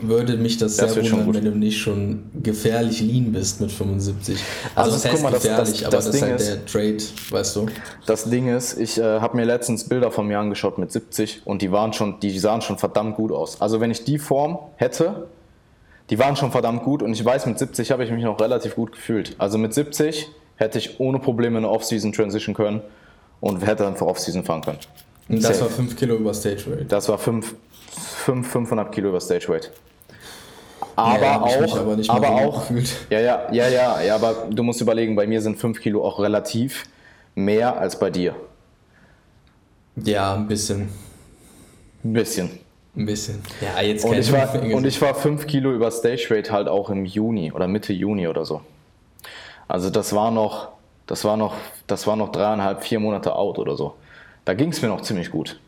würde 0.07 0.37
mich 0.37 0.57
das, 0.57 0.77
das 0.77 0.93
sehr 0.93 1.11
wundern, 1.11 1.33
wenn 1.33 1.45
du 1.45 1.51
nicht 1.51 1.79
schon 1.79 2.23
gefährlich 2.41 3.01
lean 3.01 3.31
bist 3.31 3.61
mit 3.61 3.71
75. 3.71 4.39
Also, 4.75 4.91
also 4.91 4.91
das 4.91 5.11
heißt 5.11 5.23
mal, 5.23 5.31
gefährlich, 5.31 5.59
das, 5.59 5.71
das, 5.79 5.85
aber 5.85 5.97
das, 5.97 6.07
ist 6.07 6.21
halt 6.21 6.41
ist, 6.41 6.49
der 6.49 6.65
Trade, 6.65 6.97
weißt 7.29 7.55
du. 7.55 7.65
Das 8.05 8.29
Ding 8.29 8.47
ist, 8.47 8.77
ich 8.79 8.97
äh, 8.97 9.19
habe 9.19 9.37
mir 9.37 9.45
letztens 9.45 9.83
Bilder 9.85 10.11
von 10.11 10.27
mir 10.27 10.39
angeschaut 10.39 10.77
mit 10.77 10.91
70 10.91 11.41
und 11.45 11.61
die 11.61 11.71
waren 11.71 11.93
schon, 11.93 12.19
die 12.19 12.37
sahen 12.37 12.61
schon 12.61 12.77
verdammt 12.77 13.15
gut 13.15 13.31
aus. 13.31 13.61
Also 13.61 13.79
wenn 13.79 13.91
ich 13.91 14.03
die 14.03 14.19
Form 14.19 14.59
hätte, 14.75 15.27
die 16.09 16.19
waren 16.19 16.35
schon 16.35 16.51
verdammt 16.51 16.83
gut 16.83 17.01
und 17.01 17.13
ich 17.13 17.23
weiß, 17.23 17.45
mit 17.45 17.57
70 17.57 17.91
habe 17.91 18.03
ich 18.03 18.11
mich 18.11 18.23
noch 18.23 18.39
relativ 18.39 18.75
gut 18.75 18.91
gefühlt. 18.91 19.35
Also 19.37 19.57
mit 19.57 19.73
70 19.73 20.29
hätte 20.57 20.77
ich 20.77 20.99
ohne 20.99 21.19
Probleme 21.19 21.57
eine 21.57 21.69
Off-Season 21.69 22.11
transition 22.11 22.53
können 22.53 22.81
und 23.39 23.65
hätte 23.65 23.87
einfach 23.87 24.05
Off-Season 24.05 24.43
fahren 24.43 24.61
können. 24.61 24.79
Und 25.29 25.43
das 25.43 25.57
Safe. 25.57 25.61
war 25.61 25.69
5 25.69 25.95
Kilo 25.95 26.15
über 26.15 26.33
Stage 26.33 26.63
Weight. 26.67 26.91
Das 26.91 27.07
war 27.07 27.17
5, 27.17 27.55
5, 27.91 28.49
500 28.49 28.91
Kilo 28.91 29.09
über 29.09 29.19
Stage 29.19 29.47
Weight 29.49 29.71
aber 30.95 31.21
ja, 31.21 31.41
auch, 31.41 31.77
aber, 31.77 31.97
aber 32.07 32.29
auch, 32.29 32.63
ja, 33.09 33.19
ja, 33.19 33.51
ja, 33.51 33.67
ja, 33.67 34.01
ja, 34.01 34.15
aber 34.15 34.47
du 34.49 34.63
musst 34.63 34.81
überlegen, 34.81 35.15
bei 35.15 35.27
mir 35.27 35.41
sind 35.41 35.57
5 35.57 35.79
Kilo 35.79 36.05
auch 36.05 36.19
relativ 36.19 36.85
mehr 37.35 37.77
als 37.77 37.97
bei 37.97 38.09
dir. 38.09 38.35
Ja, 39.95 40.35
ein 40.35 40.47
bisschen. 40.47 40.89
Ein 42.03 42.13
bisschen. 42.13 42.49
Ein 42.95 43.05
bisschen. 43.05 43.41
Ja, 43.61 43.81
jetzt 43.81 44.05
und 44.05 44.17
ich, 44.17 44.31
war, 44.31 44.53
und 44.61 44.85
ich 44.85 45.01
war 45.01 45.15
5 45.15 45.47
Kilo 45.47 45.71
über 45.73 45.91
Stage 45.91 46.27
Rate 46.29 46.51
halt 46.51 46.67
auch 46.67 46.89
im 46.89 47.05
Juni 47.05 47.51
oder 47.51 47.67
Mitte 47.67 47.93
Juni 47.93 48.27
oder 48.27 48.45
so. 48.45 48.61
Also 49.67 49.89
das 49.89 50.13
war 50.13 50.31
noch, 50.31 50.69
das 51.07 51.23
war 51.23 51.37
noch, 51.37 51.53
das 51.87 52.05
war 52.05 52.15
noch 52.15 52.31
dreieinhalb, 52.31 52.83
vier 52.83 52.99
Monate 52.99 53.35
out 53.35 53.59
oder 53.59 53.75
so. 53.77 53.95
Da 54.43 54.53
ging 54.53 54.69
es 54.69 54.81
mir 54.81 54.89
noch 54.89 55.01
ziemlich 55.01 55.31
gut. 55.31 55.59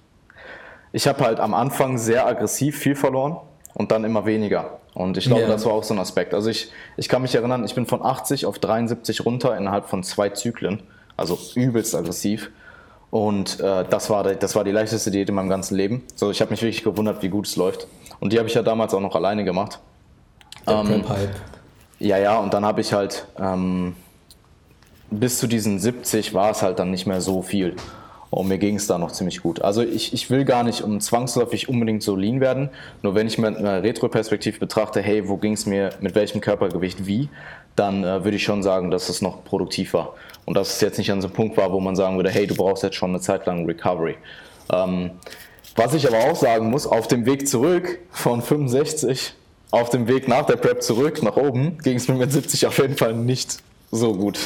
Ich 0.94 1.08
habe 1.08 1.26
halt 1.26 1.42
am 1.42 1.54
Anfang 1.54 1.98
sehr 1.98 2.26
aggressiv 2.26 2.78
viel 2.78 2.96
verloren 2.96 3.36
und 3.74 3.92
dann 3.92 4.06
immer 4.06 4.26
weniger. 4.26 4.80
Und 4.94 5.18
ich 5.18 5.26
glaube, 5.26 5.42
ja. 5.42 5.48
das 5.48 5.66
war 5.66 5.74
auch 5.74 5.84
so 5.84 5.94
ein 5.94 6.00
Aspekt. 6.00 6.34
Also 6.34 6.50
ich, 6.50 6.72
ich 6.98 7.10
kann 7.10 7.24
mich 7.24 7.34
erinnern, 7.34 7.66
ich 7.66 7.74
bin 7.74 7.86
von 7.86 8.06
80 8.06 8.46
auf 8.46 8.60
73 8.60 9.26
runter 9.26 9.58
innerhalb 9.58 9.90
von 9.90 10.04
zwei 10.04 10.30
Zyklen. 10.30 10.84
Also 11.18 11.38
übelst 11.56 11.96
aggressiv. 11.96 12.52
Und 13.10 13.60
äh, 13.60 13.86
das, 13.90 14.10
war, 14.10 14.24
das 14.24 14.56
war 14.56 14.64
die 14.64 14.72
leichteste 14.72 15.12
Diät 15.12 15.30
in 15.30 15.36
meinem 15.36 15.50
ganzen 15.50 15.76
Leben. 15.76 16.04
So, 16.16 16.32
ich 16.32 16.42
habe 16.42 16.52
mich 16.52 16.62
wirklich 16.62 16.84
gewundert, 16.84 17.22
wie 17.22 17.30
gut 17.30 17.48
es 17.48 17.56
läuft. 17.56 17.88
Und 18.20 18.34
die 18.34 18.38
habe 18.38 18.48
ich 18.48 18.54
ja 18.54 18.62
damals 18.62 18.94
auch 18.94 19.02
noch 19.02 19.16
alleine 19.16 19.44
gemacht. 19.44 19.80
Der 20.68 20.76
ähm, 20.76 21.04
Ja, 22.00 22.18
ja, 22.18 22.38
und 22.40 22.54
dann 22.54 22.66
habe 22.66 22.82
ich 22.82 22.94
halt 22.94 23.26
ähm, 23.40 23.96
bis 25.10 25.40
zu 25.40 25.48
diesen 25.48 25.80
70 25.80 26.34
war 26.34 26.52
es 26.52 26.62
halt 26.62 26.80
dann 26.80 26.92
nicht 26.92 27.06
mehr 27.06 27.22
so 27.22 27.42
viel. 27.42 27.76
Und 28.34 28.48
mir 28.48 28.58
ging 28.58 28.76
es 28.78 28.88
da 28.88 28.98
noch 28.98 29.12
ziemlich 29.12 29.42
gut. 29.44 29.62
Also 29.62 29.84
ich, 29.84 30.12
ich 30.14 30.32
will 30.32 30.44
gar 30.44 30.64
nicht 30.64 30.82
um 30.82 31.00
zwangsläufig 31.00 31.70
unbedingt 31.70 32.02
so 32.02 32.16
lean 32.16 32.42
werden. 32.42 32.70
Nur 33.04 33.14
wenn 33.14 33.28
ich 33.28 33.38
mir 33.38 33.48
eine 33.48 33.84
Retro-Perspektive 33.84 34.58
betrachte, 34.58 35.02
hey, 35.02 35.30
wo 35.30 35.38
ging 35.38 35.54
es 35.54 35.68
mir 35.68 35.92
mit 36.02 36.16
welchem 36.16 36.42
Körpergewicht 36.42 37.06
wie, 37.06 37.30
dann 37.76 38.04
äh, 38.04 38.24
würde 38.24 38.38
ich 38.38 38.44
schon 38.44 38.64
sagen, 38.64 38.90
dass 38.90 39.10
es 39.10 39.22
noch 39.22 39.44
produktiv 39.44 39.94
war. 39.94 40.16
Und 40.46 40.58
dass 40.58 40.76
es 40.76 40.82
jetzt 40.82 40.98
nicht 40.98 41.12
an 41.12 41.22
so 41.22 41.28
einem 41.28 41.36
Punkt 41.36 41.58
war, 41.58 41.72
wo 41.72 41.80
man 41.80 41.96
sagen 41.96 42.16
würde, 42.16 42.32
hey, 42.32 42.48
du 42.48 42.56
brauchst 42.56 42.82
jetzt 42.82 42.96
schon 42.96 43.12
eine 43.12 43.20
Zeit 43.20 43.46
lang 43.46 43.68
Recovery. 43.68 44.16
Ähm, 44.72 45.12
was 45.76 45.94
ich 45.94 46.08
aber 46.08 46.32
auch 46.32 46.36
sagen 46.36 46.72
muss, 46.72 46.88
auf 46.88 47.08
dem 47.08 47.28
Weg 47.28 47.48
zurück 47.48 48.00
von 48.10 48.42
65, 48.42 49.36
auf 49.70 49.90
dem 49.90 50.08
Weg 50.08 50.28
nach 50.28 50.46
der 50.46 50.56
Prep 50.56 50.82
zurück 50.82 51.22
nach 51.22 51.38
oben, 51.38 51.78
ging 51.80 51.98
es 51.98 52.08
mir 52.08 52.16
mit 52.16 52.32
70 52.32 52.66
auf 52.66 52.78
jeden 52.80 52.98
Fall 52.98 53.14
nicht 53.14 53.60
so 53.94 54.14
gut. 54.14 54.40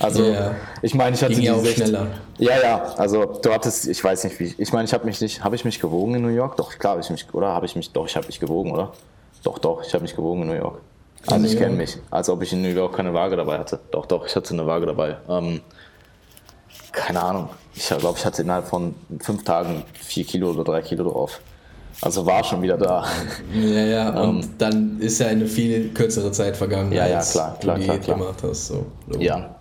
Also 0.00 0.22
yeah. 0.24 0.54
ich 0.82 0.94
meine, 0.94 1.16
ich 1.16 1.22
hatte 1.22 1.34
Ging 1.34 1.42
die 1.42 1.50
auch 1.50 1.60
16, 1.60 1.86
schneller. 1.86 2.06
Ja, 2.38 2.60
ja. 2.60 2.82
Also 2.96 3.24
du 3.42 3.52
hattest, 3.52 3.88
ich 3.88 4.02
weiß 4.02 4.24
nicht 4.24 4.38
wie. 4.38 4.54
Ich 4.58 4.72
meine, 4.72 4.84
ich 4.84 4.92
habe 4.92 5.04
mich 5.04 5.20
nicht, 5.20 5.42
habe 5.42 5.56
ich 5.56 5.64
mich 5.64 5.80
gewogen 5.80 6.14
in 6.14 6.22
New 6.22 6.28
York? 6.28 6.56
Doch 6.56 6.78
klar, 6.78 6.92
habe 6.92 7.02
ich 7.02 7.10
mich, 7.10 7.26
oder 7.32 7.48
habe 7.48 7.66
ich 7.66 7.74
mich? 7.74 7.92
Doch, 7.92 8.06
ich 8.06 8.16
habe 8.16 8.26
mich 8.26 8.38
gewogen, 8.38 8.70
oder? 8.72 8.92
Doch, 9.42 9.58
doch, 9.58 9.82
ich 9.84 9.92
habe 9.94 10.02
mich 10.02 10.14
gewogen 10.14 10.42
in 10.42 10.48
New 10.48 10.54
York. 10.54 10.80
Also 11.26 11.46
ich 11.46 11.58
kenne 11.58 11.74
mich, 11.74 11.98
als 12.10 12.28
ob 12.28 12.42
ich 12.42 12.52
in 12.52 12.62
New 12.62 12.68
York 12.68 12.94
keine 12.96 13.12
Waage 13.12 13.36
dabei 13.36 13.58
hatte. 13.58 13.80
Doch, 13.90 14.06
doch, 14.06 14.26
ich 14.26 14.34
hatte 14.36 14.54
eine 14.54 14.66
Waage 14.66 14.86
dabei. 14.86 15.16
Ähm, 15.28 15.60
keine 16.92 17.22
Ahnung. 17.22 17.50
Ich 17.74 17.88
glaube, 17.88 18.18
ich 18.18 18.24
hatte 18.24 18.42
innerhalb 18.42 18.66
von 18.66 18.94
fünf 19.20 19.44
Tagen 19.44 19.84
vier 19.94 20.24
Kilo 20.24 20.50
oder 20.50 20.64
drei 20.64 20.82
Kilo 20.82 21.04
drauf. 21.10 21.40
Also 22.00 22.24
war 22.24 22.44
schon 22.44 22.62
wieder 22.62 22.76
da. 22.76 23.04
Ja, 23.52 23.84
ja, 23.84 24.10
und 24.22 24.44
ähm, 24.44 24.50
dann 24.58 25.00
ist 25.00 25.18
ja 25.18 25.26
eine 25.28 25.46
viel 25.46 25.92
kürzere 25.92 26.30
Zeit 26.30 26.56
vergangen, 26.56 26.92
ja, 26.92 27.06
ja, 27.06 27.20
klar, 27.20 27.56
klar, 27.58 27.74
du 27.74 27.80
die 27.80 27.86
klar, 27.86 27.98
klar. 27.98 28.18
gemacht 28.18 28.42
hast. 28.42 28.68
So. 28.68 28.86
Ja, 29.18 29.56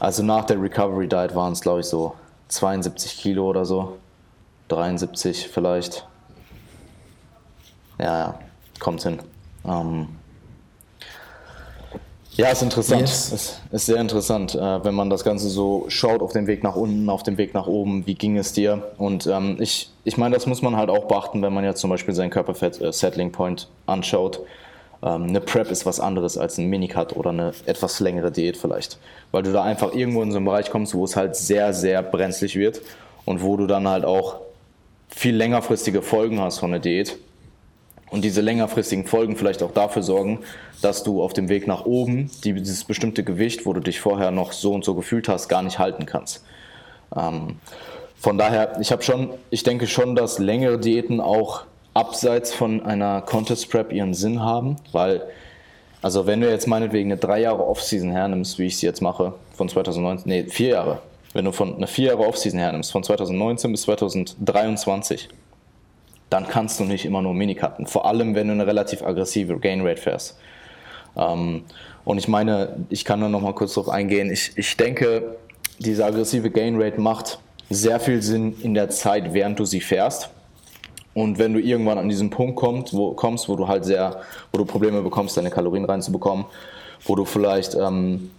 also 0.00 0.22
nach 0.22 0.44
der 0.44 0.60
Recovery 0.60 1.08
Diet 1.08 1.34
waren 1.34 1.52
es, 1.52 1.60
glaube 1.60 1.80
ich, 1.80 1.86
so 1.86 2.14
72 2.48 3.18
Kilo 3.18 3.48
oder 3.48 3.64
so. 3.64 3.98
73 4.68 5.48
vielleicht. 5.48 6.06
Ja, 7.98 8.18
ja, 8.18 8.38
kommt 8.80 9.02
hin. 9.02 9.18
Ähm, 9.64 10.08
ja, 12.38 12.50
ist 12.50 12.62
interessant. 12.62 13.00
Yes. 13.00 13.32
Ist, 13.32 13.60
ist 13.72 13.86
sehr 13.86 13.96
interessant, 13.96 14.54
äh, 14.54 14.84
wenn 14.84 14.94
man 14.94 15.10
das 15.10 15.24
Ganze 15.24 15.48
so 15.48 15.86
schaut 15.88 16.22
auf 16.22 16.32
dem 16.32 16.46
Weg 16.46 16.62
nach 16.62 16.76
unten, 16.76 17.10
auf 17.10 17.24
dem 17.24 17.36
Weg 17.36 17.52
nach 17.52 17.66
oben, 17.66 18.06
wie 18.06 18.14
ging 18.14 18.38
es 18.38 18.52
dir? 18.52 18.82
Und 18.96 19.26
ähm, 19.26 19.56
ich, 19.58 19.90
ich 20.04 20.16
meine, 20.16 20.36
das 20.36 20.46
muss 20.46 20.62
man 20.62 20.76
halt 20.76 20.88
auch 20.88 21.06
beachten, 21.06 21.42
wenn 21.42 21.52
man 21.52 21.64
jetzt 21.64 21.80
zum 21.80 21.90
Beispiel 21.90 22.14
seinen 22.14 22.30
Körperfett-Settling 22.30 23.28
äh, 23.28 23.32
Point 23.32 23.68
anschaut. 23.86 24.40
Ähm, 25.02 25.24
eine 25.24 25.40
Prep 25.40 25.68
ist 25.72 25.84
was 25.84 25.98
anderes 25.98 26.38
als 26.38 26.58
ein 26.58 26.68
Minicut 26.68 27.16
oder 27.16 27.30
eine 27.30 27.52
etwas 27.66 27.98
längere 27.98 28.30
Diät 28.30 28.56
vielleicht. 28.56 28.98
Weil 29.32 29.42
du 29.42 29.52
da 29.52 29.64
einfach 29.64 29.92
irgendwo 29.92 30.22
in 30.22 30.30
so 30.30 30.36
einen 30.36 30.46
Bereich 30.46 30.70
kommst, 30.70 30.94
wo 30.94 31.04
es 31.04 31.16
halt 31.16 31.34
sehr, 31.34 31.74
sehr 31.74 32.02
brenzlig 32.04 32.54
wird 32.54 32.80
und 33.24 33.42
wo 33.42 33.56
du 33.56 33.66
dann 33.66 33.88
halt 33.88 34.04
auch 34.04 34.36
viel 35.08 35.34
längerfristige 35.34 36.02
Folgen 36.02 36.40
hast 36.40 36.60
von 36.60 36.70
der 36.70 36.80
Diät 36.80 37.18
und 38.10 38.24
diese 38.24 38.40
längerfristigen 38.40 39.06
Folgen 39.06 39.36
vielleicht 39.36 39.62
auch 39.62 39.72
dafür 39.72 40.02
sorgen, 40.02 40.40
dass 40.80 41.02
du 41.02 41.22
auf 41.22 41.32
dem 41.32 41.48
Weg 41.48 41.66
nach 41.66 41.84
oben 41.84 42.30
dieses 42.44 42.84
bestimmte 42.84 43.24
Gewicht, 43.24 43.66
wo 43.66 43.72
du 43.72 43.80
dich 43.80 44.00
vorher 44.00 44.30
noch 44.30 44.52
so 44.52 44.72
und 44.72 44.84
so 44.84 44.94
gefühlt 44.94 45.28
hast, 45.28 45.48
gar 45.48 45.62
nicht 45.62 45.78
halten 45.78 46.06
kannst. 46.06 46.44
Ähm, 47.14 47.56
von 48.16 48.38
daher, 48.38 48.78
ich 48.80 48.90
habe 48.90 49.02
schon, 49.02 49.30
ich 49.50 49.62
denke 49.62 49.86
schon, 49.86 50.16
dass 50.16 50.38
längere 50.38 50.78
Diäten 50.78 51.20
auch 51.20 51.62
abseits 51.94 52.52
von 52.52 52.82
einer 52.82 53.22
Contest 53.22 53.70
Prep 53.70 53.92
ihren 53.92 54.14
Sinn 54.14 54.42
haben, 54.42 54.76
weil, 54.92 55.22
also 56.02 56.26
wenn 56.26 56.40
du 56.40 56.50
jetzt 56.50 56.66
meinetwegen 56.66 57.10
eine 57.10 57.20
drei 57.20 57.40
Jahre 57.40 57.66
Offseason 57.66 58.10
hernimmst, 58.10 58.58
wie 58.58 58.66
ich 58.66 58.78
sie 58.78 58.86
jetzt 58.86 59.02
mache, 59.02 59.34
von 59.54 59.68
2019, 59.68 60.28
nee, 60.28 60.44
vier 60.44 60.68
Jahre, 60.70 61.02
wenn 61.32 61.44
du 61.44 61.52
von 61.52 61.76
eine 61.76 61.86
vier 61.86 62.08
Jahre 62.08 62.26
Offseason 62.26 62.58
hernimmst, 62.58 62.90
von 62.92 63.02
2019 63.02 63.72
bis 63.72 63.82
2023, 63.82 65.28
dann 66.30 66.46
kannst 66.46 66.78
du 66.80 66.84
nicht 66.84 67.04
immer 67.04 67.22
nur 67.22 67.34
Minicutten. 67.34 67.86
Vor 67.86 68.06
allem, 68.06 68.34
wenn 68.34 68.48
du 68.48 68.52
eine 68.52 68.66
relativ 68.66 69.02
aggressive 69.02 69.58
Gain 69.58 69.86
Rate 69.86 70.00
fährst. 70.00 70.38
Ähm, 71.16 71.64
und 72.04 72.18
ich 72.18 72.28
meine, 72.28 72.76
ich 72.90 73.04
kann 73.04 73.20
nur 73.20 73.28
noch 73.28 73.40
mal 73.40 73.54
kurz 73.54 73.74
darauf 73.74 73.88
eingehen. 73.88 74.30
Ich, 74.30 74.52
ich 74.56 74.76
denke, 74.76 75.36
diese 75.78 76.04
aggressive 76.04 76.50
Gain 76.50 76.80
Rate 76.80 77.00
macht 77.00 77.38
sehr 77.70 78.00
viel 78.00 78.22
Sinn 78.22 78.56
in 78.62 78.74
der 78.74 78.88
Zeit, 78.90 79.34
während 79.34 79.58
du 79.58 79.64
sie 79.64 79.80
fährst. 79.80 80.30
Und 81.14 81.38
wenn 81.38 81.52
du 81.52 81.60
irgendwann 81.60 81.98
an 81.98 82.08
diesen 82.08 82.30
Punkt 82.30 82.56
kommst, 82.56 82.94
wo, 82.94 83.12
kommst, 83.12 83.48
wo 83.48 83.56
du 83.56 83.66
halt 83.66 83.84
sehr, 83.84 84.20
wo 84.52 84.58
du 84.58 84.64
Probleme 84.64 85.02
bekommst, 85.02 85.36
deine 85.36 85.50
Kalorien 85.50 85.84
reinzubekommen, 85.84 86.44
wo 87.04 87.16
du 87.16 87.24
vielleicht 87.24 87.74
ähm, 87.74 88.30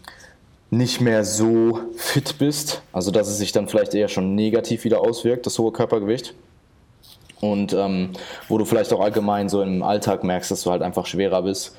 nicht 0.69 1.01
mehr 1.01 1.23
so 1.25 1.79
fit 1.97 2.37
bist, 2.37 2.81
also 2.93 3.11
dass 3.11 3.27
es 3.27 3.37
sich 3.37 3.51
dann 3.51 3.67
vielleicht 3.67 3.93
eher 3.95 4.07
schon 4.07 4.35
negativ 4.35 4.83
wieder 4.83 5.01
auswirkt, 5.01 5.45
das 5.45 5.59
hohe 5.59 5.71
Körpergewicht, 5.71 6.35
und 7.41 7.73
ähm, 7.73 8.11
wo 8.47 8.57
du 8.57 8.65
vielleicht 8.65 8.93
auch 8.93 8.99
allgemein 8.99 9.49
so 9.49 9.61
im 9.61 9.83
Alltag 9.83 10.23
merkst, 10.23 10.51
dass 10.51 10.63
du 10.63 10.71
halt 10.71 10.81
einfach 10.81 11.05
schwerer 11.05 11.41
bist, 11.43 11.75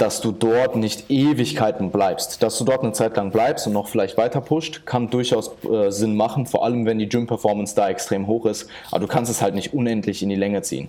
dass 0.00 0.22
du 0.22 0.32
dort 0.32 0.76
nicht 0.76 1.10
Ewigkeiten 1.10 1.90
bleibst. 1.90 2.42
Dass 2.42 2.56
du 2.56 2.64
dort 2.64 2.82
eine 2.82 2.92
Zeit 2.92 3.16
lang 3.16 3.30
bleibst 3.30 3.66
und 3.66 3.74
noch 3.74 3.88
vielleicht 3.88 4.16
weiter 4.16 4.40
pusht, 4.40 4.86
kann 4.86 5.10
durchaus 5.10 5.50
äh, 5.70 5.90
Sinn 5.90 6.16
machen, 6.16 6.46
vor 6.46 6.64
allem 6.64 6.86
wenn 6.86 6.98
die 6.98 7.08
Gym-Performance 7.08 7.74
da 7.74 7.90
extrem 7.90 8.26
hoch 8.26 8.46
ist. 8.46 8.66
Aber 8.90 9.00
du 9.00 9.06
kannst 9.06 9.30
es 9.30 9.42
halt 9.42 9.54
nicht 9.54 9.74
unendlich 9.74 10.22
in 10.22 10.30
die 10.30 10.36
Länge 10.36 10.62
ziehen. 10.62 10.88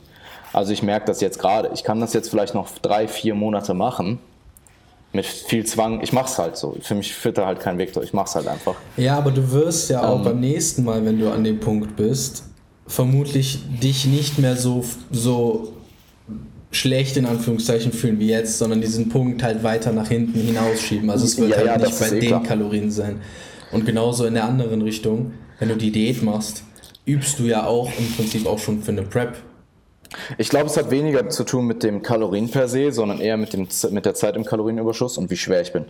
Also 0.54 0.72
ich 0.72 0.82
merke 0.82 1.06
das 1.06 1.20
jetzt 1.20 1.40
gerade. 1.40 1.72
Ich 1.74 1.84
kann 1.84 2.00
das 2.00 2.14
jetzt 2.14 2.30
vielleicht 2.30 2.56
noch 2.56 2.70
drei, 2.82 3.08
vier 3.08 3.36
Monate 3.36 3.74
machen. 3.74 4.20
Mit 5.14 5.26
viel 5.26 5.66
Zwang. 5.66 6.02
Ich 6.02 6.14
mach's 6.14 6.40
halt 6.40 6.56
so. 6.56 6.78
Für 6.82 6.96
mich 6.96 7.14
führt 7.14 7.38
da 7.38 7.46
halt 7.46 7.60
kein 7.60 7.78
Weg 7.78 7.92
durch. 7.92 8.08
Ich 8.08 8.14
mach's 8.14 8.34
halt 8.34 8.48
einfach. 8.48 8.76
Ja, 8.96 9.18
aber 9.18 9.32
du 9.32 9.52
wirst 9.52 9.90
ja 9.90 10.08
auch 10.08 10.20
ähm, 10.20 10.24
beim 10.24 10.40
nächsten 10.40 10.86
Mal, 10.86 11.04
wenn 11.06 11.20
du 11.20 11.30
an 11.30 11.44
dem 11.44 11.60
Punkt 11.60 11.98
bist, 11.98 12.46
vermutlich 12.92 13.60
dich 13.82 14.06
nicht 14.06 14.38
mehr 14.38 14.58
so, 14.58 14.84
so 15.12 15.72
schlecht 16.72 17.16
in 17.16 17.26
Anführungszeichen 17.26 17.94
fühlen 17.94 18.20
wie 18.20 18.28
jetzt, 18.28 18.58
sondern 18.58 18.82
diesen 18.82 19.08
Punkt 19.08 19.44
halt 19.44 19.64
weiter 19.64 19.94
nach 19.94 20.10
hinten 20.10 20.40
hinausschieben. 20.40 21.10
Also 21.10 21.26
es 21.26 21.38
wird 21.38 21.52
ja, 21.52 21.58
halt 21.58 21.68
ja, 21.68 21.78
nicht 21.78 22.00
bei 22.00 22.08
eh 22.08 22.20
den 22.20 22.28
klar. 22.28 22.44
Kalorien 22.44 22.92
sein. 22.92 23.22
Und 23.72 23.86
genauso 23.86 24.26
in 24.26 24.34
der 24.34 24.44
anderen 24.44 24.82
Richtung, 24.82 25.34
wenn 25.60 25.70
du 25.70 25.78
die 25.78 25.92
Diät 25.92 26.22
machst, 26.22 26.64
übst 27.06 27.40
du 27.40 27.44
ja 27.44 27.66
auch 27.66 27.90
im 27.98 28.12
Prinzip 28.12 28.46
auch 28.46 28.60
schon 28.60 28.82
für 28.82 28.92
eine 28.92 29.04
Prep. 29.04 29.38
Ich 30.38 30.50
glaube, 30.50 30.66
es 30.66 30.76
hat 30.76 30.92
weniger 30.92 31.30
zu 31.30 31.46
tun 31.46 31.68
mit 31.68 31.84
dem 31.84 32.02
Kalorien 32.02 32.52
per 32.52 32.68
se, 32.68 32.92
sondern 32.92 33.22
eher 33.22 33.38
mit, 33.38 33.54
dem, 33.54 33.70
mit 33.92 34.06
der 34.06 34.16
Zeit 34.16 34.36
im 34.36 34.44
Kalorienüberschuss 34.44 35.18
und 35.18 35.30
wie 35.30 35.38
schwer 35.38 35.62
ich 35.62 35.72
bin. 35.72 35.86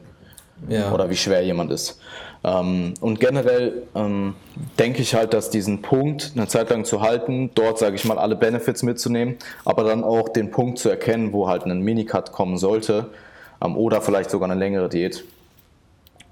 Ja. 0.70 0.94
Oder 0.94 1.10
wie 1.10 1.18
schwer 1.18 1.42
jemand 1.44 1.72
ist. 1.72 2.00
Ähm, 2.44 2.96
und 3.02 3.20
generell 3.20 3.84
ähm, 3.94 4.34
denke 4.80 5.02
ich 5.02 5.14
halt, 5.14 5.34
dass 5.34 5.50
diesen 5.50 5.82
Punkt 5.82 6.34
eine 6.36 6.48
Zeit 6.48 6.70
lang 6.72 6.86
zu 6.86 7.02
halten, 7.02 7.52
dort 7.54 7.78
sage 7.78 7.96
ich 7.96 8.06
mal 8.06 8.18
alle 8.18 8.36
Benefits 8.36 8.82
mitzunehmen, 8.82 9.38
aber 9.64 9.84
dann 9.84 10.04
auch 10.04 10.30
den 10.30 10.50
Punkt 10.50 10.80
zu 10.80 10.90
erkennen, 10.90 11.34
wo 11.34 11.48
halt 11.48 11.66
ein 11.66 11.82
Minicut 11.82 12.32
kommen 12.32 12.58
sollte 12.58 13.08
ähm, 13.64 13.78
oder 13.78 14.02
vielleicht 14.02 14.32
sogar 14.32 14.50
eine 14.50 14.60
längere 14.60 14.90
Diät, 14.90 15.24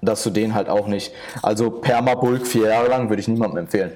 dass 0.02 0.24
du 0.24 0.30
den 0.30 0.54
halt 0.54 0.68
auch 0.68 0.88
nicht, 0.88 1.12
also 1.42 1.70
Permabulk 1.70 2.46
vier 2.46 2.68
Jahre 2.68 2.88
lang 2.88 3.08
würde 3.08 3.20
ich 3.20 3.28
niemandem 3.28 3.58
empfehlen. 3.58 3.92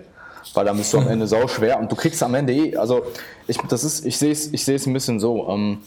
Weil 0.52 0.66
dann 0.66 0.76
bist 0.76 0.92
du 0.92 0.98
am 0.98 1.08
Ende 1.08 1.26
sau 1.26 1.48
schwer 1.48 1.80
und 1.80 1.90
du 1.90 1.96
kriegst 1.96 2.22
am 2.22 2.34
Ende 2.34 2.52
eh, 2.52 2.76
also 2.76 3.06
ich, 3.48 3.58
ich 3.58 4.18
sehe 4.18 4.30
es 4.30 4.52
ich 4.52 4.86
ein 4.86 4.92
bisschen 4.92 5.18
so, 5.18 5.48
ähm, 5.48 5.78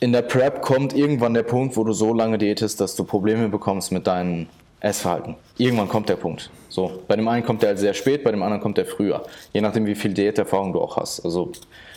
in 0.00 0.12
der 0.12 0.22
Prep 0.22 0.60
kommt 0.60 0.94
irgendwann 0.94 1.32
der 1.32 1.44
Punkt, 1.44 1.76
wo 1.76 1.84
du 1.84 1.92
so 1.92 2.12
lange 2.12 2.36
diätest, 2.36 2.80
dass 2.80 2.96
du 2.96 3.04
Probleme 3.04 3.48
bekommst 3.48 3.92
mit 3.92 4.06
deinen 4.06 4.48
Essverhalten. 4.84 5.36
Irgendwann 5.56 5.88
kommt 5.88 6.08
der 6.08 6.16
Punkt. 6.16 6.50
So, 6.68 7.00
bei 7.08 7.16
dem 7.16 7.26
einen 7.28 7.44
kommt 7.44 7.62
der 7.62 7.76
sehr 7.76 7.94
spät, 7.94 8.22
bei 8.22 8.30
dem 8.30 8.42
anderen 8.42 8.62
kommt 8.62 8.76
der 8.76 8.86
früher. 8.86 9.24
Je 9.52 9.60
nachdem, 9.60 9.86
wie 9.86 9.94
viel 9.94 10.12
Diäterfahrung 10.12 10.72
du 10.72 10.80
auch 10.80 10.96
hast. 10.96 11.24
Also, 11.24 11.52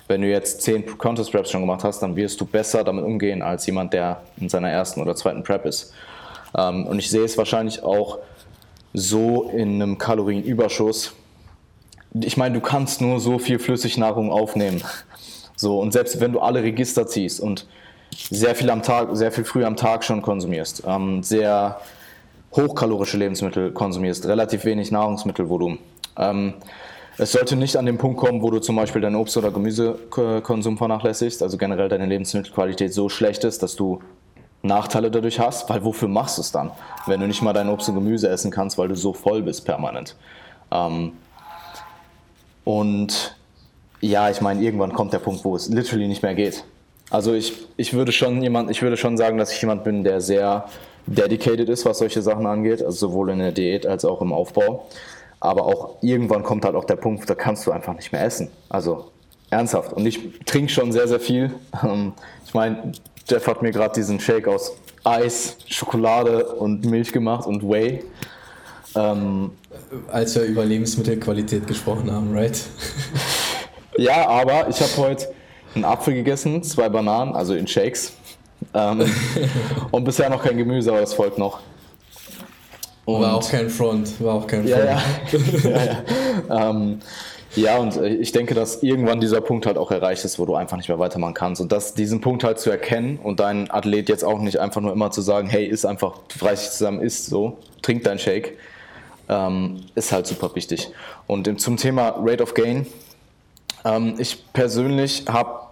wenn 0.07 0.21
du 0.21 0.29
jetzt 0.29 0.61
10 0.61 0.97
Contest 0.97 1.31
Preps 1.31 1.51
schon 1.51 1.61
gemacht 1.61 1.83
hast, 1.83 1.99
dann 1.99 2.15
wirst 2.15 2.39
du 2.39 2.45
besser 2.45 2.83
damit 2.83 3.03
umgehen 3.03 3.41
als 3.41 3.65
jemand, 3.65 3.91
der 3.93 4.21
in 4.37 4.47
seiner 4.47 4.69
ersten 4.69 5.01
oder 5.01 5.15
zweiten 5.15 5.43
Prep 5.43 5.65
ist. 5.65 5.93
Ähm, 6.57 6.87
und 6.87 6.99
ich 6.99 7.09
sehe 7.09 7.23
es 7.23 7.37
wahrscheinlich 7.37 7.83
auch 7.83 8.19
so 8.93 9.49
in 9.49 9.81
einem 9.81 9.97
Kalorienüberschuss. 9.97 11.13
Ich 12.13 12.37
meine, 12.37 12.55
du 12.55 12.61
kannst 12.61 13.01
nur 13.01 13.19
so 13.19 13.37
viel 13.37 13.59
Flüssignahrung 13.59 14.31
aufnehmen. 14.31 14.81
So, 15.55 15.79
und 15.79 15.91
selbst 15.91 16.21
wenn 16.21 16.31
du 16.31 16.39
alle 16.39 16.63
Register 16.63 17.05
ziehst 17.05 17.41
und 17.41 17.67
sehr 18.29 18.55
viel 18.55 18.69
am 18.69 18.83
Tag, 18.83 19.09
sehr 19.13 19.31
viel 19.31 19.43
früh 19.43 19.65
am 19.65 19.75
Tag 19.75 20.03
schon 20.05 20.21
konsumierst, 20.21 20.83
ähm, 20.87 21.21
sehr 21.21 21.81
hochkalorische 22.55 23.17
Lebensmittel 23.17 23.71
konsumierst, 23.71 24.25
relativ 24.25 24.65
wenig 24.65 24.91
Nahrungsmittelvolumen. 24.91 25.79
Ähm, 26.17 26.53
es 27.17 27.31
sollte 27.31 27.55
nicht 27.55 27.77
an 27.77 27.85
den 27.85 27.97
Punkt 27.97 28.19
kommen, 28.19 28.41
wo 28.41 28.51
du 28.51 28.59
zum 28.59 28.75
Beispiel 28.75 29.01
deinen 29.01 29.15
Obst- 29.15 29.37
oder 29.37 29.51
Gemüsekonsum 29.51 30.77
vernachlässigst, 30.77 31.41
also 31.41 31.57
generell 31.57 31.89
deine 31.89 32.05
Lebensmittelqualität 32.05 32.93
so 32.93 33.09
schlecht 33.09 33.43
ist, 33.43 33.63
dass 33.63 33.75
du 33.75 34.01
Nachteile 34.61 35.09
dadurch 35.09 35.39
hast, 35.39 35.69
weil 35.69 35.83
wofür 35.83 36.07
machst 36.07 36.37
du 36.37 36.41
es 36.41 36.51
dann, 36.51 36.71
wenn 37.05 37.19
du 37.19 37.27
nicht 37.27 37.41
mal 37.41 37.53
dein 37.53 37.69
Obst 37.69 37.89
und 37.89 37.95
Gemüse 37.95 38.29
essen 38.29 38.51
kannst, 38.51 38.77
weil 38.77 38.87
du 38.87 38.95
so 38.95 39.13
voll 39.13 39.41
bist 39.41 39.65
permanent. 39.65 40.15
Ähm, 40.71 41.13
und 42.63 43.35
ja, 44.01 44.29
ich 44.29 44.41
meine, 44.41 44.61
irgendwann 44.61 44.93
kommt 44.93 45.13
der 45.13 45.19
Punkt, 45.19 45.43
wo 45.43 45.55
es 45.55 45.69
literally 45.69 46.07
nicht 46.07 46.21
mehr 46.21 46.35
geht. 46.35 46.63
Also 47.09 47.33
ich, 47.33 47.67
ich 47.77 47.93
würde 47.93 48.11
schon 48.11 48.41
jemand, 48.41 48.69
ich 48.69 48.81
würde 48.81 48.97
schon 48.97 49.17
sagen, 49.17 49.37
dass 49.37 49.51
ich 49.51 49.61
jemand 49.61 49.83
bin, 49.83 50.03
der 50.03 50.21
sehr 50.21 50.65
dedicated 51.07 51.69
ist, 51.69 51.85
was 51.85 51.99
solche 51.99 52.21
Sachen 52.21 52.45
angeht, 52.45 52.83
also 52.83 53.07
sowohl 53.07 53.31
in 53.31 53.39
der 53.39 53.51
Diät 53.51 53.85
als 53.85 54.05
auch 54.05 54.21
im 54.21 54.33
Aufbau. 54.33 54.87
Aber 55.39 55.65
auch 55.65 55.97
irgendwann 56.01 56.43
kommt 56.43 56.65
halt 56.65 56.75
auch 56.75 56.85
der 56.85 56.95
Punkt, 56.95 57.29
da 57.29 57.35
kannst 57.35 57.65
du 57.65 57.71
einfach 57.71 57.95
nicht 57.95 58.11
mehr 58.11 58.23
essen. 58.23 58.49
Also 58.69 59.05
ernsthaft. 59.49 59.93
Und 59.93 60.05
ich 60.05 60.19
trinke 60.45 60.71
schon 60.71 60.91
sehr, 60.91 61.07
sehr 61.07 61.19
viel. 61.19 61.53
Ähm, 61.83 62.13
ich 62.45 62.53
meine, 62.53 62.91
Jeff 63.27 63.47
hat 63.47 63.61
mir 63.61 63.71
gerade 63.71 63.93
diesen 63.93 64.19
Shake 64.19 64.47
aus 64.47 64.77
Eis, 65.03 65.57
Schokolade 65.67 66.45
und 66.45 66.85
Milch 66.85 67.11
gemacht 67.11 67.47
und 67.47 67.63
Whey. 67.63 68.03
Ähm, 68.95 69.51
Als 70.11 70.35
wir 70.35 70.43
über 70.43 70.65
Lebensmittelqualität 70.65 71.67
gesprochen 71.67 72.11
haben, 72.11 72.35
right? 72.35 72.59
ja, 73.97 74.27
aber 74.27 74.67
ich 74.69 74.81
habe 74.81 74.97
heute 74.97 75.33
einen 75.75 75.85
Apfel 75.85 76.15
gegessen, 76.15 76.63
zwei 76.63 76.89
Bananen, 76.89 77.35
also 77.35 77.53
in 77.53 77.67
Shakes. 77.67 78.16
Ähm, 78.73 79.05
und 79.91 80.03
bisher 80.03 80.29
noch 80.29 80.43
kein 80.43 80.57
Gemüse, 80.57 80.91
aber 80.91 81.01
das 81.01 81.13
folgt 81.13 81.37
noch. 81.37 81.59
Und 83.05 83.21
war 83.21 83.35
auch 83.35 83.49
kein 83.49 83.69
Front, 83.69 84.21
war 84.21 84.35
auch 84.35 84.47
kein 84.47 84.67
Front. 84.67 84.83
Ja, 84.83 84.85
ja. 84.85 85.01
ja, 85.63 86.03
ja. 86.49 86.69
Ähm, 86.69 86.99
ja, 87.55 87.77
und 87.77 87.95
äh, 87.97 88.09
ich 88.09 88.31
denke, 88.31 88.53
dass 88.53 88.83
irgendwann 88.83 89.19
dieser 89.19 89.41
Punkt 89.41 89.65
halt 89.65 89.77
auch 89.77 89.91
erreicht 89.91 90.23
ist, 90.25 90.37
wo 90.39 90.45
du 90.45 90.55
einfach 90.55 90.77
nicht 90.77 90.89
mehr 90.89 90.99
weitermachen 90.99 91.33
kannst. 91.33 91.61
Und 91.61 91.71
das, 91.71 91.93
diesen 91.93 92.21
Punkt 92.21 92.43
halt 92.43 92.59
zu 92.59 92.69
erkennen 92.69 93.17
und 93.21 93.39
deinen 93.39 93.71
Athlet 93.71 94.09
jetzt 94.09 94.23
auch 94.23 94.39
nicht 94.39 94.59
einfach 94.59 94.81
nur 94.81 94.91
immer 94.91 95.09
zu 95.09 95.21
sagen, 95.21 95.47
hey, 95.47 95.65
ist 95.65 95.85
einfach, 95.85 96.19
dich 96.27 96.69
zusammen, 96.69 97.01
isst 97.01 97.25
so, 97.27 97.57
trink 97.81 98.03
dein 98.03 98.19
Shake, 98.19 98.57
ähm, 99.29 99.81
ist 99.95 100.11
halt 100.11 100.27
super 100.27 100.53
wichtig. 100.53 100.91
Und 101.25 101.59
zum 101.59 101.77
Thema 101.77 102.15
Rate 102.19 102.43
of 102.43 102.53
Gain, 102.53 102.85
ähm, 103.85 104.15
ich 104.17 104.51
persönlich 104.53 105.25
habe 105.27 105.66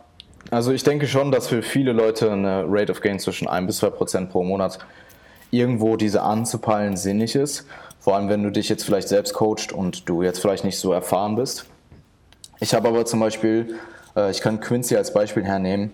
also 0.55 0.71
ich 0.71 0.83
denke 0.83 1.07
schon, 1.07 1.31
dass 1.31 1.47
für 1.47 1.61
viele 1.61 1.91
Leute 1.91 2.31
eine 2.31 2.65
Rate 2.67 2.91
of 2.91 3.01
Gain 3.01 3.19
zwischen 3.19 3.47
1 3.47 3.67
bis 3.67 3.77
2 3.77 3.89
Prozent 3.89 4.29
pro 4.29 4.43
Monat 4.43 4.79
irgendwo 5.51 5.97
diese 5.97 6.21
anzupeilen 6.21 6.97
sinnig 6.97 7.35
ist. 7.35 7.65
Vor 7.99 8.15
allem, 8.15 8.29
wenn 8.29 8.43
du 8.43 8.51
dich 8.51 8.69
jetzt 8.69 8.85
vielleicht 8.85 9.07
selbst 9.07 9.33
coachst 9.33 9.73
und 9.73 10.07
du 10.07 10.21
jetzt 10.21 10.39
vielleicht 10.39 10.63
nicht 10.63 10.79
so 10.79 10.93
erfahren 10.93 11.35
bist. 11.35 11.65
Ich 12.59 12.73
habe 12.73 12.87
aber 12.87 13.05
zum 13.05 13.19
Beispiel, 13.19 13.75
äh, 14.15 14.31
ich 14.31 14.41
kann 14.41 14.59
Quincy 14.59 14.95
als 14.95 15.13
Beispiel 15.13 15.43
hernehmen, 15.43 15.91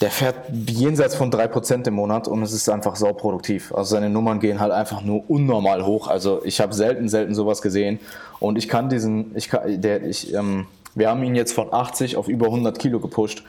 der 0.00 0.10
fährt 0.10 0.36
jenseits 0.50 1.14
von 1.14 1.30
3% 1.30 1.86
im 1.86 1.94
Monat 1.94 2.28
und 2.28 2.42
es 2.42 2.52
ist 2.52 2.68
einfach 2.68 2.96
sauproduktiv. 2.96 3.72
Also 3.72 3.94
seine 3.94 4.10
Nummern 4.10 4.40
gehen 4.40 4.60
halt 4.60 4.72
einfach 4.72 5.00
nur 5.00 5.30
unnormal 5.30 5.86
hoch. 5.86 6.08
Also 6.08 6.44
ich 6.44 6.60
habe 6.60 6.74
selten, 6.74 7.08
selten 7.08 7.34
sowas 7.34 7.62
gesehen. 7.62 8.00
Und 8.40 8.58
ich 8.58 8.68
kann 8.68 8.88
diesen, 8.88 9.34
ich 9.36 9.48
kann, 9.48 9.80
der, 9.80 10.02
ich, 10.04 10.34
ähm, 10.34 10.66
wir 10.94 11.08
haben 11.08 11.22
ihn 11.22 11.34
jetzt 11.34 11.52
von 11.52 11.72
80 11.72 12.16
auf 12.16 12.28
über 12.28 12.46
100 12.46 12.78
Kilo 12.78 13.00
gepusht 13.00 13.44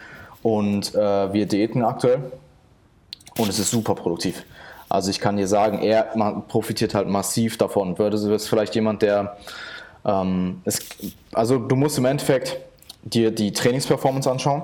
und 0.47 0.95
äh, 0.95 1.33
wir 1.33 1.45
diäten 1.45 1.83
aktuell 1.83 2.31
und 3.37 3.49
es 3.49 3.59
ist 3.59 3.69
super 3.69 3.95
produktiv. 3.95 4.45
Also 4.87 5.11
ich 5.11 5.19
kann 5.19 5.35
dir 5.35 5.45
sagen, 5.45 5.79
er 5.79 6.03
profitiert 6.47 6.93
halt 6.93 7.09
massiv 7.09 7.57
davon. 7.57 7.99
Würde 7.99 8.15
es 8.15 8.47
vielleicht 8.47 8.73
jemand, 8.73 9.01
der 9.01 9.35
ähm, 10.05 10.61
es, 10.63 10.79
also 11.33 11.57
du 11.57 11.75
musst 11.75 11.97
im 11.97 12.05
Endeffekt 12.05 12.55
dir 13.03 13.31
die 13.31 13.51
Trainingsperformance 13.51 14.31
anschauen 14.31 14.63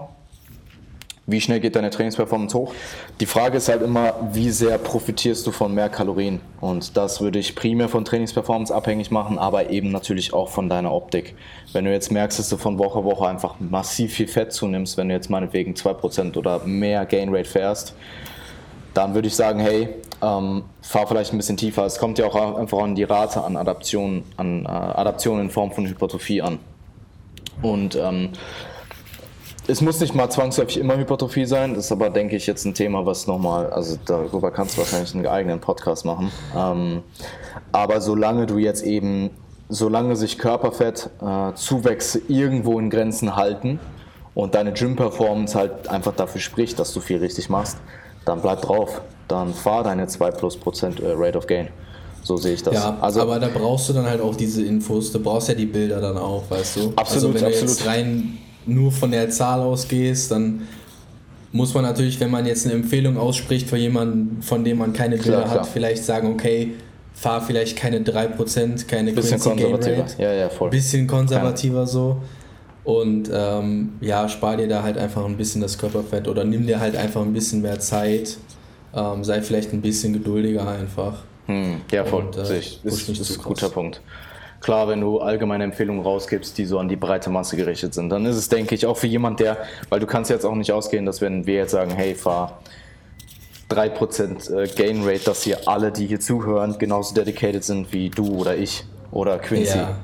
wie 1.25 1.39
schnell 1.39 1.61
geht 1.61 1.75
deine 1.75 1.89
Trainingsperformance 1.89 2.57
hoch? 2.57 2.73
Die 3.21 3.25
Frage 3.25 3.57
ist 3.57 3.69
halt 3.69 3.81
immer, 3.81 4.13
wie 4.33 4.49
sehr 4.49 4.77
profitierst 4.77 5.47
du 5.47 5.51
von 5.51 5.73
mehr 5.73 5.87
Kalorien? 5.87 6.41
Und 6.59 6.97
das 6.97 7.21
würde 7.21 7.39
ich 7.39 7.55
primär 7.55 7.87
von 7.87 8.03
Trainingsperformance 8.03 8.73
abhängig 8.73 9.09
machen, 9.09 9.37
aber 9.37 9.69
eben 9.69 9.91
natürlich 9.91 10.33
auch 10.33 10.49
von 10.49 10.67
deiner 10.67 10.91
Optik. 10.91 11.35
Wenn 11.71 11.85
du 11.85 11.91
jetzt 11.91 12.11
merkst, 12.11 12.39
dass 12.39 12.49
du 12.49 12.57
von 12.57 12.77
Woche 12.77 13.05
Woche 13.05 13.27
einfach 13.27 13.55
massiv 13.59 14.13
viel 14.13 14.27
Fett 14.27 14.51
zunimmst, 14.51 14.97
wenn 14.97 15.07
du 15.07 15.15
jetzt 15.15 15.29
meinetwegen 15.29 15.73
2% 15.75 16.37
oder 16.37 16.59
mehr 16.65 17.05
Gain 17.05 17.33
Rate 17.33 17.49
fährst, 17.49 17.95
dann 18.93 19.15
würde 19.15 19.27
ich 19.29 19.35
sagen, 19.35 19.59
hey, 19.59 19.89
ähm, 20.21 20.63
fahr 20.81 21.07
vielleicht 21.07 21.33
ein 21.33 21.37
bisschen 21.37 21.57
tiefer. 21.57 21.85
Es 21.85 21.99
kommt 21.99 22.19
ja 22.19 22.25
auch 22.25 22.57
einfach 22.57 22.79
an 22.79 22.95
die 22.95 23.03
Rate 23.03 23.43
an 23.43 23.55
Adaptionen, 23.55 24.23
an 24.35 24.65
äh, 24.65 24.67
Adaptionen 24.67 25.45
in 25.45 25.49
Form 25.49 25.71
von 25.71 25.87
Hypertrophie 25.87 26.41
an. 26.41 26.59
Und 27.61 27.95
ähm, 27.95 28.29
es 29.67 29.81
muss 29.81 29.99
nicht 29.99 30.13
mal 30.13 30.29
zwangsläufig 30.29 30.77
immer 30.77 30.97
Hypertrophie 30.97 31.45
sein, 31.45 31.73
das 31.75 31.85
ist 31.85 31.91
aber, 31.91 32.09
denke 32.09 32.35
ich, 32.35 32.47
jetzt 32.47 32.65
ein 32.65 32.73
Thema, 32.73 33.05
was 33.05 33.27
nochmal, 33.27 33.71
also 33.71 33.97
darüber 34.05 34.51
kannst 34.51 34.75
du 34.75 34.79
wahrscheinlich 34.79 35.13
einen 35.15 35.25
eigenen 35.25 35.59
Podcast 35.59 36.05
machen. 36.05 36.31
Ähm, 36.55 37.01
aber 37.71 38.01
solange 38.01 38.45
du 38.45 38.57
jetzt 38.57 38.83
eben, 38.83 39.29
solange 39.69 40.15
sich 40.15 40.37
Körperfett, 40.37 41.09
äh, 41.21 41.51
irgendwo 42.27 42.79
in 42.79 42.89
Grenzen 42.89 43.35
halten 43.35 43.79
und 44.35 44.55
deine 44.55 44.73
Gym-Performance 44.73 45.57
halt 45.57 45.87
einfach 45.87 46.13
dafür 46.13 46.41
spricht, 46.41 46.77
dass 46.79 46.93
du 46.93 46.99
viel 46.99 47.17
richtig 47.17 47.49
machst, 47.49 47.77
dann 48.25 48.41
bleib 48.41 48.61
drauf. 48.61 49.01
Dann 49.29 49.53
fahr 49.53 49.83
deine 49.83 50.07
2 50.07 50.31
plus 50.31 50.57
Prozent 50.57 50.99
äh, 50.99 51.13
Rate 51.15 51.37
of 51.37 51.47
Gain. 51.47 51.69
So 52.21 52.37
sehe 52.37 52.53
ich 52.53 52.63
das. 52.63 52.73
Ja, 52.73 52.97
also, 53.01 53.21
aber 53.21 53.39
da 53.39 53.49
brauchst 53.53 53.89
du 53.89 53.93
dann 53.93 54.05
halt 54.05 54.21
auch 54.21 54.35
diese 54.35 54.63
Infos, 54.63 55.11
du 55.11 55.19
brauchst 55.19 55.49
ja 55.49 55.55
die 55.55 55.65
Bilder 55.65 55.99
dann 55.99 56.17
auch, 56.17 56.43
weißt 56.49 56.75
du? 56.77 56.93
Absolut, 56.95 56.97
also 56.97 57.33
wenn 57.33 57.45
absolut. 57.45 57.61
du 57.61 57.73
jetzt 57.73 57.85
rein 57.85 58.37
nur 58.65 58.91
von 58.91 59.11
der 59.11 59.29
Zahl 59.29 59.61
ausgehst, 59.61 60.31
dann 60.31 60.67
muss 61.51 61.73
man 61.73 61.83
natürlich, 61.83 62.19
wenn 62.19 62.31
man 62.31 62.45
jetzt 62.45 62.65
eine 62.65 62.73
Empfehlung 62.73 63.17
ausspricht 63.17 63.69
für 63.69 63.77
jemanden, 63.77 64.41
von 64.41 64.63
dem 64.63 64.79
man 64.79 64.93
keine 64.93 65.17
Bilder 65.17 65.43
klar, 65.43 65.49
hat, 65.49 65.67
vielleicht 65.67 66.03
sagen, 66.03 66.33
okay, 66.33 66.71
fahr 67.13 67.41
vielleicht 67.41 67.77
keine 67.77 67.99
3%, 67.99 68.87
keine 68.87 69.13
bisschen 69.13 69.39
Quincy 69.39 69.49
konservativer. 69.49 70.05
Ja, 70.17 70.33
ja, 70.33 70.49
voll. 70.49 70.69
Bisschen 70.71 71.07
konservativer 71.07 71.79
Keine. 71.79 71.87
so. 71.87 72.21
Und 72.83 73.29
ähm, 73.33 73.93
ja, 74.01 74.27
spar 74.27 74.57
dir 74.57 74.67
da 74.67 74.83
halt 74.83 74.97
einfach 74.97 75.23
ein 75.23 75.37
bisschen 75.37 75.61
das 75.61 75.77
Körperfett 75.77 76.27
oder 76.27 76.43
nimm 76.43 76.67
dir 76.67 76.79
halt 76.79 76.95
einfach 76.95 77.21
ein 77.21 77.31
bisschen 77.31 77.61
mehr 77.61 77.79
Zeit. 77.79 78.37
Ähm, 78.95 79.23
sei 79.23 79.41
vielleicht 79.41 79.73
ein 79.73 79.81
bisschen 79.81 80.13
geduldiger 80.13 80.67
einfach. 80.67 81.19
Hm, 81.45 81.81
ja, 81.91 82.03
voll. 82.03 82.25
Und, 82.25 82.35
äh. 82.35 82.39
Das, 82.39 82.49
das 82.83 83.09
ist 83.09 83.37
ein 83.37 83.43
guter 83.43 83.69
Punkt. 83.69 84.01
Klar, 84.63 84.87
wenn 84.87 85.01
du 85.01 85.19
allgemeine 85.19 85.65
Empfehlungen 85.65 86.01
rausgibst, 86.01 86.57
die 86.57 86.65
so 86.65 86.79
an 86.79 86.87
die 86.87 86.95
breite 86.95 87.29
Masse 87.29 87.57
gerichtet 87.57 87.93
sind, 87.93 88.09
dann 88.09 88.25
ist 88.25 88.37
es, 88.37 88.47
denke 88.47 88.75
ich, 88.75 88.85
auch 88.85 88.97
für 88.97 89.07
jemand, 89.07 89.41
der, 89.41 89.57
weil 89.89 89.99
du 89.99 90.07
kannst 90.07 90.29
jetzt 90.29 90.45
auch 90.45 90.55
nicht 90.55 90.71
ausgehen, 90.71 91.05
dass 91.05 91.19
wenn 91.19 91.45
wir 91.45 91.55
jetzt 91.55 91.71
sagen, 91.71 91.91
hey, 91.91 92.15
fahr 92.15 92.61
3% 93.69 94.55
äh, 94.55 94.67
Gain 94.67 95.03
Rate, 95.03 95.25
dass 95.25 95.43
hier 95.43 95.67
alle, 95.67 95.91
die 95.91 96.07
hier 96.07 96.21
zuhören, 96.21 96.77
genauso 96.79 97.13
dedicated 97.13 97.63
sind 97.63 97.91
wie 97.91 98.09
du 98.09 98.37
oder 98.37 98.55
ich 98.55 98.85
oder 99.11 99.37
Quincy. 99.37 99.77
Ja. 99.77 99.97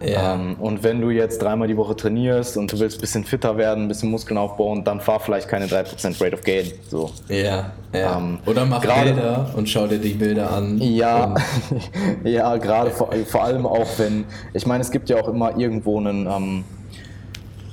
Ja. 0.00 0.34
Ähm, 0.34 0.56
und 0.58 0.82
wenn 0.82 1.00
du 1.00 1.10
jetzt 1.10 1.40
dreimal 1.40 1.68
die 1.68 1.76
Woche 1.76 1.94
trainierst 1.96 2.56
und 2.56 2.72
du 2.72 2.78
willst 2.78 2.98
ein 2.98 3.00
bisschen 3.00 3.24
fitter 3.24 3.56
werden, 3.56 3.84
ein 3.84 3.88
bisschen 3.88 4.10
Muskeln 4.10 4.36
aufbauen, 4.36 4.84
dann 4.84 5.00
fahr 5.00 5.20
vielleicht 5.20 5.48
keine 5.48 5.66
3% 5.66 6.22
Rate 6.22 6.34
of 6.34 6.42
Gain. 6.42 6.72
So. 6.88 7.10
Ja, 7.28 7.70
ja. 7.92 8.18
Ähm, 8.18 8.38
Oder 8.44 8.66
mach 8.66 8.82
grade, 8.82 9.12
Bilder 9.12 9.50
und 9.56 9.68
schau 9.68 9.86
dir 9.86 9.98
die 9.98 10.14
Bilder 10.14 10.50
an. 10.50 10.78
Ja, 10.78 11.34
ja 12.24 12.56
gerade 12.56 12.90
vor, 12.90 13.10
vor 13.26 13.44
allem 13.44 13.66
auch, 13.66 13.86
wenn, 13.96 14.24
ich 14.52 14.66
meine, 14.66 14.82
es 14.82 14.90
gibt 14.90 15.08
ja 15.08 15.16
auch 15.16 15.28
immer 15.28 15.56
irgendwo 15.56 15.98
einen, 15.98 16.26
ähm, 16.26 16.64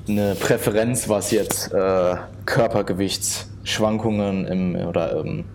eine 0.08 0.36
Präferenz, 0.36 1.10
was 1.10 1.32
jetzt 1.32 1.74
äh, 1.74 2.16
Körpergewichtsschwankungen 2.46 4.46
im, 4.46 4.76
oder 4.88 5.18
ähm, 5.18 5.46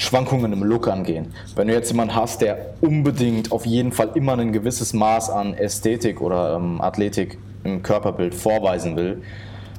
Schwankungen 0.00 0.50
im 0.52 0.62
Look 0.62 0.88
angehen. 0.88 1.34
Wenn 1.54 1.68
du 1.68 1.74
jetzt 1.74 1.90
jemanden 1.90 2.14
hast, 2.14 2.40
der 2.40 2.74
unbedingt 2.80 3.52
auf 3.52 3.66
jeden 3.66 3.92
Fall 3.92 4.10
immer 4.14 4.36
ein 4.38 4.50
gewisses 4.50 4.94
Maß 4.94 5.28
an 5.28 5.52
Ästhetik 5.52 6.22
oder 6.22 6.56
ähm, 6.56 6.80
Athletik 6.80 7.38
im 7.64 7.82
Körperbild 7.82 8.34
vorweisen 8.34 8.96
will 8.96 9.22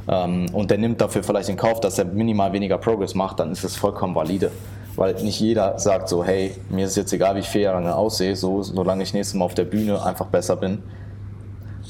ähm, 0.08 0.46
und 0.54 0.70
der 0.70 0.78
nimmt 0.78 1.02
dafür 1.02 1.24
vielleicht 1.24 1.50
in 1.50 1.58
Kauf, 1.58 1.80
dass 1.80 1.98
er 1.98 2.06
minimal 2.06 2.54
weniger 2.54 2.78
Progress 2.78 3.16
macht, 3.16 3.40
dann 3.40 3.52
ist 3.52 3.64
das 3.64 3.76
vollkommen 3.76 4.14
valide. 4.14 4.52
Weil 4.96 5.16
nicht 5.16 5.40
jeder 5.40 5.80
sagt 5.80 6.08
so, 6.08 6.24
hey, 6.24 6.56
mir 6.70 6.86
ist 6.86 6.98
jetzt 6.98 7.14
egal, 7.14 7.36
wie 7.36 7.40
ich 7.40 7.50
vier 7.50 7.62
Jahre 7.62 7.82
lang 7.82 7.92
aussehe, 7.92 8.36
so, 8.36 8.62
solange 8.62 9.02
ich 9.02 9.14
nächstes 9.16 9.34
Mal 9.34 9.46
auf 9.46 9.56
der 9.56 9.66
Bühne 9.66 10.04
einfach 10.06 10.28
besser 10.28 10.56
bin. 10.56 10.84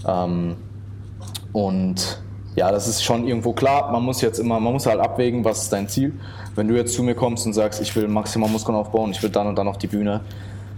Ähm, 0.07 0.55
und 1.51 2.21
ja, 2.55 2.71
das 2.71 2.87
ist 2.87 3.03
schon 3.03 3.27
irgendwo 3.27 3.53
klar. 3.53 3.91
Man 3.91 4.03
muss 4.03 4.21
jetzt 4.21 4.39
immer, 4.39 4.59
man 4.59 4.73
muss 4.73 4.85
halt 4.85 4.99
abwägen, 4.99 5.45
was 5.45 5.63
ist 5.63 5.73
dein 5.73 5.87
Ziel. 5.87 6.13
Wenn 6.55 6.67
du 6.67 6.75
jetzt 6.75 6.93
zu 6.93 7.03
mir 7.03 7.15
kommst 7.15 7.45
und 7.45 7.53
sagst, 7.53 7.81
ich 7.81 7.95
will 7.95 8.07
maximal 8.07 8.49
Muskeln 8.49 8.75
aufbauen, 8.75 9.11
ich 9.11 9.23
will 9.23 9.29
dann 9.29 9.47
und 9.47 9.55
dann 9.55 9.67
auf 9.67 9.77
die 9.77 9.87
Bühne, 9.87 10.21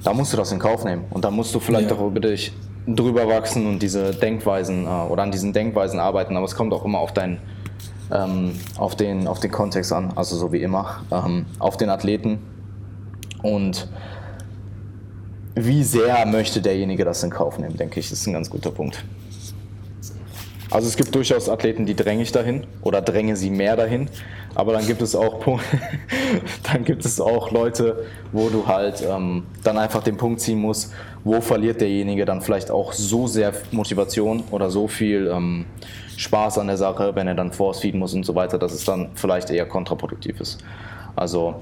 da 0.03 0.13
musst 0.13 0.33
du 0.33 0.37
das 0.37 0.51
in 0.51 0.59
Kauf 0.59 0.83
nehmen. 0.83 1.05
Und 1.09 1.25
da 1.25 1.31
musst 1.31 1.55
du 1.55 1.59
vielleicht 1.59 1.89
ja. 1.89 1.97
auch 1.97 2.07
über 2.07 2.19
dich 2.19 2.53
drüber 2.85 3.27
wachsen 3.27 3.65
und 3.65 3.79
diese 3.79 4.11
Denkweisen 4.11 4.85
äh, 4.85 4.89
oder 4.89 5.23
an 5.23 5.31
diesen 5.31 5.53
Denkweisen 5.53 5.99
arbeiten. 5.99 6.37
Aber 6.37 6.45
es 6.45 6.55
kommt 6.55 6.73
auch 6.73 6.85
immer 6.85 6.99
auf 6.99 7.13
deinen 7.13 7.39
ähm, 8.11 8.51
auf, 8.77 8.95
den, 8.95 9.27
auf 9.27 9.39
den 9.39 9.51
Kontext 9.51 9.91
an, 9.91 10.11
also 10.15 10.35
so 10.35 10.51
wie 10.51 10.61
immer, 10.61 11.01
ähm, 11.11 11.45
auf 11.59 11.77
den 11.77 11.89
Athleten. 11.89 12.39
Und 13.41 13.87
wie 15.55 15.83
sehr 15.83 16.25
möchte 16.25 16.61
derjenige 16.61 17.05
das 17.05 17.23
in 17.23 17.29
Kauf 17.29 17.59
nehmen, 17.59 17.77
denke 17.77 17.99
ich, 17.99 18.11
ist 18.11 18.27
ein 18.27 18.33
ganz 18.33 18.49
guter 18.49 18.71
Punkt. 18.71 19.03
Also 20.73 20.87
es 20.87 20.97
gibt 20.97 21.13
durchaus 21.13 21.49
Athleten, 21.49 21.85
die 21.85 21.95
dränge 21.95 22.23
ich 22.23 22.31
dahin 22.31 22.65
oder 22.81 22.99
dränge 22.99 23.35
sie 23.35 23.51
mehr 23.51 23.75
dahin. 23.75 24.09
Aber 24.55 24.73
dann 24.73 24.87
gibt 24.87 25.03
es 25.03 25.15
auch 25.15 25.39
dann 26.73 26.83
gibt 26.83 27.05
es 27.05 27.21
auch 27.21 27.51
Leute, 27.51 28.07
wo 28.31 28.49
du 28.49 28.65
halt 28.65 29.03
ähm, 29.07 29.43
dann 29.63 29.77
einfach 29.77 30.01
den 30.01 30.17
Punkt 30.17 30.41
ziehen 30.41 30.57
musst, 30.57 30.91
wo 31.23 31.41
verliert 31.41 31.79
derjenige 31.79 32.25
dann 32.25 32.41
vielleicht 32.41 32.71
auch 32.71 32.91
so 32.91 33.27
sehr 33.27 33.53
Motivation 33.71 34.43
oder 34.49 34.71
so 34.71 34.87
viel 34.87 35.31
ähm, 35.31 35.65
Spaß 36.17 36.57
an 36.57 36.65
der 36.65 36.77
Sache, 36.77 37.13
wenn 37.13 37.27
er 37.27 37.35
dann 37.35 37.51
force 37.51 37.79
feeden 37.81 37.99
muss 37.99 38.15
und 38.15 38.25
so 38.25 38.33
weiter, 38.33 38.57
dass 38.57 38.73
es 38.73 38.83
dann 38.83 39.09
vielleicht 39.13 39.51
eher 39.51 39.67
kontraproduktiv 39.67 40.41
ist. 40.41 40.57
Also 41.15 41.53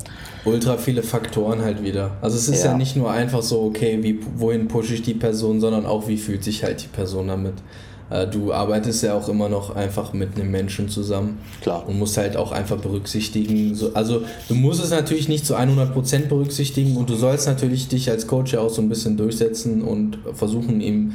ultra 0.45 0.78
viele 0.78 1.03
Faktoren 1.03 1.62
halt 1.62 1.84
wieder. 1.84 2.12
Also 2.22 2.38
es 2.38 2.47
ist 2.47 2.64
ja, 2.64 2.72
ja 2.72 2.78
nicht 2.78 2.95
nur 2.95 3.12
einfach 3.12 3.41
so, 3.41 3.62
okay, 3.64 3.99
wie, 4.01 4.20
wohin 4.38 4.70
pushe 4.70 4.93
ich 4.93 5.01
die 5.01 5.16
Person, 5.16 5.59
sondern 5.59 5.86
auch 5.86 6.07
wie 6.07 6.16
fühlt 6.16 6.45
sich 6.45 6.64
halt 6.64 6.82
die 6.82 6.88
Person 6.88 7.28
damit. 7.28 7.55
Äh, 8.12 8.28
du 8.28 8.53
arbeitest 8.53 9.03
ja 9.03 9.16
auch 9.16 9.30
immer 9.30 9.49
noch 9.49 9.76
einfach 9.76 10.14
mit 10.14 10.36
einem 10.36 10.51
Menschen 10.51 10.89
zusammen. 10.89 11.39
Klar. 11.62 11.88
Und 11.88 11.97
musst 11.97 12.18
halt 12.18 12.36
auch 12.36 12.51
einfach 12.51 12.78
berücksichtigen. 12.78 13.78
also 13.93 14.24
du 14.47 14.55
musst 14.55 14.84
es 14.84 14.91
natürlich 14.91 15.30
nicht 15.30 15.45
zu 15.45 15.55
100% 15.55 16.28
berücksichtigen 16.28 16.97
und 16.97 17.09
du 17.09 17.16
sollst 17.16 17.47
natürlich 17.47 17.88
dich 17.88 18.09
als 18.09 18.28
Coach 18.28 18.53
ja 18.53 18.59
auch 18.59 18.70
so 18.70 18.82
ein 18.82 18.89
bisschen 18.89 19.18
durchsetzen 19.18 19.82
und 19.82 20.20
versuchen 20.34 20.82
ihm 20.82 21.14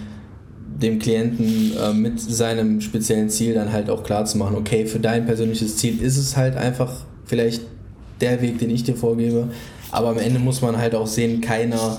dem 0.80 0.98
Klienten 0.98 1.72
äh, 1.76 1.92
mit 1.92 2.20
seinem 2.20 2.80
speziellen 2.80 3.30
Ziel 3.30 3.54
dann 3.54 3.72
halt 3.72 3.88
auch 3.90 4.02
klar 4.02 4.24
zu 4.24 4.38
machen, 4.38 4.56
okay, 4.56 4.86
für 4.86 4.98
dein 4.98 5.24
persönliches 5.26 5.76
Ziel 5.76 6.02
ist 6.02 6.16
es 6.16 6.36
halt 6.36 6.56
einfach 6.56 6.92
vielleicht 7.24 7.62
der 8.20 8.42
Weg, 8.42 8.58
den 8.58 8.70
ich 8.70 8.84
dir 8.84 8.96
vorgebe. 8.96 9.48
Aber 9.90 10.08
am 10.08 10.18
Ende 10.18 10.38
muss 10.38 10.60
man 10.62 10.76
halt 10.76 10.94
auch 10.94 11.06
sehen, 11.06 11.40
keiner 11.40 11.98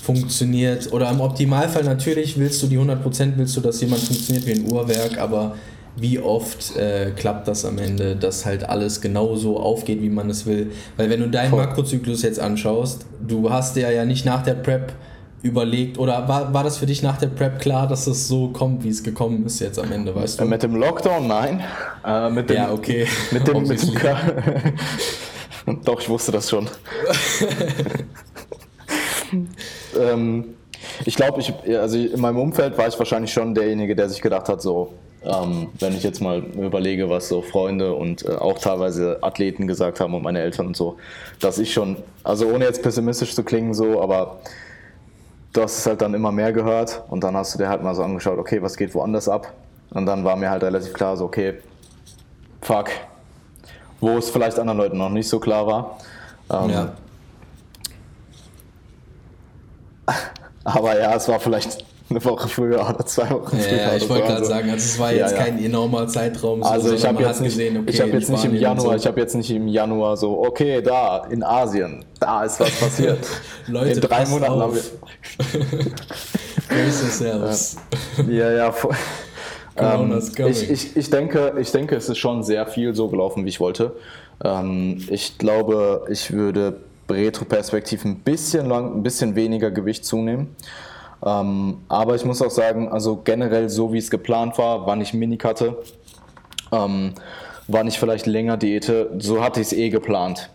funktioniert. 0.00 0.92
Oder 0.92 1.10
im 1.10 1.20
Optimalfall 1.20 1.84
natürlich 1.84 2.38
willst 2.38 2.62
du 2.62 2.66
die 2.66 2.78
100%, 2.78 3.32
willst 3.36 3.56
du, 3.56 3.60
dass 3.60 3.80
jemand 3.80 4.02
funktioniert 4.02 4.46
wie 4.46 4.52
ein 4.52 4.70
Uhrwerk, 4.70 5.18
aber 5.18 5.56
wie 5.96 6.18
oft 6.18 6.76
äh, 6.76 7.10
klappt 7.16 7.48
das 7.48 7.64
am 7.64 7.78
Ende, 7.78 8.16
dass 8.16 8.46
halt 8.46 8.68
alles 8.68 9.00
genauso 9.00 9.58
aufgeht, 9.58 10.00
wie 10.02 10.08
man 10.08 10.30
es 10.30 10.46
will. 10.46 10.72
Weil 10.96 11.10
wenn 11.10 11.20
du 11.20 11.28
deinen. 11.28 11.50
Makrozyklus 11.50 12.22
jetzt 12.22 12.40
anschaust, 12.40 13.04
du 13.26 13.50
hast 13.50 13.76
ja 13.76 13.90
ja 13.90 14.04
nicht 14.04 14.24
nach 14.24 14.42
der 14.42 14.54
Prep 14.54 14.92
überlegt 15.42 15.98
oder 15.98 16.28
war, 16.28 16.52
war 16.52 16.64
das 16.64 16.78
für 16.78 16.86
dich 16.86 17.02
nach 17.02 17.18
der 17.18 17.28
Prep 17.28 17.60
klar, 17.60 17.86
dass 17.86 18.06
es 18.06 18.28
so 18.28 18.48
kommt, 18.48 18.84
wie 18.84 18.88
es 18.88 19.02
gekommen 19.02 19.44
ist 19.46 19.60
jetzt 19.60 19.78
am 19.78 19.90
Ende, 19.90 20.14
weißt 20.14 20.40
du? 20.40 20.44
Äh, 20.44 20.46
mit 20.46 20.62
dem 20.62 20.76
Lockdown, 20.76 21.26
nein. 21.26 21.62
Äh, 22.04 22.30
mit 22.30 22.50
dem, 22.50 22.56
ja, 22.56 22.72
okay. 22.72 23.06
Mit 23.30 23.46
dem, 23.48 23.62
mit 23.66 23.82
dem 23.82 23.94
Doch, 25.84 26.00
ich 26.00 26.08
wusste 26.08 26.32
das 26.32 26.48
schon. 26.48 26.68
ähm, 29.98 30.54
ich 31.04 31.16
glaube, 31.16 31.40
ich, 31.40 31.52
also 31.78 31.98
in 31.98 32.20
meinem 32.20 32.38
Umfeld 32.38 32.76
war 32.78 32.88
ich 32.88 32.98
wahrscheinlich 32.98 33.32
schon 33.32 33.54
derjenige, 33.54 33.94
der 33.94 34.08
sich 34.08 34.20
gedacht 34.20 34.48
hat, 34.48 34.62
so, 34.62 34.94
ähm, 35.22 35.68
wenn 35.78 35.94
ich 35.94 36.02
jetzt 36.02 36.20
mal 36.20 36.38
überlege, 36.38 37.10
was 37.10 37.28
so 37.28 37.42
Freunde 37.42 37.94
und 37.94 38.24
äh, 38.24 38.30
auch 38.30 38.58
teilweise 38.58 39.18
Athleten 39.20 39.66
gesagt 39.66 40.00
haben 40.00 40.14
und 40.14 40.22
meine 40.22 40.40
Eltern 40.40 40.68
und 40.68 40.76
so, 40.76 40.96
dass 41.40 41.58
ich 41.58 41.72
schon, 41.72 41.96
also 42.24 42.46
ohne 42.48 42.64
jetzt 42.64 42.82
pessimistisch 42.82 43.34
zu 43.34 43.42
klingen, 43.42 43.74
so, 43.74 44.00
aber 44.00 44.40
du 45.52 45.62
hast 45.62 45.78
es 45.78 45.86
halt 45.86 46.00
dann 46.00 46.14
immer 46.14 46.32
mehr 46.32 46.52
gehört 46.52 47.02
und 47.08 47.22
dann 47.22 47.36
hast 47.36 47.54
du 47.54 47.58
dir 47.58 47.68
halt 47.68 47.82
mal 47.82 47.94
so 47.94 48.02
angeschaut, 48.02 48.38
okay, 48.38 48.62
was 48.62 48.76
geht 48.76 48.94
woanders 48.94 49.28
ab? 49.28 49.52
Und 49.90 50.06
dann 50.06 50.24
war 50.24 50.36
mir 50.36 50.50
halt 50.50 50.62
relativ 50.62 50.92
klar, 50.92 51.16
so, 51.16 51.24
okay, 51.24 51.54
fuck, 52.62 52.88
wo 54.00 54.16
es 54.16 54.30
vielleicht 54.30 54.58
anderen 54.58 54.78
Leuten 54.78 54.96
noch 54.96 55.10
nicht 55.10 55.28
so 55.28 55.38
klar 55.38 55.66
war. 55.66 55.98
Ähm, 56.50 56.70
ja. 56.70 56.92
Aber 60.74 60.98
ja, 60.98 61.14
es 61.14 61.28
war 61.28 61.40
vielleicht 61.40 61.84
eine 62.10 62.24
Woche 62.24 62.48
früher 62.48 62.80
oder 62.88 63.06
zwei 63.06 63.30
Wochen 63.30 63.56
ja, 63.56 63.62
früher. 63.62 63.78
Ja, 63.78 63.96
ich 63.96 64.08
wollte 64.08 64.24
gerade 64.24 64.38
also, 64.38 64.50
sagen, 64.50 64.70
also 64.70 64.84
es 64.84 64.98
war 64.98 65.12
jetzt 65.12 65.32
ja, 65.32 65.38
ja. 65.38 65.44
kein 65.44 65.64
enormer 65.64 66.08
Zeitraum. 66.08 66.62
So, 66.62 66.68
also 66.68 66.94
ich 66.94 67.06
habe 67.06 67.22
jetzt, 67.22 67.40
nicht, 67.40 67.56
gesehen, 67.56 67.76
okay, 67.78 67.90
ich 67.90 68.00
hab 68.00 68.08
jetzt 68.08 68.30
nicht 68.30 68.44
im 68.44 68.54
Januar, 68.54 68.92
so. 68.92 68.94
ich 68.94 69.06
habe 69.06 69.20
jetzt 69.20 69.34
nicht 69.34 69.50
im 69.50 69.68
Januar 69.68 70.16
so, 70.16 70.44
okay, 70.44 70.82
da 70.82 71.24
in 71.30 71.42
Asien, 71.42 72.04
da 72.18 72.44
ist 72.44 72.58
was 72.58 72.70
passiert. 72.70 73.18
Leute, 73.68 73.92
in 73.92 74.00
drei 74.00 74.26
Monaten 74.26 74.60
haben 74.60 74.74
wir. 74.74 74.82
ja, 78.28 78.50
ja. 78.52 78.74
Ähm, 79.76 80.20
ich, 80.48 80.70
ich, 80.70 80.96
ich, 80.96 81.10
denke, 81.10 81.54
ich 81.58 81.70
denke, 81.72 81.96
es 81.96 82.08
ist 82.08 82.18
schon 82.18 82.42
sehr 82.42 82.66
viel 82.66 82.94
so 82.94 83.08
gelaufen, 83.08 83.44
wie 83.44 83.48
ich 83.48 83.60
wollte. 83.60 83.92
Ähm, 84.44 85.02
ich 85.08 85.38
glaube, 85.38 86.06
ich 86.10 86.32
würde 86.32 86.76
retroperspektiv 87.10 88.04
ein 88.04 88.20
bisschen 88.20 88.66
lang, 88.66 88.96
ein 88.96 89.02
bisschen 89.02 89.34
weniger 89.34 89.70
Gewicht 89.70 90.04
zunehmen. 90.04 90.54
Ähm, 91.24 91.78
aber 91.88 92.14
ich 92.14 92.24
muss 92.24 92.40
auch 92.40 92.50
sagen, 92.50 92.88
also 92.88 93.20
generell 93.22 93.68
so 93.68 93.92
wie 93.92 93.98
es 93.98 94.10
geplant 94.10 94.56
war, 94.58 94.86
wann 94.86 95.00
ich 95.00 95.12
Minik 95.12 95.44
hatte, 95.44 95.76
ähm, 96.72 97.12
wann 97.68 97.86
ich 97.86 97.98
vielleicht 97.98 98.26
länger 98.26 98.56
Diäte, 98.56 99.10
so 99.18 99.42
hatte 99.42 99.60
ich 99.60 99.68
es 99.68 99.72
eh 99.72 99.90
geplant. 99.90 100.50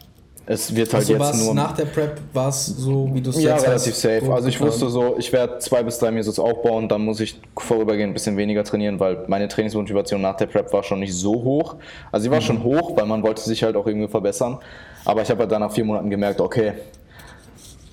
Es 0.48 0.76
wird 0.76 0.94
halt 0.94 1.10
also 1.10 1.14
jetzt 1.14 1.44
nur. 1.44 1.56
Nach 1.56 1.72
der 1.72 1.86
Prep 1.86 2.20
war 2.32 2.50
es 2.50 2.68
so, 2.68 3.10
wie 3.12 3.22
du 3.22 3.32
es 3.32 3.42
Ja, 3.42 3.56
relativ 3.56 3.96
safe. 3.96 4.32
Also 4.32 4.48
ich 4.48 4.62
wusste 4.62 4.90
so, 4.90 5.16
ich 5.18 5.34
werde 5.34 5.58
zwei 5.58 5.82
bis 5.82 5.98
drei 5.98 6.12
Mesos 6.12 6.38
aufbauen, 6.38 6.88
dann 6.88 7.04
muss 7.04 7.20
ich 7.20 7.42
vorübergehend 7.58 8.12
ein 8.12 8.14
bisschen 8.14 8.38
weniger 8.38 8.64
trainieren, 8.64 9.00
weil 9.00 9.26
meine 9.28 9.48
Trainingsmotivation 9.48 10.22
nach 10.22 10.36
der 10.36 10.46
Prep 10.46 10.72
war 10.72 10.84
schon 10.84 11.00
nicht 11.00 11.16
so 11.16 11.34
hoch. 11.34 11.78
Also 12.12 12.26
sie 12.26 12.32
war 12.32 12.42
mhm. 12.42 12.44
schon 12.44 12.64
hoch, 12.64 12.96
weil 12.96 13.08
man 13.08 13.24
wollte 13.24 13.42
sich 13.42 13.64
halt 13.64 13.76
auch 13.76 13.88
irgendwie 13.88 14.08
verbessern. 14.08 14.60
Aber 15.04 15.24
ich 15.24 15.30
habe 15.30 15.40
halt 15.42 15.52
dann 15.52 15.62
nach 15.62 15.72
vier 15.72 15.86
Monaten 15.86 16.12
gemerkt, 16.12 16.40
okay, 16.40 16.74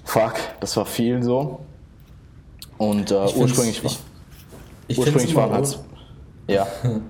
fuck, 0.05 0.34
das 0.61 0.76
war 0.76 0.84
viel 0.84 1.22
so. 1.22 1.61
Und 2.76 3.11
äh, 3.11 3.14
ursprünglich, 3.14 3.82
ich, 3.82 3.98
ich 4.88 4.98
ursprünglich 4.98 5.34
waren 5.34 5.53
halt. 5.53 5.78
Ja. 6.48 6.66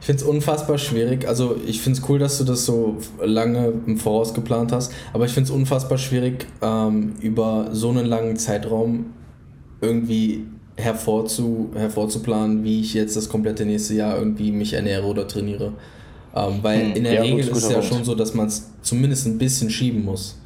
Ich 0.00 0.06
finde 0.06 0.22
es 0.22 0.28
unfassbar 0.28 0.78
schwierig. 0.78 1.28
Also 1.28 1.56
ich 1.66 1.82
finde 1.82 1.98
es 1.98 2.08
cool, 2.08 2.18
dass 2.18 2.38
du 2.38 2.44
das 2.44 2.64
so 2.64 2.96
lange 3.22 3.72
im 3.86 3.98
Voraus 3.98 4.32
geplant 4.32 4.72
hast, 4.72 4.92
aber 5.12 5.26
ich 5.26 5.32
finde 5.32 5.50
es 5.50 5.54
unfassbar 5.54 5.98
schwierig, 5.98 6.46
ähm, 6.62 7.14
über 7.20 7.68
so 7.72 7.90
einen 7.90 8.06
langen 8.06 8.36
Zeitraum 8.36 9.06
irgendwie 9.82 10.46
hervorzu, 10.76 11.70
hervorzuplanen, 11.74 12.64
wie 12.64 12.80
ich 12.80 12.94
jetzt 12.94 13.16
das 13.16 13.28
komplette 13.28 13.66
nächste 13.66 13.94
Jahr 13.94 14.18
irgendwie 14.18 14.50
mich 14.52 14.72
ernähre 14.72 15.06
oder 15.06 15.28
trainiere. 15.28 15.74
Ähm, 16.34 16.58
weil 16.62 16.80
hm, 16.80 16.92
in 16.92 17.04
der 17.04 17.14
ja, 17.14 17.22
Regel 17.22 17.40
ist 17.40 17.56
es 17.56 17.70
ja 17.70 17.82
schon 17.82 18.04
so, 18.04 18.14
dass 18.14 18.34
man 18.34 18.46
es 18.46 18.70
zumindest 18.82 19.26
ein 19.26 19.36
bisschen 19.36 19.68
schieben 19.68 20.04
muss. 20.04 20.36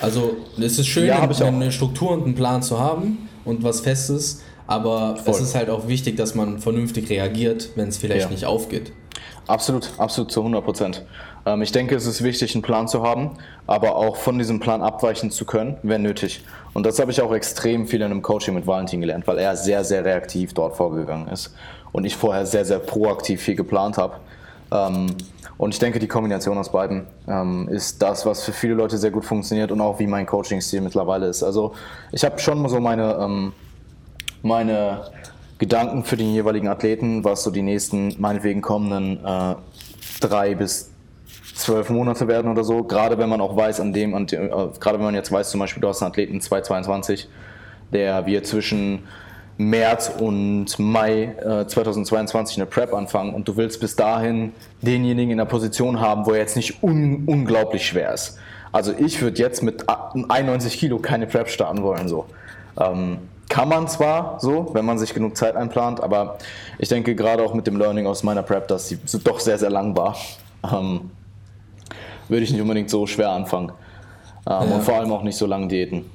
Also 0.00 0.36
es 0.58 0.78
ist 0.78 0.86
schön, 0.86 1.06
ja, 1.06 1.20
eine 1.20 1.70
Struktur 1.70 2.10
und 2.10 2.24
einen 2.24 2.34
Plan 2.34 2.60
zu 2.62 2.80
haben 2.80 3.28
und 3.44 3.62
was 3.62 3.80
Festes, 3.80 4.42
aber 4.72 5.16
Voll. 5.16 5.34
es 5.34 5.40
ist 5.40 5.54
halt 5.54 5.68
auch 5.68 5.86
wichtig, 5.86 6.16
dass 6.16 6.34
man 6.34 6.58
vernünftig 6.58 7.10
reagiert, 7.10 7.70
wenn 7.76 7.88
es 7.88 7.98
vielleicht 7.98 8.22
ja. 8.22 8.30
nicht 8.30 8.46
aufgeht. 8.46 8.92
Absolut, 9.46 9.90
absolut 9.98 10.32
zu 10.32 10.40
100 10.40 10.64
Prozent. 10.64 11.04
Ähm, 11.44 11.60
ich 11.60 11.72
denke, 11.72 11.94
es 11.94 12.06
ist 12.06 12.24
wichtig, 12.24 12.54
einen 12.54 12.62
Plan 12.62 12.88
zu 12.88 13.02
haben, 13.02 13.32
aber 13.66 13.96
auch 13.96 14.16
von 14.16 14.38
diesem 14.38 14.60
Plan 14.60 14.80
abweichen 14.80 15.30
zu 15.30 15.44
können, 15.44 15.76
wenn 15.82 16.00
nötig. 16.00 16.42
Und 16.72 16.86
das 16.86 16.98
habe 16.98 17.10
ich 17.10 17.20
auch 17.20 17.34
extrem 17.34 17.86
viel 17.86 18.00
in 18.00 18.06
einem 18.06 18.22
Coaching 18.22 18.54
mit 18.54 18.66
Valentin 18.66 19.02
gelernt, 19.02 19.26
weil 19.26 19.38
er 19.38 19.56
sehr, 19.56 19.84
sehr 19.84 20.06
reaktiv 20.06 20.54
dort 20.54 20.76
vorgegangen 20.76 21.28
ist 21.28 21.54
und 21.92 22.06
ich 22.06 22.16
vorher 22.16 22.46
sehr, 22.46 22.64
sehr 22.64 22.78
proaktiv 22.78 23.42
viel 23.42 23.56
geplant 23.56 23.98
habe. 23.98 24.14
Ähm, 24.70 25.08
und 25.58 25.74
ich 25.74 25.78
denke, 25.78 25.98
die 25.98 26.08
Kombination 26.08 26.56
aus 26.56 26.72
beiden 26.72 27.06
ähm, 27.28 27.68
ist 27.68 28.00
das, 28.00 28.24
was 28.24 28.42
für 28.42 28.52
viele 28.52 28.74
Leute 28.74 28.96
sehr 28.96 29.10
gut 29.10 29.26
funktioniert 29.26 29.70
und 29.70 29.82
auch 29.82 29.98
wie 29.98 30.06
mein 30.06 30.24
Coaching-Stil 30.24 30.80
mittlerweile 30.80 31.26
ist. 31.26 31.42
Also 31.42 31.74
ich 32.10 32.24
habe 32.24 32.38
schon 32.38 32.66
so 32.70 32.80
meine 32.80 33.52
meine 34.42 35.10
Gedanken 35.58 36.04
für 36.04 36.16
den 36.16 36.32
jeweiligen 36.32 36.68
Athleten, 36.68 37.24
was 37.24 37.44
so 37.44 37.50
die 37.50 37.62
nächsten, 37.62 38.20
meinetwegen 38.20 38.62
kommenden 38.62 39.24
äh, 39.24 39.54
drei 40.20 40.54
bis 40.54 40.90
zwölf 41.54 41.90
Monate 41.90 42.28
werden 42.28 42.50
oder 42.50 42.64
so. 42.64 42.82
Gerade 42.82 43.18
wenn 43.18 43.28
man 43.28 43.40
auch 43.40 43.56
weiß, 43.56 43.80
an 43.80 43.92
dem, 43.92 44.14
an 44.14 44.26
dem 44.26 44.46
äh, 44.46 44.50
gerade 44.80 44.98
wenn 44.98 45.04
man 45.04 45.14
jetzt 45.14 45.30
weiß, 45.30 45.50
zum 45.50 45.60
Beispiel, 45.60 45.80
du 45.80 45.88
hast 45.88 46.02
einen 46.02 46.10
Athleten 46.10 46.40
2022, 46.40 47.28
der 47.92 48.26
wir 48.26 48.42
zwischen 48.42 49.04
März 49.58 50.10
und 50.18 50.78
Mai 50.78 51.34
äh, 51.44 51.66
2022 51.66 52.56
eine 52.56 52.66
Prep 52.66 52.94
anfangen 52.94 53.34
und 53.34 53.46
du 53.46 53.56
willst 53.56 53.80
bis 53.80 53.96
dahin 53.96 54.52
denjenigen 54.80 55.32
in 55.32 55.38
der 55.38 55.44
Position 55.44 56.00
haben, 56.00 56.26
wo 56.26 56.32
er 56.32 56.38
jetzt 56.38 56.56
nicht 56.56 56.82
un 56.82 57.24
unglaublich 57.26 57.86
schwer 57.86 58.12
ist. 58.14 58.38
Also 58.72 58.92
ich 58.98 59.20
würde 59.20 59.38
jetzt 59.38 59.62
mit 59.62 59.84
91 59.88 60.78
Kilo 60.78 60.98
keine 60.98 61.26
Prep 61.26 61.50
starten 61.50 61.82
wollen 61.82 62.08
so. 62.08 62.26
Ähm, 62.80 63.18
kann 63.48 63.68
man 63.68 63.88
zwar 63.88 64.38
so, 64.40 64.70
wenn 64.72 64.84
man 64.84 64.98
sich 64.98 65.12
genug 65.14 65.36
Zeit 65.36 65.56
einplant, 65.56 66.02
aber 66.02 66.38
ich 66.78 66.88
denke 66.88 67.14
gerade 67.14 67.42
auch 67.42 67.54
mit 67.54 67.66
dem 67.66 67.76
Learning 67.76 68.06
aus 68.06 68.22
meiner 68.22 68.42
Prep, 68.42 68.68
dass 68.68 68.88
sie 68.88 68.98
doch 69.24 69.40
sehr, 69.40 69.58
sehr 69.58 69.70
lang 69.70 69.96
war, 69.96 70.16
ähm, 70.64 71.10
würde 72.28 72.44
ich 72.44 72.50
nicht 72.50 72.60
unbedingt 72.60 72.90
so 72.90 73.06
schwer 73.06 73.30
anfangen. 73.30 73.70
Ähm, 73.70 73.74
ja. 74.46 74.58
Und 74.58 74.82
vor 74.82 74.94
allem 74.94 75.12
auch 75.12 75.22
nicht 75.22 75.36
so 75.36 75.46
lange 75.46 75.68
Diäten. 75.68 76.10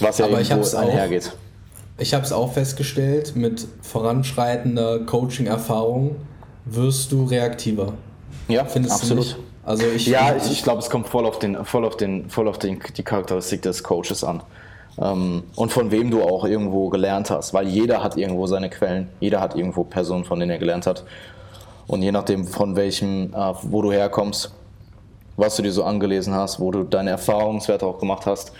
Was 0.00 0.18
ja 0.18 0.26
aber 0.26 0.40
irgendwo 0.40 0.76
einhergeht. 0.76 1.28
Auch, 1.28 2.00
ich 2.00 2.14
habe 2.14 2.24
es 2.24 2.32
auch 2.32 2.52
festgestellt, 2.52 3.34
mit 3.34 3.66
voranschreitender 3.82 5.00
Coaching-Erfahrung 5.00 6.16
wirst 6.64 7.12
du 7.12 7.24
reaktiver. 7.24 7.94
Ja, 8.48 8.64
Findest 8.64 8.94
absolut. 8.94 9.38
Also 9.64 9.84
ich, 9.86 10.06
ja, 10.06 10.34
ich, 10.36 10.50
ich 10.50 10.62
glaube, 10.62 10.80
es 10.80 10.88
kommt 10.88 11.08
voll 11.08 11.26
auf, 11.26 11.38
den, 11.38 11.64
voll 11.64 11.84
auf, 11.84 11.96
den, 11.96 12.30
voll 12.30 12.48
auf 12.48 12.58
den, 12.58 12.80
die 12.96 13.02
Charakteristik 13.02 13.62
des 13.62 13.82
Coaches 13.82 14.24
an 14.24 14.42
und 14.98 15.70
von 15.72 15.90
wem 15.90 16.10
du 16.10 16.22
auch 16.22 16.44
irgendwo 16.44 16.88
gelernt 16.88 17.30
hast, 17.30 17.54
weil 17.54 17.68
jeder 17.68 18.02
hat 18.02 18.16
irgendwo 18.16 18.46
seine 18.46 18.68
Quellen, 18.68 19.08
jeder 19.20 19.40
hat 19.40 19.54
irgendwo 19.54 19.84
Personen, 19.84 20.24
von 20.24 20.40
denen 20.40 20.50
er 20.50 20.58
gelernt 20.58 20.86
hat. 20.86 21.04
Und 21.86 22.02
je 22.02 22.12
nachdem, 22.12 22.44
von 22.44 22.76
welchem, 22.76 23.32
äh, 23.32 23.54
wo 23.62 23.80
du 23.80 23.92
herkommst, 23.92 24.52
was 25.36 25.56
du 25.56 25.62
dir 25.62 25.72
so 25.72 25.84
angelesen 25.84 26.34
hast, 26.34 26.60
wo 26.60 26.70
du 26.70 26.82
deine 26.82 27.10
Erfahrungswerte 27.10 27.86
auch 27.86 27.98
gemacht 27.98 28.26
hast, 28.26 28.52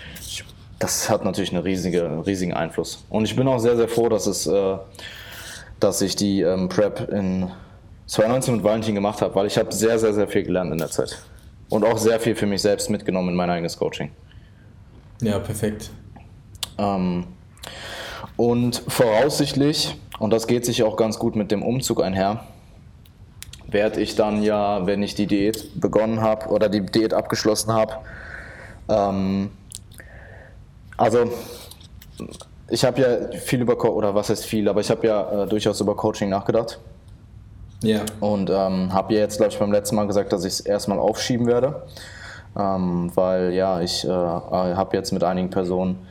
das 0.79 1.11
hat 1.11 1.25
natürlich 1.25 1.53
einen 1.53 1.63
riesige, 1.63 2.23
riesigen 2.25 2.55
Einfluss. 2.55 3.05
Und 3.11 3.25
ich 3.25 3.35
bin 3.35 3.49
auch 3.49 3.59
sehr, 3.59 3.77
sehr 3.77 3.89
froh, 3.89 4.09
dass, 4.09 4.27
es, 4.27 4.47
äh, 4.47 4.77
dass 5.81 6.01
ich 6.01 6.15
die 6.15 6.43
ähm, 6.43 6.69
Prep 6.69 7.11
in 7.11 7.51
2019 8.07 8.57
mit 8.57 8.65
Valentin 8.65 8.95
gemacht 8.95 9.21
habe, 9.21 9.35
weil 9.35 9.47
ich 9.47 9.59
habe 9.59 9.73
sehr, 9.73 9.99
sehr, 9.99 10.15
sehr 10.15 10.29
viel 10.29 10.45
gelernt 10.45 10.73
in 10.73 10.79
der 10.79 10.91
Zeit. 10.91 11.21
Und 11.69 11.85
auch 11.85 11.99
sehr 11.99 12.21
viel 12.21 12.35
für 12.35 12.47
mich 12.47 12.63
selbst 12.63 12.89
mitgenommen 12.89 13.31
in 13.31 13.35
mein 13.35 13.51
eigenes 13.51 13.77
Coaching. 13.77 14.11
Ja, 15.21 15.39
perfekt. 15.41 15.91
Ähm, 16.79 17.27
und 18.37 18.83
voraussichtlich, 18.89 19.97
und 20.19 20.33
das 20.33 20.47
geht 20.47 20.65
sich 20.65 20.83
auch 20.83 20.97
ganz 20.97 21.19
gut 21.19 21.37
mit 21.37 21.51
dem 21.51 21.63
Umzug 21.63 22.03
einher, 22.03 22.45
werde 23.67 24.01
ich 24.01 24.17
dann 24.17 24.43
ja, 24.43 24.87
wenn 24.87 25.03
ich 25.03 25.15
die 25.15 25.27
Diät 25.27 25.81
begonnen 25.81 26.21
habe 26.21 26.47
oder 26.47 26.69
die 26.69 26.87
Diät 26.87 27.13
abgeschlossen 27.13 27.73
habe, 27.73 27.97
ähm, 28.89 29.51
also 30.97 31.31
ich 32.69 32.85
habe 32.85 33.01
ja 33.01 33.39
viel 33.39 33.61
über, 33.61 33.77
Co 33.77 33.89
oder 33.89 34.15
was 34.15 34.31
heißt 34.31 34.45
viel, 34.45 34.69
aber 34.69 34.81
ich 34.81 34.91
habe 34.91 35.07
ja 35.07 35.45
äh, 35.45 35.47
durchaus 35.47 35.81
über 35.81 35.97
Coaching 35.97 36.29
nachgedacht. 36.29 36.79
Ja. 37.83 38.01
Und 38.21 38.51
ähm, 38.51 38.93
habe 38.93 39.15
ja 39.15 39.21
jetzt, 39.21 39.37
glaube 39.37 39.53
ich, 39.53 39.59
beim 39.59 39.71
letzten 39.71 39.97
Mal 39.97 40.07
gesagt, 40.07 40.33
dass 40.33 40.45
ich 40.45 40.55
es 40.55 40.61
erstmal 40.61 40.99
aufschieben 40.99 41.47
werde. 41.47 41.83
Ähm, 42.59 43.13
weil 43.15 43.53
ja, 43.53 43.81
ich 43.81 44.05
äh, 44.05 44.09
habe 44.09 44.97
jetzt 44.97 45.13
mit 45.13 45.23
einigen 45.23 45.51
Personen 45.51 46.07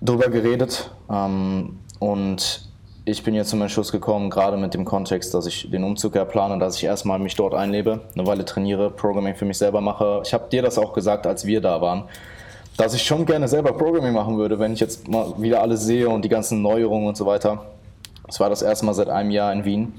drüber 0.00 0.28
geredet 0.28 0.90
ähm, 1.10 1.78
und 1.98 2.68
ich 3.04 3.22
bin 3.22 3.34
jetzt 3.34 3.48
zum 3.48 3.62
Entschluss 3.62 3.90
gekommen, 3.90 4.28
gerade 4.28 4.58
mit 4.58 4.74
dem 4.74 4.84
Kontext, 4.84 5.32
dass 5.32 5.46
ich 5.46 5.70
den 5.70 5.82
Umzug 5.82 6.14
ja 6.14 6.26
plane, 6.26 6.58
dass 6.58 6.76
ich 6.76 6.84
erstmal 6.84 7.18
mich 7.18 7.34
dort 7.36 7.54
einlebe, 7.54 8.00
eine 8.14 8.26
Weile 8.26 8.44
trainiere, 8.44 8.90
Programming 8.90 9.34
für 9.34 9.46
mich 9.46 9.56
selber 9.56 9.80
mache. 9.80 10.20
Ich 10.26 10.34
habe 10.34 10.48
dir 10.50 10.60
das 10.60 10.76
auch 10.76 10.92
gesagt, 10.92 11.26
als 11.26 11.46
wir 11.46 11.62
da 11.62 11.80
waren, 11.80 12.04
dass 12.76 12.92
ich 12.92 13.02
schon 13.02 13.24
gerne 13.24 13.48
selber 13.48 13.72
Programming 13.72 14.12
machen 14.12 14.36
würde, 14.36 14.58
wenn 14.58 14.74
ich 14.74 14.80
jetzt 14.80 15.08
mal 15.08 15.32
wieder 15.38 15.62
alles 15.62 15.84
sehe 15.84 16.08
und 16.08 16.22
die 16.22 16.28
ganzen 16.28 16.60
Neuerungen 16.60 17.08
und 17.08 17.16
so 17.16 17.24
weiter. 17.24 17.64
Das 18.26 18.40
war 18.40 18.50
das 18.50 18.60
erste 18.60 18.84
Mal 18.84 18.92
seit 18.92 19.08
einem 19.08 19.30
Jahr 19.30 19.52
in 19.54 19.64
Wien. 19.64 19.94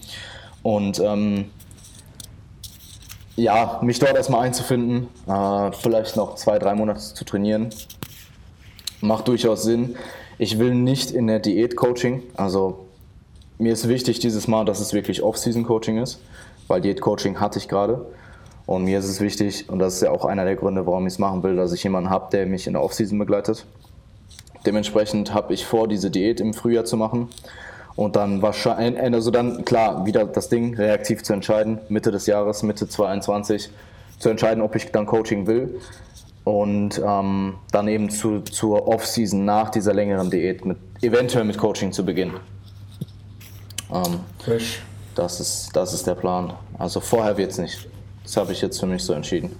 Und 0.61 0.99
ähm, 0.99 1.49
ja, 3.35 3.79
mich 3.81 3.97
dort 3.97 4.15
erstmal 4.15 4.41
einzufinden, 4.41 5.07
äh, 5.27 5.71
vielleicht 5.71 6.15
noch 6.15 6.35
zwei, 6.35 6.59
drei 6.59 6.75
Monate 6.75 6.99
zu 6.99 7.25
trainieren, 7.25 7.71
macht 9.01 9.27
durchaus 9.27 9.63
Sinn. 9.63 9.95
Ich 10.37 10.59
will 10.59 10.73
nicht 10.73 11.11
in 11.11 11.27
der 11.27 11.39
Diät-Coaching, 11.39 12.23
also 12.35 12.85
mir 13.57 13.73
ist 13.73 13.89
wichtig 13.89 14.19
dieses 14.19 14.47
Mal, 14.47 14.63
dass 14.63 14.79
es 14.79 14.93
wirklich 14.93 15.21
Off-Season-Coaching 15.21 15.97
ist, 15.97 16.21
weil 16.67 16.79
Diät-Coaching 16.79 17.39
hatte 17.41 17.59
ich 17.59 17.67
gerade. 17.67 18.05
Und 18.65 18.85
mir 18.85 18.99
ist 18.99 19.09
es 19.09 19.19
wichtig, 19.19 19.69
und 19.69 19.79
das 19.79 19.95
ist 19.95 20.01
ja 20.03 20.11
auch 20.11 20.23
einer 20.25 20.45
der 20.45 20.55
Gründe, 20.55 20.85
warum 20.85 21.07
ich 21.07 21.13
es 21.13 21.19
machen 21.19 21.43
will, 21.43 21.55
dass 21.55 21.73
ich 21.73 21.83
jemanden 21.83 22.09
habe, 22.09 22.29
der 22.31 22.45
mich 22.45 22.67
in 22.67 22.73
der 22.73 22.83
Off-Season 22.83 23.19
begleitet. 23.19 23.65
Dementsprechend 24.65 25.33
habe 25.33 25.53
ich 25.53 25.65
vor, 25.65 25.87
diese 25.87 26.09
Diät 26.11 26.39
im 26.39 26.53
Frühjahr 26.53 26.85
zu 26.85 26.95
machen 26.95 27.29
und 27.95 28.15
dann 28.15 28.41
wahrscheinlich, 28.41 29.01
also 29.01 29.31
dann 29.31 29.65
klar, 29.65 30.05
wieder 30.05 30.25
das 30.25 30.47
Ding 30.47 30.75
reaktiv 30.75 31.23
zu 31.23 31.33
entscheiden, 31.33 31.79
Mitte 31.89 32.11
des 32.11 32.27
Jahres, 32.27 32.63
Mitte 32.63 32.87
2021, 32.87 33.69
zu 34.19 34.29
entscheiden, 34.29 34.61
ob 34.61 34.75
ich 34.75 34.91
dann 34.91 35.05
Coaching 35.05 35.47
will 35.47 35.81
und 36.49 36.99
ähm, 37.05 37.55
dann 37.71 37.87
eben 37.87 38.09
zu, 38.09 38.41
zur 38.41 38.87
Off-Season 38.87 39.45
nach 39.45 39.69
dieser 39.69 39.93
längeren 39.93 40.31
Diät 40.31 40.65
mit, 40.65 40.77
eventuell 41.01 41.45
mit 41.45 41.57
Coaching 41.57 41.91
zu 41.91 42.03
beginnen. 42.03 42.39
Ähm, 43.93 44.19
Frisch. 44.39 44.81
Das 45.13 45.39
ist, 45.39 45.75
das 45.75 45.93
ist 45.93 46.07
der 46.07 46.15
Plan. 46.15 46.53
Also 46.77 46.99
vorher 46.99 47.37
wird 47.37 47.51
es 47.51 47.59
nicht. 47.59 47.87
Das 48.23 48.37
habe 48.37 48.51
ich 48.51 48.61
jetzt 48.61 48.79
für 48.79 48.87
mich 48.87 49.03
so 49.03 49.13
entschieden. 49.13 49.55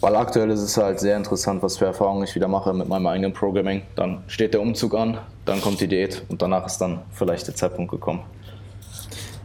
Weil 0.00 0.16
aktuell 0.16 0.50
ist 0.50 0.60
es 0.60 0.76
halt 0.76 1.00
sehr 1.00 1.16
interessant, 1.16 1.62
was 1.62 1.78
für 1.78 1.86
Erfahrungen 1.86 2.24
ich 2.24 2.34
wieder 2.34 2.48
mache 2.48 2.72
mit 2.72 2.88
meinem 2.88 3.06
eigenen 3.06 3.32
Programming. 3.32 3.82
Dann 3.96 4.22
steht 4.26 4.52
der 4.54 4.60
Umzug 4.60 4.94
an, 4.94 5.18
dann 5.44 5.60
kommt 5.60 5.80
die 5.80 5.88
Diät 5.88 6.22
und 6.28 6.42
danach 6.42 6.66
ist 6.66 6.78
dann 6.78 7.00
vielleicht 7.12 7.46
der 7.46 7.54
Zeitpunkt 7.54 7.90
gekommen. 7.90 8.22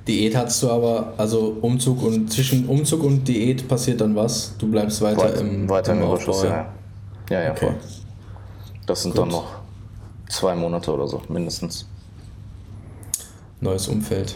Diät 0.08 0.36
hast 0.36 0.62
du 0.62 0.70
aber, 0.70 1.14
also 1.18 1.58
Umzug 1.62 2.04
und 2.04 2.32
zwischen 2.32 2.68
Umzug 2.68 3.04
und 3.04 3.28
Diät 3.28 3.68
passiert 3.68 4.02
dann 4.02 4.16
was? 4.16 4.56
Du 4.58 4.70
bleibst 4.70 5.02
weiter 5.02 5.24
Weit, 5.24 5.42
im 5.42 5.68
Weiter 5.68 5.94
im, 5.94 6.02
im 6.02 6.08
Überschuss, 6.08 6.44
ja. 6.44 6.74
Ja, 7.30 7.42
ja, 7.42 7.52
okay. 7.52 7.68
voll. 7.68 7.76
Das 8.86 9.02
sind 9.02 9.16
Gut. 9.16 9.22
dann 9.22 9.30
noch 9.30 9.48
zwei 10.30 10.54
Monate 10.56 10.94
oder 10.94 11.08
so, 11.08 11.22
mindestens. 11.28 11.88
Neues 13.62 13.88
Umfeld. 13.88 14.36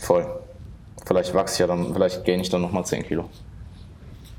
Voll. 0.00 0.26
Vielleicht 1.04 1.34
wachse 1.34 1.54
ich 1.54 1.58
ja 1.60 1.66
dann, 1.66 1.92
vielleicht 1.92 2.24
gain 2.24 2.40
ich 2.40 2.48
dann 2.48 2.62
nochmal 2.62 2.84
10 2.84 3.04
Kilo. 3.04 3.24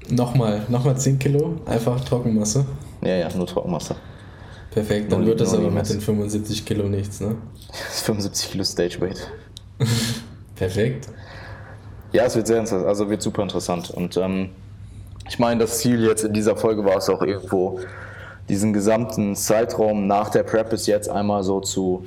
Nochmal, 0.10 0.64
nochmal 0.70 0.98
10 0.98 1.20
Kilo? 1.20 1.56
Einfach 1.66 2.00
Trockenmasse? 2.06 2.66
Ja, 3.02 3.16
ja, 3.16 3.30
nur 3.36 3.46
Trockenmasse. 3.46 3.96
Perfekt, 4.72 5.12
dann 5.12 5.20
nur 5.20 5.30
wird 5.30 5.42
das 5.42 5.54
aber 5.54 5.70
mit 5.70 5.90
den 5.90 6.00
75 6.00 6.66
Kilo 6.66 6.88
nichts, 6.88 7.20
ne? 7.20 7.36
75 7.72 8.52
Kilo 8.52 8.64
Stage 8.64 9.02
Weight. 9.02 9.30
Perfekt. 10.56 11.08
Ja, 12.12 12.24
es 12.24 12.36
wird 12.36 12.48
sehr 12.48 12.60
interessant, 12.60 12.88
also 12.88 13.10
wird 13.10 13.22
super 13.22 13.44
interessant. 13.44 13.92
Und 13.92 14.18
ähm, 14.18 14.50
ich 15.28 15.40
meine, 15.40 15.62
das 15.62 15.80
Ziel 15.80 16.04
jetzt 16.06 16.24
in 16.24 16.34
dieser 16.34 16.56
Folge 16.56 16.84
war 16.86 16.98
es 16.98 17.10
auch 17.10 17.22
irgendwo, 17.22 17.80
diesen 18.50 18.72
gesamten 18.72 19.36
Zeitraum 19.36 20.08
nach 20.08 20.30
der 20.30 20.44
Prep 20.44 20.70
bis 20.70 20.88
jetzt 20.88 21.10
einmal 21.10 21.44
so 21.44 21.60
zu 21.60 22.06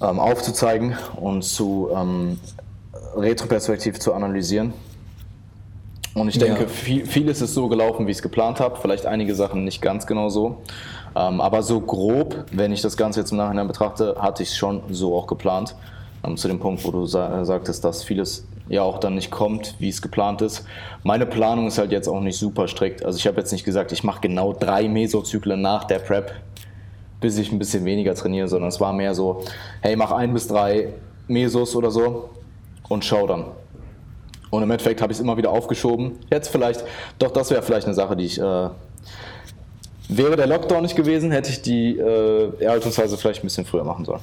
ähm, 0.00 0.18
aufzuzeigen 0.18 0.96
und 1.16 1.42
zu 1.42 1.90
ähm, 1.94 2.40
retroperspektiv 3.16 4.00
zu 4.00 4.14
analysieren. 4.14 4.72
Und 6.14 6.28
ich 6.28 6.38
denke, 6.38 6.62
ja. 6.62 6.68
viel, 6.68 7.06
vieles 7.06 7.40
ist 7.40 7.54
so 7.54 7.68
gelaufen, 7.68 8.06
wie 8.06 8.10
ich 8.10 8.18
es 8.18 8.22
geplant 8.22 8.60
habe. 8.60 8.78
Vielleicht 8.80 9.06
einige 9.06 9.34
Sachen 9.34 9.64
nicht 9.64 9.80
ganz 9.80 10.06
genau 10.06 10.28
so. 10.28 10.58
Ähm, 11.14 11.40
aber 11.40 11.62
so 11.62 11.80
grob, 11.80 12.44
wenn 12.52 12.72
ich 12.72 12.82
das 12.82 12.96
Ganze 12.96 13.20
jetzt 13.20 13.30
im 13.30 13.38
Nachhinein 13.38 13.66
betrachte, 13.66 14.16
hatte 14.18 14.42
ich 14.42 14.50
es 14.50 14.56
schon 14.56 14.82
so 14.90 15.16
auch 15.16 15.26
geplant. 15.26 15.74
Ähm, 16.24 16.36
zu 16.36 16.48
dem 16.48 16.58
Punkt, 16.60 16.84
wo 16.84 16.90
du 16.90 17.06
sa 17.06 17.44
sagtest, 17.44 17.84
dass 17.84 18.04
vieles 18.04 18.46
ja 18.68 18.82
auch 18.82 18.98
dann 18.98 19.14
nicht 19.14 19.30
kommt, 19.30 19.74
wie 19.78 19.88
es 19.88 20.02
geplant 20.02 20.40
ist. 20.40 20.64
Meine 21.02 21.26
Planung 21.26 21.66
ist 21.66 21.78
halt 21.78 21.92
jetzt 21.92 22.08
auch 22.08 22.20
nicht 22.20 22.38
super 22.38 22.68
strikt. 22.68 23.04
Also 23.04 23.18
ich 23.18 23.26
habe 23.26 23.38
jetzt 23.38 23.52
nicht 23.52 23.64
gesagt, 23.64 23.92
ich 23.92 24.04
mache 24.04 24.20
genau 24.20 24.52
drei 24.52 24.88
Mesozyklen 24.88 25.60
nach 25.60 25.84
der 25.84 25.98
Prep, 25.98 26.32
bis 27.20 27.38
ich 27.38 27.52
ein 27.52 27.58
bisschen 27.58 27.84
weniger 27.84 28.14
trainiere, 28.14 28.48
sondern 28.48 28.68
es 28.68 28.80
war 28.80 28.92
mehr 28.92 29.14
so, 29.14 29.42
hey, 29.80 29.96
mach 29.96 30.12
ein 30.12 30.32
bis 30.32 30.48
drei 30.48 30.88
Mesos 31.28 31.74
oder 31.74 31.90
so 31.90 32.30
und 32.88 33.04
schau 33.04 33.26
dann. 33.26 33.46
Und 34.50 34.62
im 34.62 34.70
Endeffekt 34.70 35.00
habe 35.00 35.12
ich 35.12 35.18
es 35.18 35.22
immer 35.22 35.36
wieder 35.36 35.50
aufgeschoben. 35.50 36.18
Jetzt 36.30 36.48
vielleicht, 36.48 36.84
doch 37.18 37.30
das 37.30 37.50
wäre 37.50 37.62
vielleicht 37.62 37.86
eine 37.86 37.94
Sache, 37.94 38.16
die 38.16 38.26
ich, 38.26 38.38
äh, 38.38 38.68
wäre 40.08 40.36
der 40.36 40.46
Lockdown 40.46 40.82
nicht 40.82 40.94
gewesen, 40.94 41.30
hätte 41.32 41.50
ich 41.50 41.62
die 41.62 41.98
äh, 41.98 42.52
Erhaltungsweise 42.60 43.16
vielleicht 43.16 43.42
ein 43.42 43.46
bisschen 43.46 43.64
früher 43.64 43.84
machen 43.84 44.04
sollen. 44.04 44.20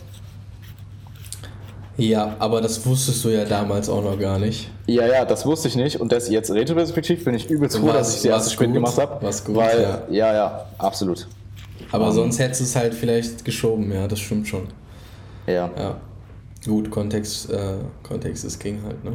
Ja, 2.00 2.36
aber 2.40 2.62
das 2.62 2.86
wusstest 2.86 3.24
du 3.26 3.30
ja 3.30 3.44
damals 3.46 3.90
auch 3.90 4.04
noch 4.04 4.18
gar 4.18 4.40
nicht. 4.40 4.70
Ja, 4.88 5.06
ja, 5.06 5.26
das 5.26 5.46
wusste 5.46 5.68
ich 5.68 5.76
nicht. 5.76 6.00
Und 6.00 6.12
das 6.12 6.30
jetzt 6.30 6.50
retroperspektiv 6.50 7.26
bin 7.26 7.36
ich 7.36 7.50
übelst 7.50 7.78
froh, 7.78 7.92
dass 7.92 8.16
ich 8.16 8.22
sie 8.22 8.30
erst 8.30 8.54
spät 8.54 8.72
gemacht 8.72 8.98
habe. 8.98 9.18
Was 9.22 9.44
gut, 9.44 9.58
weil, 9.58 9.82
ja. 9.82 10.02
ja, 10.10 10.34
ja, 10.34 10.66
absolut. 10.78 11.28
Aber 11.92 12.08
um, 12.08 12.14
sonst 12.14 12.40
hättest 12.40 12.62
du 12.62 12.64
es 12.66 12.76
halt 12.76 12.94
vielleicht 12.94 13.44
geschoben, 13.44 13.92
ja, 13.92 14.08
das 14.08 14.20
stimmt 14.20 14.48
schon. 14.48 14.68
Ja. 15.46 15.70
Ja. 15.78 15.98
Gut, 16.66 16.90
Kontext, 16.90 17.50
äh, 17.50 17.76
Kontext 18.04 18.46
ist 18.46 18.60
King 18.60 18.82
halt, 18.84 19.04
ne? 19.04 19.14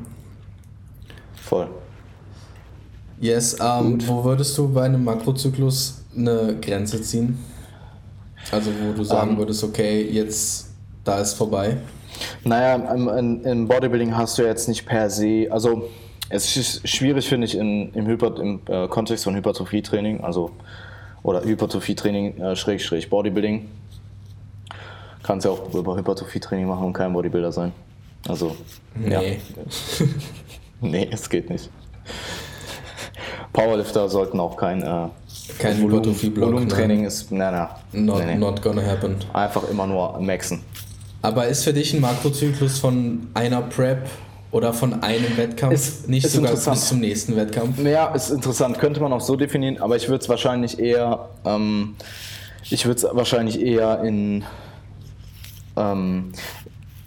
Voll. 1.43 1.69
Yes, 3.21 3.57
ähm, 3.61 3.99
wo 4.07 4.25
würdest 4.25 4.59
du 4.59 4.69
bei 4.69 4.83
einem 4.83 5.05
Makrozyklus 5.05 6.03
eine 6.17 6.57
Grenze 6.61 7.01
ziehen? 7.01 7.39
Also 8.51 8.71
wo 8.71 8.93
du 8.93 9.05
sagen 9.05 9.31
um, 9.31 9.35
ähm. 9.35 9.39
würdest, 9.39 9.65
okay, 9.65 10.03
jetzt 10.11 10.69
da 11.05 11.21
ist 11.21 11.35
vorbei. 11.35 11.77
Naja, 12.45 12.77
im, 12.95 13.43
im, 13.45 13.69
Bodybuilding 13.69 14.17
hast 14.17 14.39
du 14.39 14.43
jetzt 14.43 14.69
nicht 14.69 14.87
per 14.87 15.11
se, 15.11 15.49
also 15.51 15.89
es 16.29 16.57
ist 16.57 16.89
schwierig, 16.89 17.29
finde 17.29 17.47
ich, 17.47 17.57
in, 17.57 17.93
im, 17.93 18.07
Hyper, 18.07 18.39
im 18.41 18.61
äh, 18.67 18.89
Kontext 18.89 19.25
von 19.25 19.35
Hypertrophietraining, 19.35 20.23
also 20.23 20.51
oder 21.23 21.43
Hypertrophietraining 21.43 22.41
äh, 22.41 22.57
Schrägstrich 22.57 23.09
Bodybuilding. 23.11 23.69
Kannst 25.23 25.47
ja 25.47 25.53
auch 25.53 25.73
über 25.75 25.97
Hypertrophietraining 25.97 26.67
machen 26.69 26.85
und 26.87 26.93
kein 26.93 27.13
Bodybuilder 27.13 27.51
sein. 27.51 27.73
Also, 28.29 28.57
nee. 28.95 29.11
ja. 29.11 29.21
nee, 30.81 31.09
es 31.11 31.29
geht 31.29 31.51
nicht. 31.51 31.71
Powerlifter 33.53 34.09
sollten 34.09 34.41
auch 34.41 34.57
kein, 34.57 34.83
äh, 34.83 35.09
kein 35.59 35.79
Hypertrophie-Block. 35.79 36.49
Volumentraining 36.49 37.03
ne? 37.03 37.07
ist, 37.07 37.31
na, 37.31 37.51
na. 37.51 37.71
Not, 37.93 38.19
nee, 38.19 38.27
nee. 38.27 38.35
not 38.37 38.61
gonna 38.61 38.83
happen. 38.83 39.17
Einfach 39.33 39.69
immer 39.71 39.87
nur 39.87 40.19
maxen. 40.21 40.63
Aber 41.25 41.47
ist 41.47 41.65
für 41.65 41.73
dich 41.73 41.95
ein 41.95 42.03
Makrozyklus 42.03 42.79
von 42.79 43.29
einer 43.33 43.63
Prep 43.63 44.11
oder 44.51 44.75
von 44.75 45.03
einem 45.03 45.39
Wettkampf 45.39 45.73
ist, 45.73 46.07
nicht 46.07 46.27
ist 46.27 46.35
sogar 46.35 46.53
bis 46.53 46.87
zum 46.87 47.01
nächsten 47.01 47.35
Wettkampf? 47.35 47.83
Ja, 47.83 48.09
ist 48.09 48.29
interessant. 48.29 48.79
Könnte 48.79 49.01
man 49.01 49.11
auch 49.11 49.23
so 49.23 49.35
definieren, 49.35 49.79
aber 49.79 49.97
ich 49.97 50.11
würde 50.11 50.23
es 50.23 50.29
wahrscheinlich 50.29 50.79
eher, 50.79 51.31
ähm, 51.47 51.97
ich 52.69 52.85
würde 52.85 52.99
es 52.99 53.07
wahrscheinlich 53.11 53.59
eher 53.59 54.03
in, 54.05 54.45
ähm, 55.79 56.33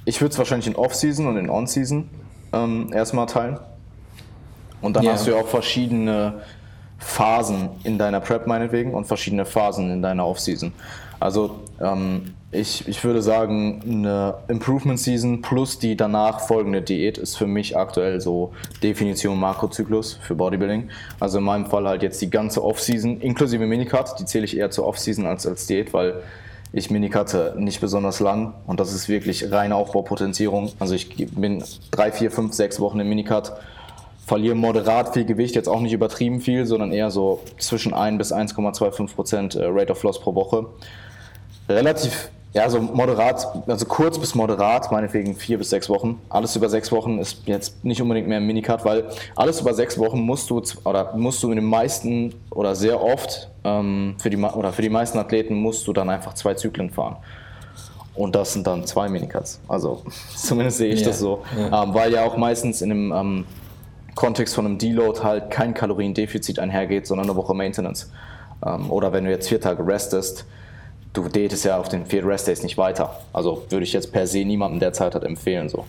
ich 0.05 0.19
würde 0.19 0.31
es 0.31 0.39
wahrscheinlich 0.39 0.65
in 0.65 0.75
Off-Season 0.75 1.27
und 1.27 1.37
in 1.37 1.47
On-Season 1.47 2.09
ähm, 2.53 2.91
erstmal 2.91 3.27
teilen. 3.27 3.59
Und 4.81 4.95
dann 4.95 5.03
yeah. 5.03 5.13
hast 5.13 5.27
du 5.27 5.31
ja 5.31 5.37
auch 5.37 5.47
verschiedene 5.47 6.41
Phasen 6.97 7.69
in 7.83 7.99
deiner 7.99 8.19
Prep 8.19 8.47
meinetwegen 8.47 8.95
und 8.95 9.05
verschiedene 9.05 9.45
Phasen 9.45 9.91
in 9.91 10.01
deiner 10.01 10.25
Off-Season. 10.25 10.73
Also 11.19 11.59
ähm, 11.81 12.33
ich, 12.51 12.87
ich 12.87 13.03
würde 13.03 13.21
sagen, 13.21 13.81
eine 13.85 14.35
Improvement 14.47 14.99
Season 14.99 15.41
plus 15.41 15.79
die 15.79 15.97
danach 15.97 16.41
folgende 16.41 16.81
Diät 16.81 17.17
ist 17.17 17.37
für 17.37 17.47
mich 17.47 17.75
aktuell 17.77 18.21
so 18.21 18.53
Definition 18.81 19.39
Makrozyklus 19.39 20.13
für 20.13 20.35
Bodybuilding. 20.35 20.89
Also 21.19 21.39
in 21.39 21.43
meinem 21.43 21.65
Fall 21.65 21.87
halt 21.87 22.03
jetzt 22.03 22.21
die 22.21 22.29
ganze 22.29 22.63
Off-Season 22.63 23.19
inklusive 23.19 23.65
Minicut, 23.65 24.19
die 24.19 24.25
zähle 24.25 24.45
ich 24.45 24.57
eher 24.57 24.71
zur 24.71 24.85
Off-Season 24.85 25.25
als 25.25 25.45
als 25.45 25.67
Diät, 25.67 25.93
weil 25.93 26.21
ich 26.73 26.91
Minicutte 26.91 27.55
nicht 27.57 27.79
besonders 27.81 28.19
lang 28.19 28.53
und 28.65 28.79
das 28.79 28.93
ist 28.93 29.09
wirklich 29.09 29.51
reine 29.51 29.75
Aufbaupotenzierung. 29.75 30.71
Also 30.79 30.95
ich 30.95 31.27
bin 31.31 31.63
drei, 31.91 32.11
vier, 32.11 32.31
fünf, 32.31 32.53
sechs 32.53 32.79
Wochen 32.79 32.99
im 32.99 33.09
Minicut, 33.09 33.53
verliere 34.27 34.55
moderat 34.55 35.13
viel 35.13 35.23
Gewicht, 35.23 35.55
jetzt 35.55 35.69
auch 35.69 35.79
nicht 35.79 35.93
übertrieben 35.93 36.41
viel, 36.41 36.65
sondern 36.65 36.91
eher 36.91 37.09
so 37.11 37.39
zwischen 37.57 37.93
1 37.93 38.17
bis 38.17 38.33
1,25 38.33 39.15
Prozent 39.15 39.55
äh, 39.55 39.65
Rate 39.65 39.93
of 39.93 40.03
Loss 40.03 40.19
pro 40.19 40.35
Woche 40.35 40.67
relativ, 41.69 42.29
ja, 42.53 42.69
so 42.69 42.81
moderat, 42.81 43.47
also 43.67 43.85
kurz 43.85 44.19
bis 44.19 44.35
moderat, 44.35 44.91
meinetwegen 44.91 45.35
vier 45.35 45.57
bis 45.57 45.69
sechs 45.69 45.89
Wochen. 45.89 46.19
Alles 46.27 46.55
über 46.57 46.67
sechs 46.69 46.91
Wochen 46.91 47.19
ist 47.19 47.43
jetzt 47.45 47.85
nicht 47.85 48.01
unbedingt 48.01 48.27
mehr 48.27 48.37
ein 48.37 48.45
Minicut, 48.45 48.83
weil 48.83 49.05
alles 49.35 49.61
über 49.61 49.73
sechs 49.73 49.97
Wochen 49.97 50.19
musst 50.19 50.49
du 50.49 50.61
oder 50.83 51.13
musst 51.15 51.41
du 51.43 51.49
in 51.49 51.57
den 51.57 51.65
meisten 51.65 52.33
oder 52.49 52.75
sehr 52.75 53.01
oft 53.01 53.49
ähm, 53.63 54.15
für 54.17 54.29
die 54.29 54.37
oder 54.37 54.73
für 54.73 54.81
die 54.81 54.89
meisten 54.89 55.17
Athleten 55.19 55.55
musst 55.55 55.87
du 55.87 55.93
dann 55.93 56.09
einfach 56.09 56.33
zwei 56.33 56.53
Zyklen 56.53 56.89
fahren. 56.89 57.17
Und 58.13 58.35
das 58.35 58.53
sind 58.53 58.65
dann 58.65 58.85
zwei 58.85 59.07
Minicuts. 59.07 59.61
Also 59.67 60.01
zumindest 60.35 60.79
sehe 60.79 60.91
ich 60.91 61.01
ja, 61.01 61.07
das 61.07 61.19
so. 61.19 61.43
Ja. 61.57 61.83
Ähm, 61.83 61.93
weil 61.93 62.11
ja 62.11 62.25
auch 62.25 62.35
meistens 62.35 62.81
in 62.81 62.89
dem 62.89 63.11
ähm, 63.11 63.45
Kontext 64.17 64.55
von 64.55 64.65
einem 64.65 64.77
Deload 64.77 65.21
halt 65.21 65.51
kein 65.51 65.73
Kaloriendefizit 65.73 66.59
einhergeht, 66.59 67.07
sondern 67.07 67.29
eine 67.29 67.37
Woche 67.37 67.53
Maintenance. 67.53 68.11
Ähm, 68.65 68.91
oder 68.91 69.13
wenn 69.13 69.23
du 69.23 69.29
jetzt 69.29 69.47
vier 69.47 69.61
Tage 69.61 69.85
restest, 69.87 70.43
du 71.13 71.23
datest 71.29 71.63
ja 71.63 71.77
auf 71.77 71.87
den 71.87 72.05
vier 72.05 72.25
Rest 72.25 72.47
Days 72.47 72.63
nicht 72.63 72.77
weiter. 72.77 73.21
Also 73.31 73.63
würde 73.69 73.83
ich 73.83 73.93
jetzt 73.93 74.11
per 74.11 74.27
se 74.27 74.43
niemandem 74.43 74.79
der 74.79 74.91
Zeit 74.91 75.15
hat 75.15 75.23
empfehlen. 75.23 75.69
So. 75.69 75.85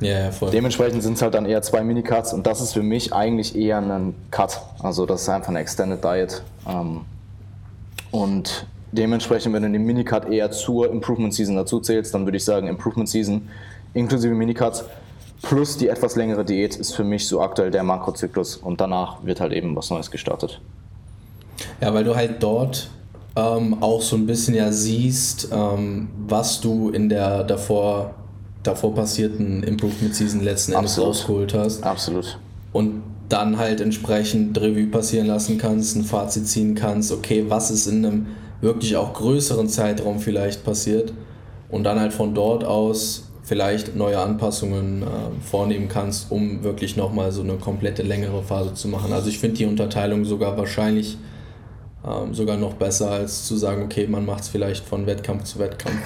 Ja, 0.00 0.18
ja, 0.18 0.30
voll. 0.30 0.50
Dementsprechend 0.50 1.02
sind 1.02 1.14
es 1.14 1.22
halt 1.22 1.34
dann 1.34 1.44
eher 1.44 1.60
zwei 1.60 1.82
Minicuts 1.82 2.32
und 2.32 2.46
das 2.46 2.60
ist 2.60 2.72
für 2.72 2.82
mich 2.82 3.12
eigentlich 3.12 3.56
eher 3.56 3.78
ein 3.78 4.14
Cut. 4.30 4.60
Also 4.78 5.04
das 5.04 5.22
ist 5.22 5.28
einfach 5.28 5.48
eine 5.48 5.58
Extended 5.58 6.02
Diet. 6.02 6.42
Ähm, 6.66 7.02
und 8.12 8.66
dementsprechend, 8.92 9.54
wenn 9.54 9.64
du 9.64 9.70
den 9.70 9.84
Minicut 9.84 10.30
eher 10.30 10.50
zur 10.52 10.90
Improvement 10.90 11.34
Season 11.34 11.56
dazu 11.56 11.80
zählst, 11.80 12.14
dann 12.14 12.24
würde 12.24 12.36
ich 12.36 12.44
sagen, 12.44 12.68
Improvement 12.68 13.08
Season 13.08 13.48
inklusive 13.92 14.34
Minicuts 14.34 14.84
plus 15.42 15.76
die 15.76 15.88
etwas 15.88 16.16
längere 16.16 16.44
Diät 16.44 16.76
ist 16.76 16.94
für 16.94 17.04
mich 17.04 17.26
so 17.26 17.40
aktuell 17.40 17.70
der 17.70 17.82
Makrozyklus 17.82 18.56
und 18.56 18.80
danach 18.80 19.24
wird 19.24 19.40
halt 19.40 19.52
eben 19.52 19.74
was 19.76 19.90
Neues 19.90 20.10
gestartet. 20.10 20.60
Ja, 21.80 21.92
weil 21.94 22.04
du 22.04 22.14
halt 22.14 22.42
dort 22.42 22.90
ähm, 23.36 23.82
auch 23.82 24.02
so 24.02 24.16
ein 24.16 24.26
bisschen 24.26 24.54
ja 24.54 24.72
siehst, 24.72 25.48
ähm, 25.52 26.08
was 26.26 26.60
du 26.60 26.90
in 26.90 27.08
der 27.08 27.44
davor, 27.44 28.14
davor 28.62 28.94
passierten 28.94 29.62
Improvement 29.62 30.14
Season 30.14 30.42
letzten 30.42 30.72
Endes 30.72 30.92
Absolut. 30.92 31.08
rausgeholt 31.08 31.54
hast. 31.54 31.82
Absolut. 31.84 32.38
Und 32.72 33.02
dann 33.28 33.58
halt 33.58 33.80
entsprechend 33.80 34.60
Revue 34.60 34.86
passieren 34.86 35.28
lassen 35.28 35.56
kannst, 35.56 35.96
ein 35.96 36.04
Fazit 36.04 36.48
ziehen 36.48 36.74
kannst, 36.74 37.12
okay, 37.12 37.44
was 37.48 37.70
ist 37.70 37.86
in 37.86 38.04
einem 38.04 38.26
wirklich 38.60 38.96
auch 38.96 39.14
größeren 39.14 39.68
Zeitraum 39.68 40.18
vielleicht 40.18 40.64
passiert 40.64 41.12
und 41.70 41.84
dann 41.84 42.00
halt 42.00 42.12
von 42.12 42.34
dort 42.34 42.64
aus 42.64 43.29
vielleicht 43.50 43.96
neue 43.96 44.16
Anpassungen 44.20 45.02
äh, 45.02 45.06
vornehmen 45.44 45.88
kannst, 45.88 46.30
um 46.30 46.62
wirklich 46.62 46.96
nochmal 46.96 47.32
so 47.32 47.42
eine 47.42 47.54
komplette 47.54 48.04
längere 48.04 48.44
Phase 48.44 48.74
zu 48.74 48.86
machen. 48.86 49.12
Also 49.12 49.28
ich 49.28 49.40
finde 49.40 49.56
die 49.56 49.66
Unterteilung 49.66 50.24
sogar 50.24 50.56
wahrscheinlich 50.56 51.18
ähm, 52.06 52.32
sogar 52.32 52.56
noch 52.56 52.74
besser, 52.74 53.10
als 53.10 53.46
zu 53.46 53.56
sagen, 53.56 53.82
okay, 53.82 54.06
man 54.06 54.24
macht 54.24 54.44
es 54.44 54.48
vielleicht 54.50 54.84
von 54.84 55.04
Wettkampf 55.04 55.42
zu 55.42 55.58
Wettkampf. 55.58 55.98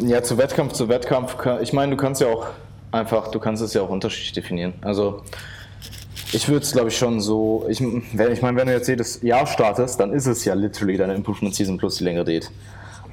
Ja, 0.00 0.24
zu 0.24 0.38
Wettkampf 0.38 0.72
zu 0.72 0.88
Wettkampf. 0.88 1.36
Ich 1.62 1.72
meine, 1.72 1.92
du 1.92 1.96
kannst 1.96 2.20
ja 2.20 2.26
auch 2.26 2.48
einfach, 2.90 3.30
du 3.30 3.38
kannst 3.38 3.62
es 3.62 3.74
ja 3.74 3.82
auch 3.82 3.90
unterschiedlich 3.90 4.32
definieren. 4.32 4.74
Also 4.80 5.22
ich 6.32 6.48
würde 6.48 6.64
es, 6.64 6.72
glaube 6.72 6.88
ich, 6.88 6.98
schon 6.98 7.20
so, 7.20 7.64
ich, 7.68 7.80
ich 7.80 8.42
meine, 8.42 8.58
wenn 8.58 8.66
du 8.66 8.72
jetzt 8.72 8.88
jedes 8.88 9.22
Jahr 9.22 9.46
startest, 9.46 10.00
dann 10.00 10.12
ist 10.12 10.26
es 10.26 10.44
ja 10.44 10.54
literally 10.54 10.96
deine 10.96 11.14
Improvement 11.14 11.54
Season 11.54 11.78
plus 11.78 11.98
die 11.98 12.04
längere 12.04 12.24
Date. 12.24 12.50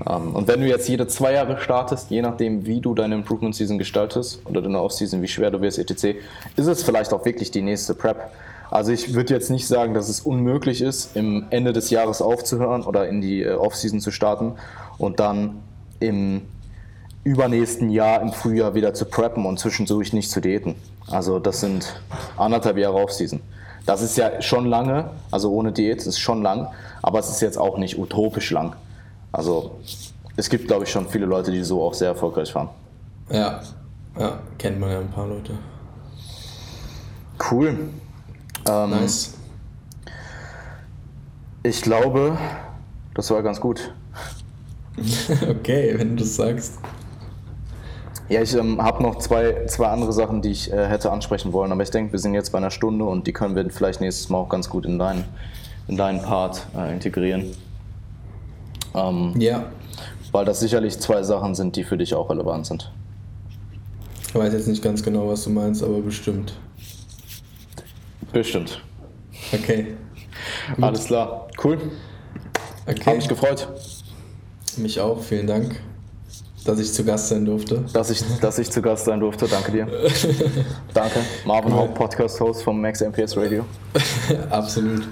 Ähm, 0.07 0.35
und 0.35 0.47
wenn 0.47 0.61
du 0.61 0.67
jetzt 0.67 0.87
jede 0.89 1.07
zwei 1.07 1.33
Jahre 1.33 1.59
startest, 1.59 2.09
je 2.09 2.21
nachdem, 2.21 2.65
wie 2.65 2.81
du 2.81 2.93
deine 2.93 3.15
Improvement 3.15 3.55
Season 3.55 3.77
gestaltest 3.77 4.41
oder 4.45 4.61
deine 4.61 4.81
Off-Season, 4.81 5.21
wie 5.21 5.27
schwer 5.27 5.51
du 5.51 5.61
wirst, 5.61 5.79
etc., 5.79 6.17
ist 6.55 6.67
es 6.67 6.83
vielleicht 6.83 7.13
auch 7.13 7.25
wirklich 7.25 7.51
die 7.51 7.61
nächste 7.61 7.93
Prep. 7.95 8.31
Also 8.71 8.91
ich 8.91 9.13
würde 9.13 9.33
jetzt 9.33 9.49
nicht 9.49 9.67
sagen, 9.67 9.93
dass 9.93 10.09
es 10.09 10.21
unmöglich 10.21 10.81
ist, 10.81 11.15
im 11.15 11.45
Ende 11.49 11.71
des 11.71 11.89
Jahres 11.89 12.21
aufzuhören 12.21 12.83
oder 12.83 13.07
in 13.07 13.21
die 13.21 13.43
äh, 13.43 13.53
Offseason 13.53 13.99
zu 13.99 14.11
starten 14.11 14.53
und 14.97 15.19
dann 15.19 15.61
im 15.99 16.41
übernächsten 17.23 17.89
Jahr 17.89 18.21
im 18.21 18.31
Frühjahr 18.31 18.75
wieder 18.75 18.93
zu 18.93 19.05
preppen 19.05 19.45
und 19.45 19.59
zwischendurch 19.59 20.13
nicht 20.13 20.29
zu 20.29 20.41
daten. 20.41 20.75
Also 21.07 21.39
das 21.39 21.59
sind 21.59 21.99
anderthalb 22.37 22.77
Jahre 22.77 22.97
Offseason. 22.97 23.41
Das 23.85 24.01
ist 24.01 24.17
ja 24.17 24.41
schon 24.41 24.65
lange, 24.65 25.11
also 25.31 25.51
ohne 25.51 25.71
Diät 25.71 26.05
ist 26.05 26.19
schon 26.19 26.41
lang, 26.41 26.67
aber 27.01 27.19
es 27.19 27.29
ist 27.29 27.41
jetzt 27.41 27.57
auch 27.57 27.77
nicht 27.77 27.99
utopisch 27.99 28.51
lang. 28.51 28.75
Also 29.35 29.79
es 30.37 30.49
gibt, 30.49 30.67
glaube 30.67 30.85
ich, 30.85 30.91
schon 30.91 31.09
viele 31.09 31.25
Leute, 31.25 31.51
die 31.51 31.61
so 31.61 31.83
auch 31.83 31.93
sehr 31.93 32.09
erfolgreich 32.09 32.55
waren. 32.55 32.69
Ja, 33.29 33.61
ja, 34.17 34.39
kennt 34.57 34.79
man 34.79 34.91
ja 34.91 34.99
ein 34.99 35.11
paar 35.11 35.27
Leute. 35.27 35.57
Cool. 37.51 37.89
Ähm, 38.69 38.89
Nice. 38.89 39.33
Ich 41.63 41.81
glaube, 41.81 42.37
das 43.13 43.29
war 43.29 43.43
ganz 43.43 43.59
gut. 43.59 43.93
okay, 45.49 45.95
wenn 45.97 46.15
du 46.15 46.23
das 46.23 46.37
sagst. 46.37 46.79
Ja, 48.29 48.41
ich 48.41 48.55
ähm, 48.55 48.81
habe 48.81 49.03
noch 49.03 49.17
zwei, 49.17 49.65
zwei 49.65 49.87
andere 49.87 50.13
Sachen, 50.13 50.41
die 50.41 50.51
ich 50.51 50.71
äh, 50.71 50.87
hätte 50.87 51.11
ansprechen 51.11 51.51
wollen, 51.51 51.73
aber 51.73 51.83
ich 51.83 51.91
denke, 51.91 52.13
wir 52.13 52.19
sind 52.19 52.33
jetzt 52.33 52.51
bei 52.51 52.57
einer 52.57 52.71
Stunde 52.71 53.03
und 53.03 53.27
die 53.27 53.33
können 53.33 53.55
wir 53.55 53.69
vielleicht 53.69 53.99
nächstes 53.99 54.29
Mal 54.29 54.37
auch 54.37 54.49
ganz 54.49 54.69
gut 54.69 54.85
in 54.85 54.97
deinen, 54.97 55.25
in 55.87 55.97
deinen 55.97 56.21
Part 56.21 56.65
äh, 56.75 56.93
integrieren. 56.93 57.53
Ähm, 58.95 59.33
Ja, 59.39 59.65
Weil 60.31 60.45
das 60.45 60.59
sicherlich 60.59 60.99
zwei 60.99 61.23
Sachen 61.23 61.55
sind, 61.55 61.75
die 61.75 61.83
für 61.83 61.97
dich 61.97 62.13
auch 62.13 62.29
relevant 62.29 62.65
sind. 62.65 62.91
ich 64.27 64.35
weiß 64.35 64.53
jetzt 64.53 64.67
nicht 64.67 64.83
ganz 64.83 65.01
genau, 65.03 65.29
was 65.29 65.43
du 65.43 65.49
meinst, 65.49 65.83
aber 65.83 65.99
bestimmt. 66.01 66.53
Bestimmt. 68.31 68.81
Okay. 69.53 69.95
Alles 70.81 71.05
klar. 71.05 71.47
Cool. 71.63 71.77
Okay. 72.87 73.01
Hab 73.05 73.15
mich 73.15 73.27
gefreut, 73.27 73.67
Mich 74.77 74.99
auch, 74.99 75.21
vielen 75.21 75.47
Dank, 75.47 75.79
dass 76.65 76.79
ich 76.79 76.91
zu 76.91 77.03
Gast 77.05 77.29
sein 77.29 77.45
durfte. 77.45 77.83
dass 77.93 78.09
ich, 78.09 78.21
dass 78.41 78.59
ich 78.59 78.69
zu 78.69 78.81
Gast 78.81 79.05
sein 79.05 79.19
durfte. 79.21 79.47
Danke 79.47 79.71
dir. 79.71 79.87
Danke. 80.93 81.19
Marvin 81.45 81.71
Cool. 81.71 81.79
Haupt, 81.79 81.95
Podcast-Host 81.95 82.63
vom 82.63 82.81
Max 82.81 82.99
MPS 83.01 83.37
Radio. 83.37 83.63
Absolut. 84.49 85.07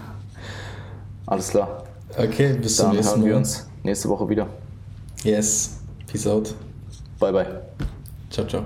Alles 1.25 1.49
klar. 1.49 1.83
Okay, 2.17 2.53
bis 2.61 2.75
zum 2.75 2.87
Dann 2.87 2.95
nächsten 2.97 3.11
hören 3.11 3.21
Mal. 3.21 3.29
wir 3.29 3.37
uns 3.37 3.67
nächste 3.83 4.09
Woche 4.09 4.27
wieder. 4.29 4.47
Yes. 5.23 5.79
Peace 6.07 6.27
out. 6.27 6.53
Bye, 7.19 7.31
bye. 7.31 7.47
Ciao, 8.29 8.45
ciao. 8.47 8.65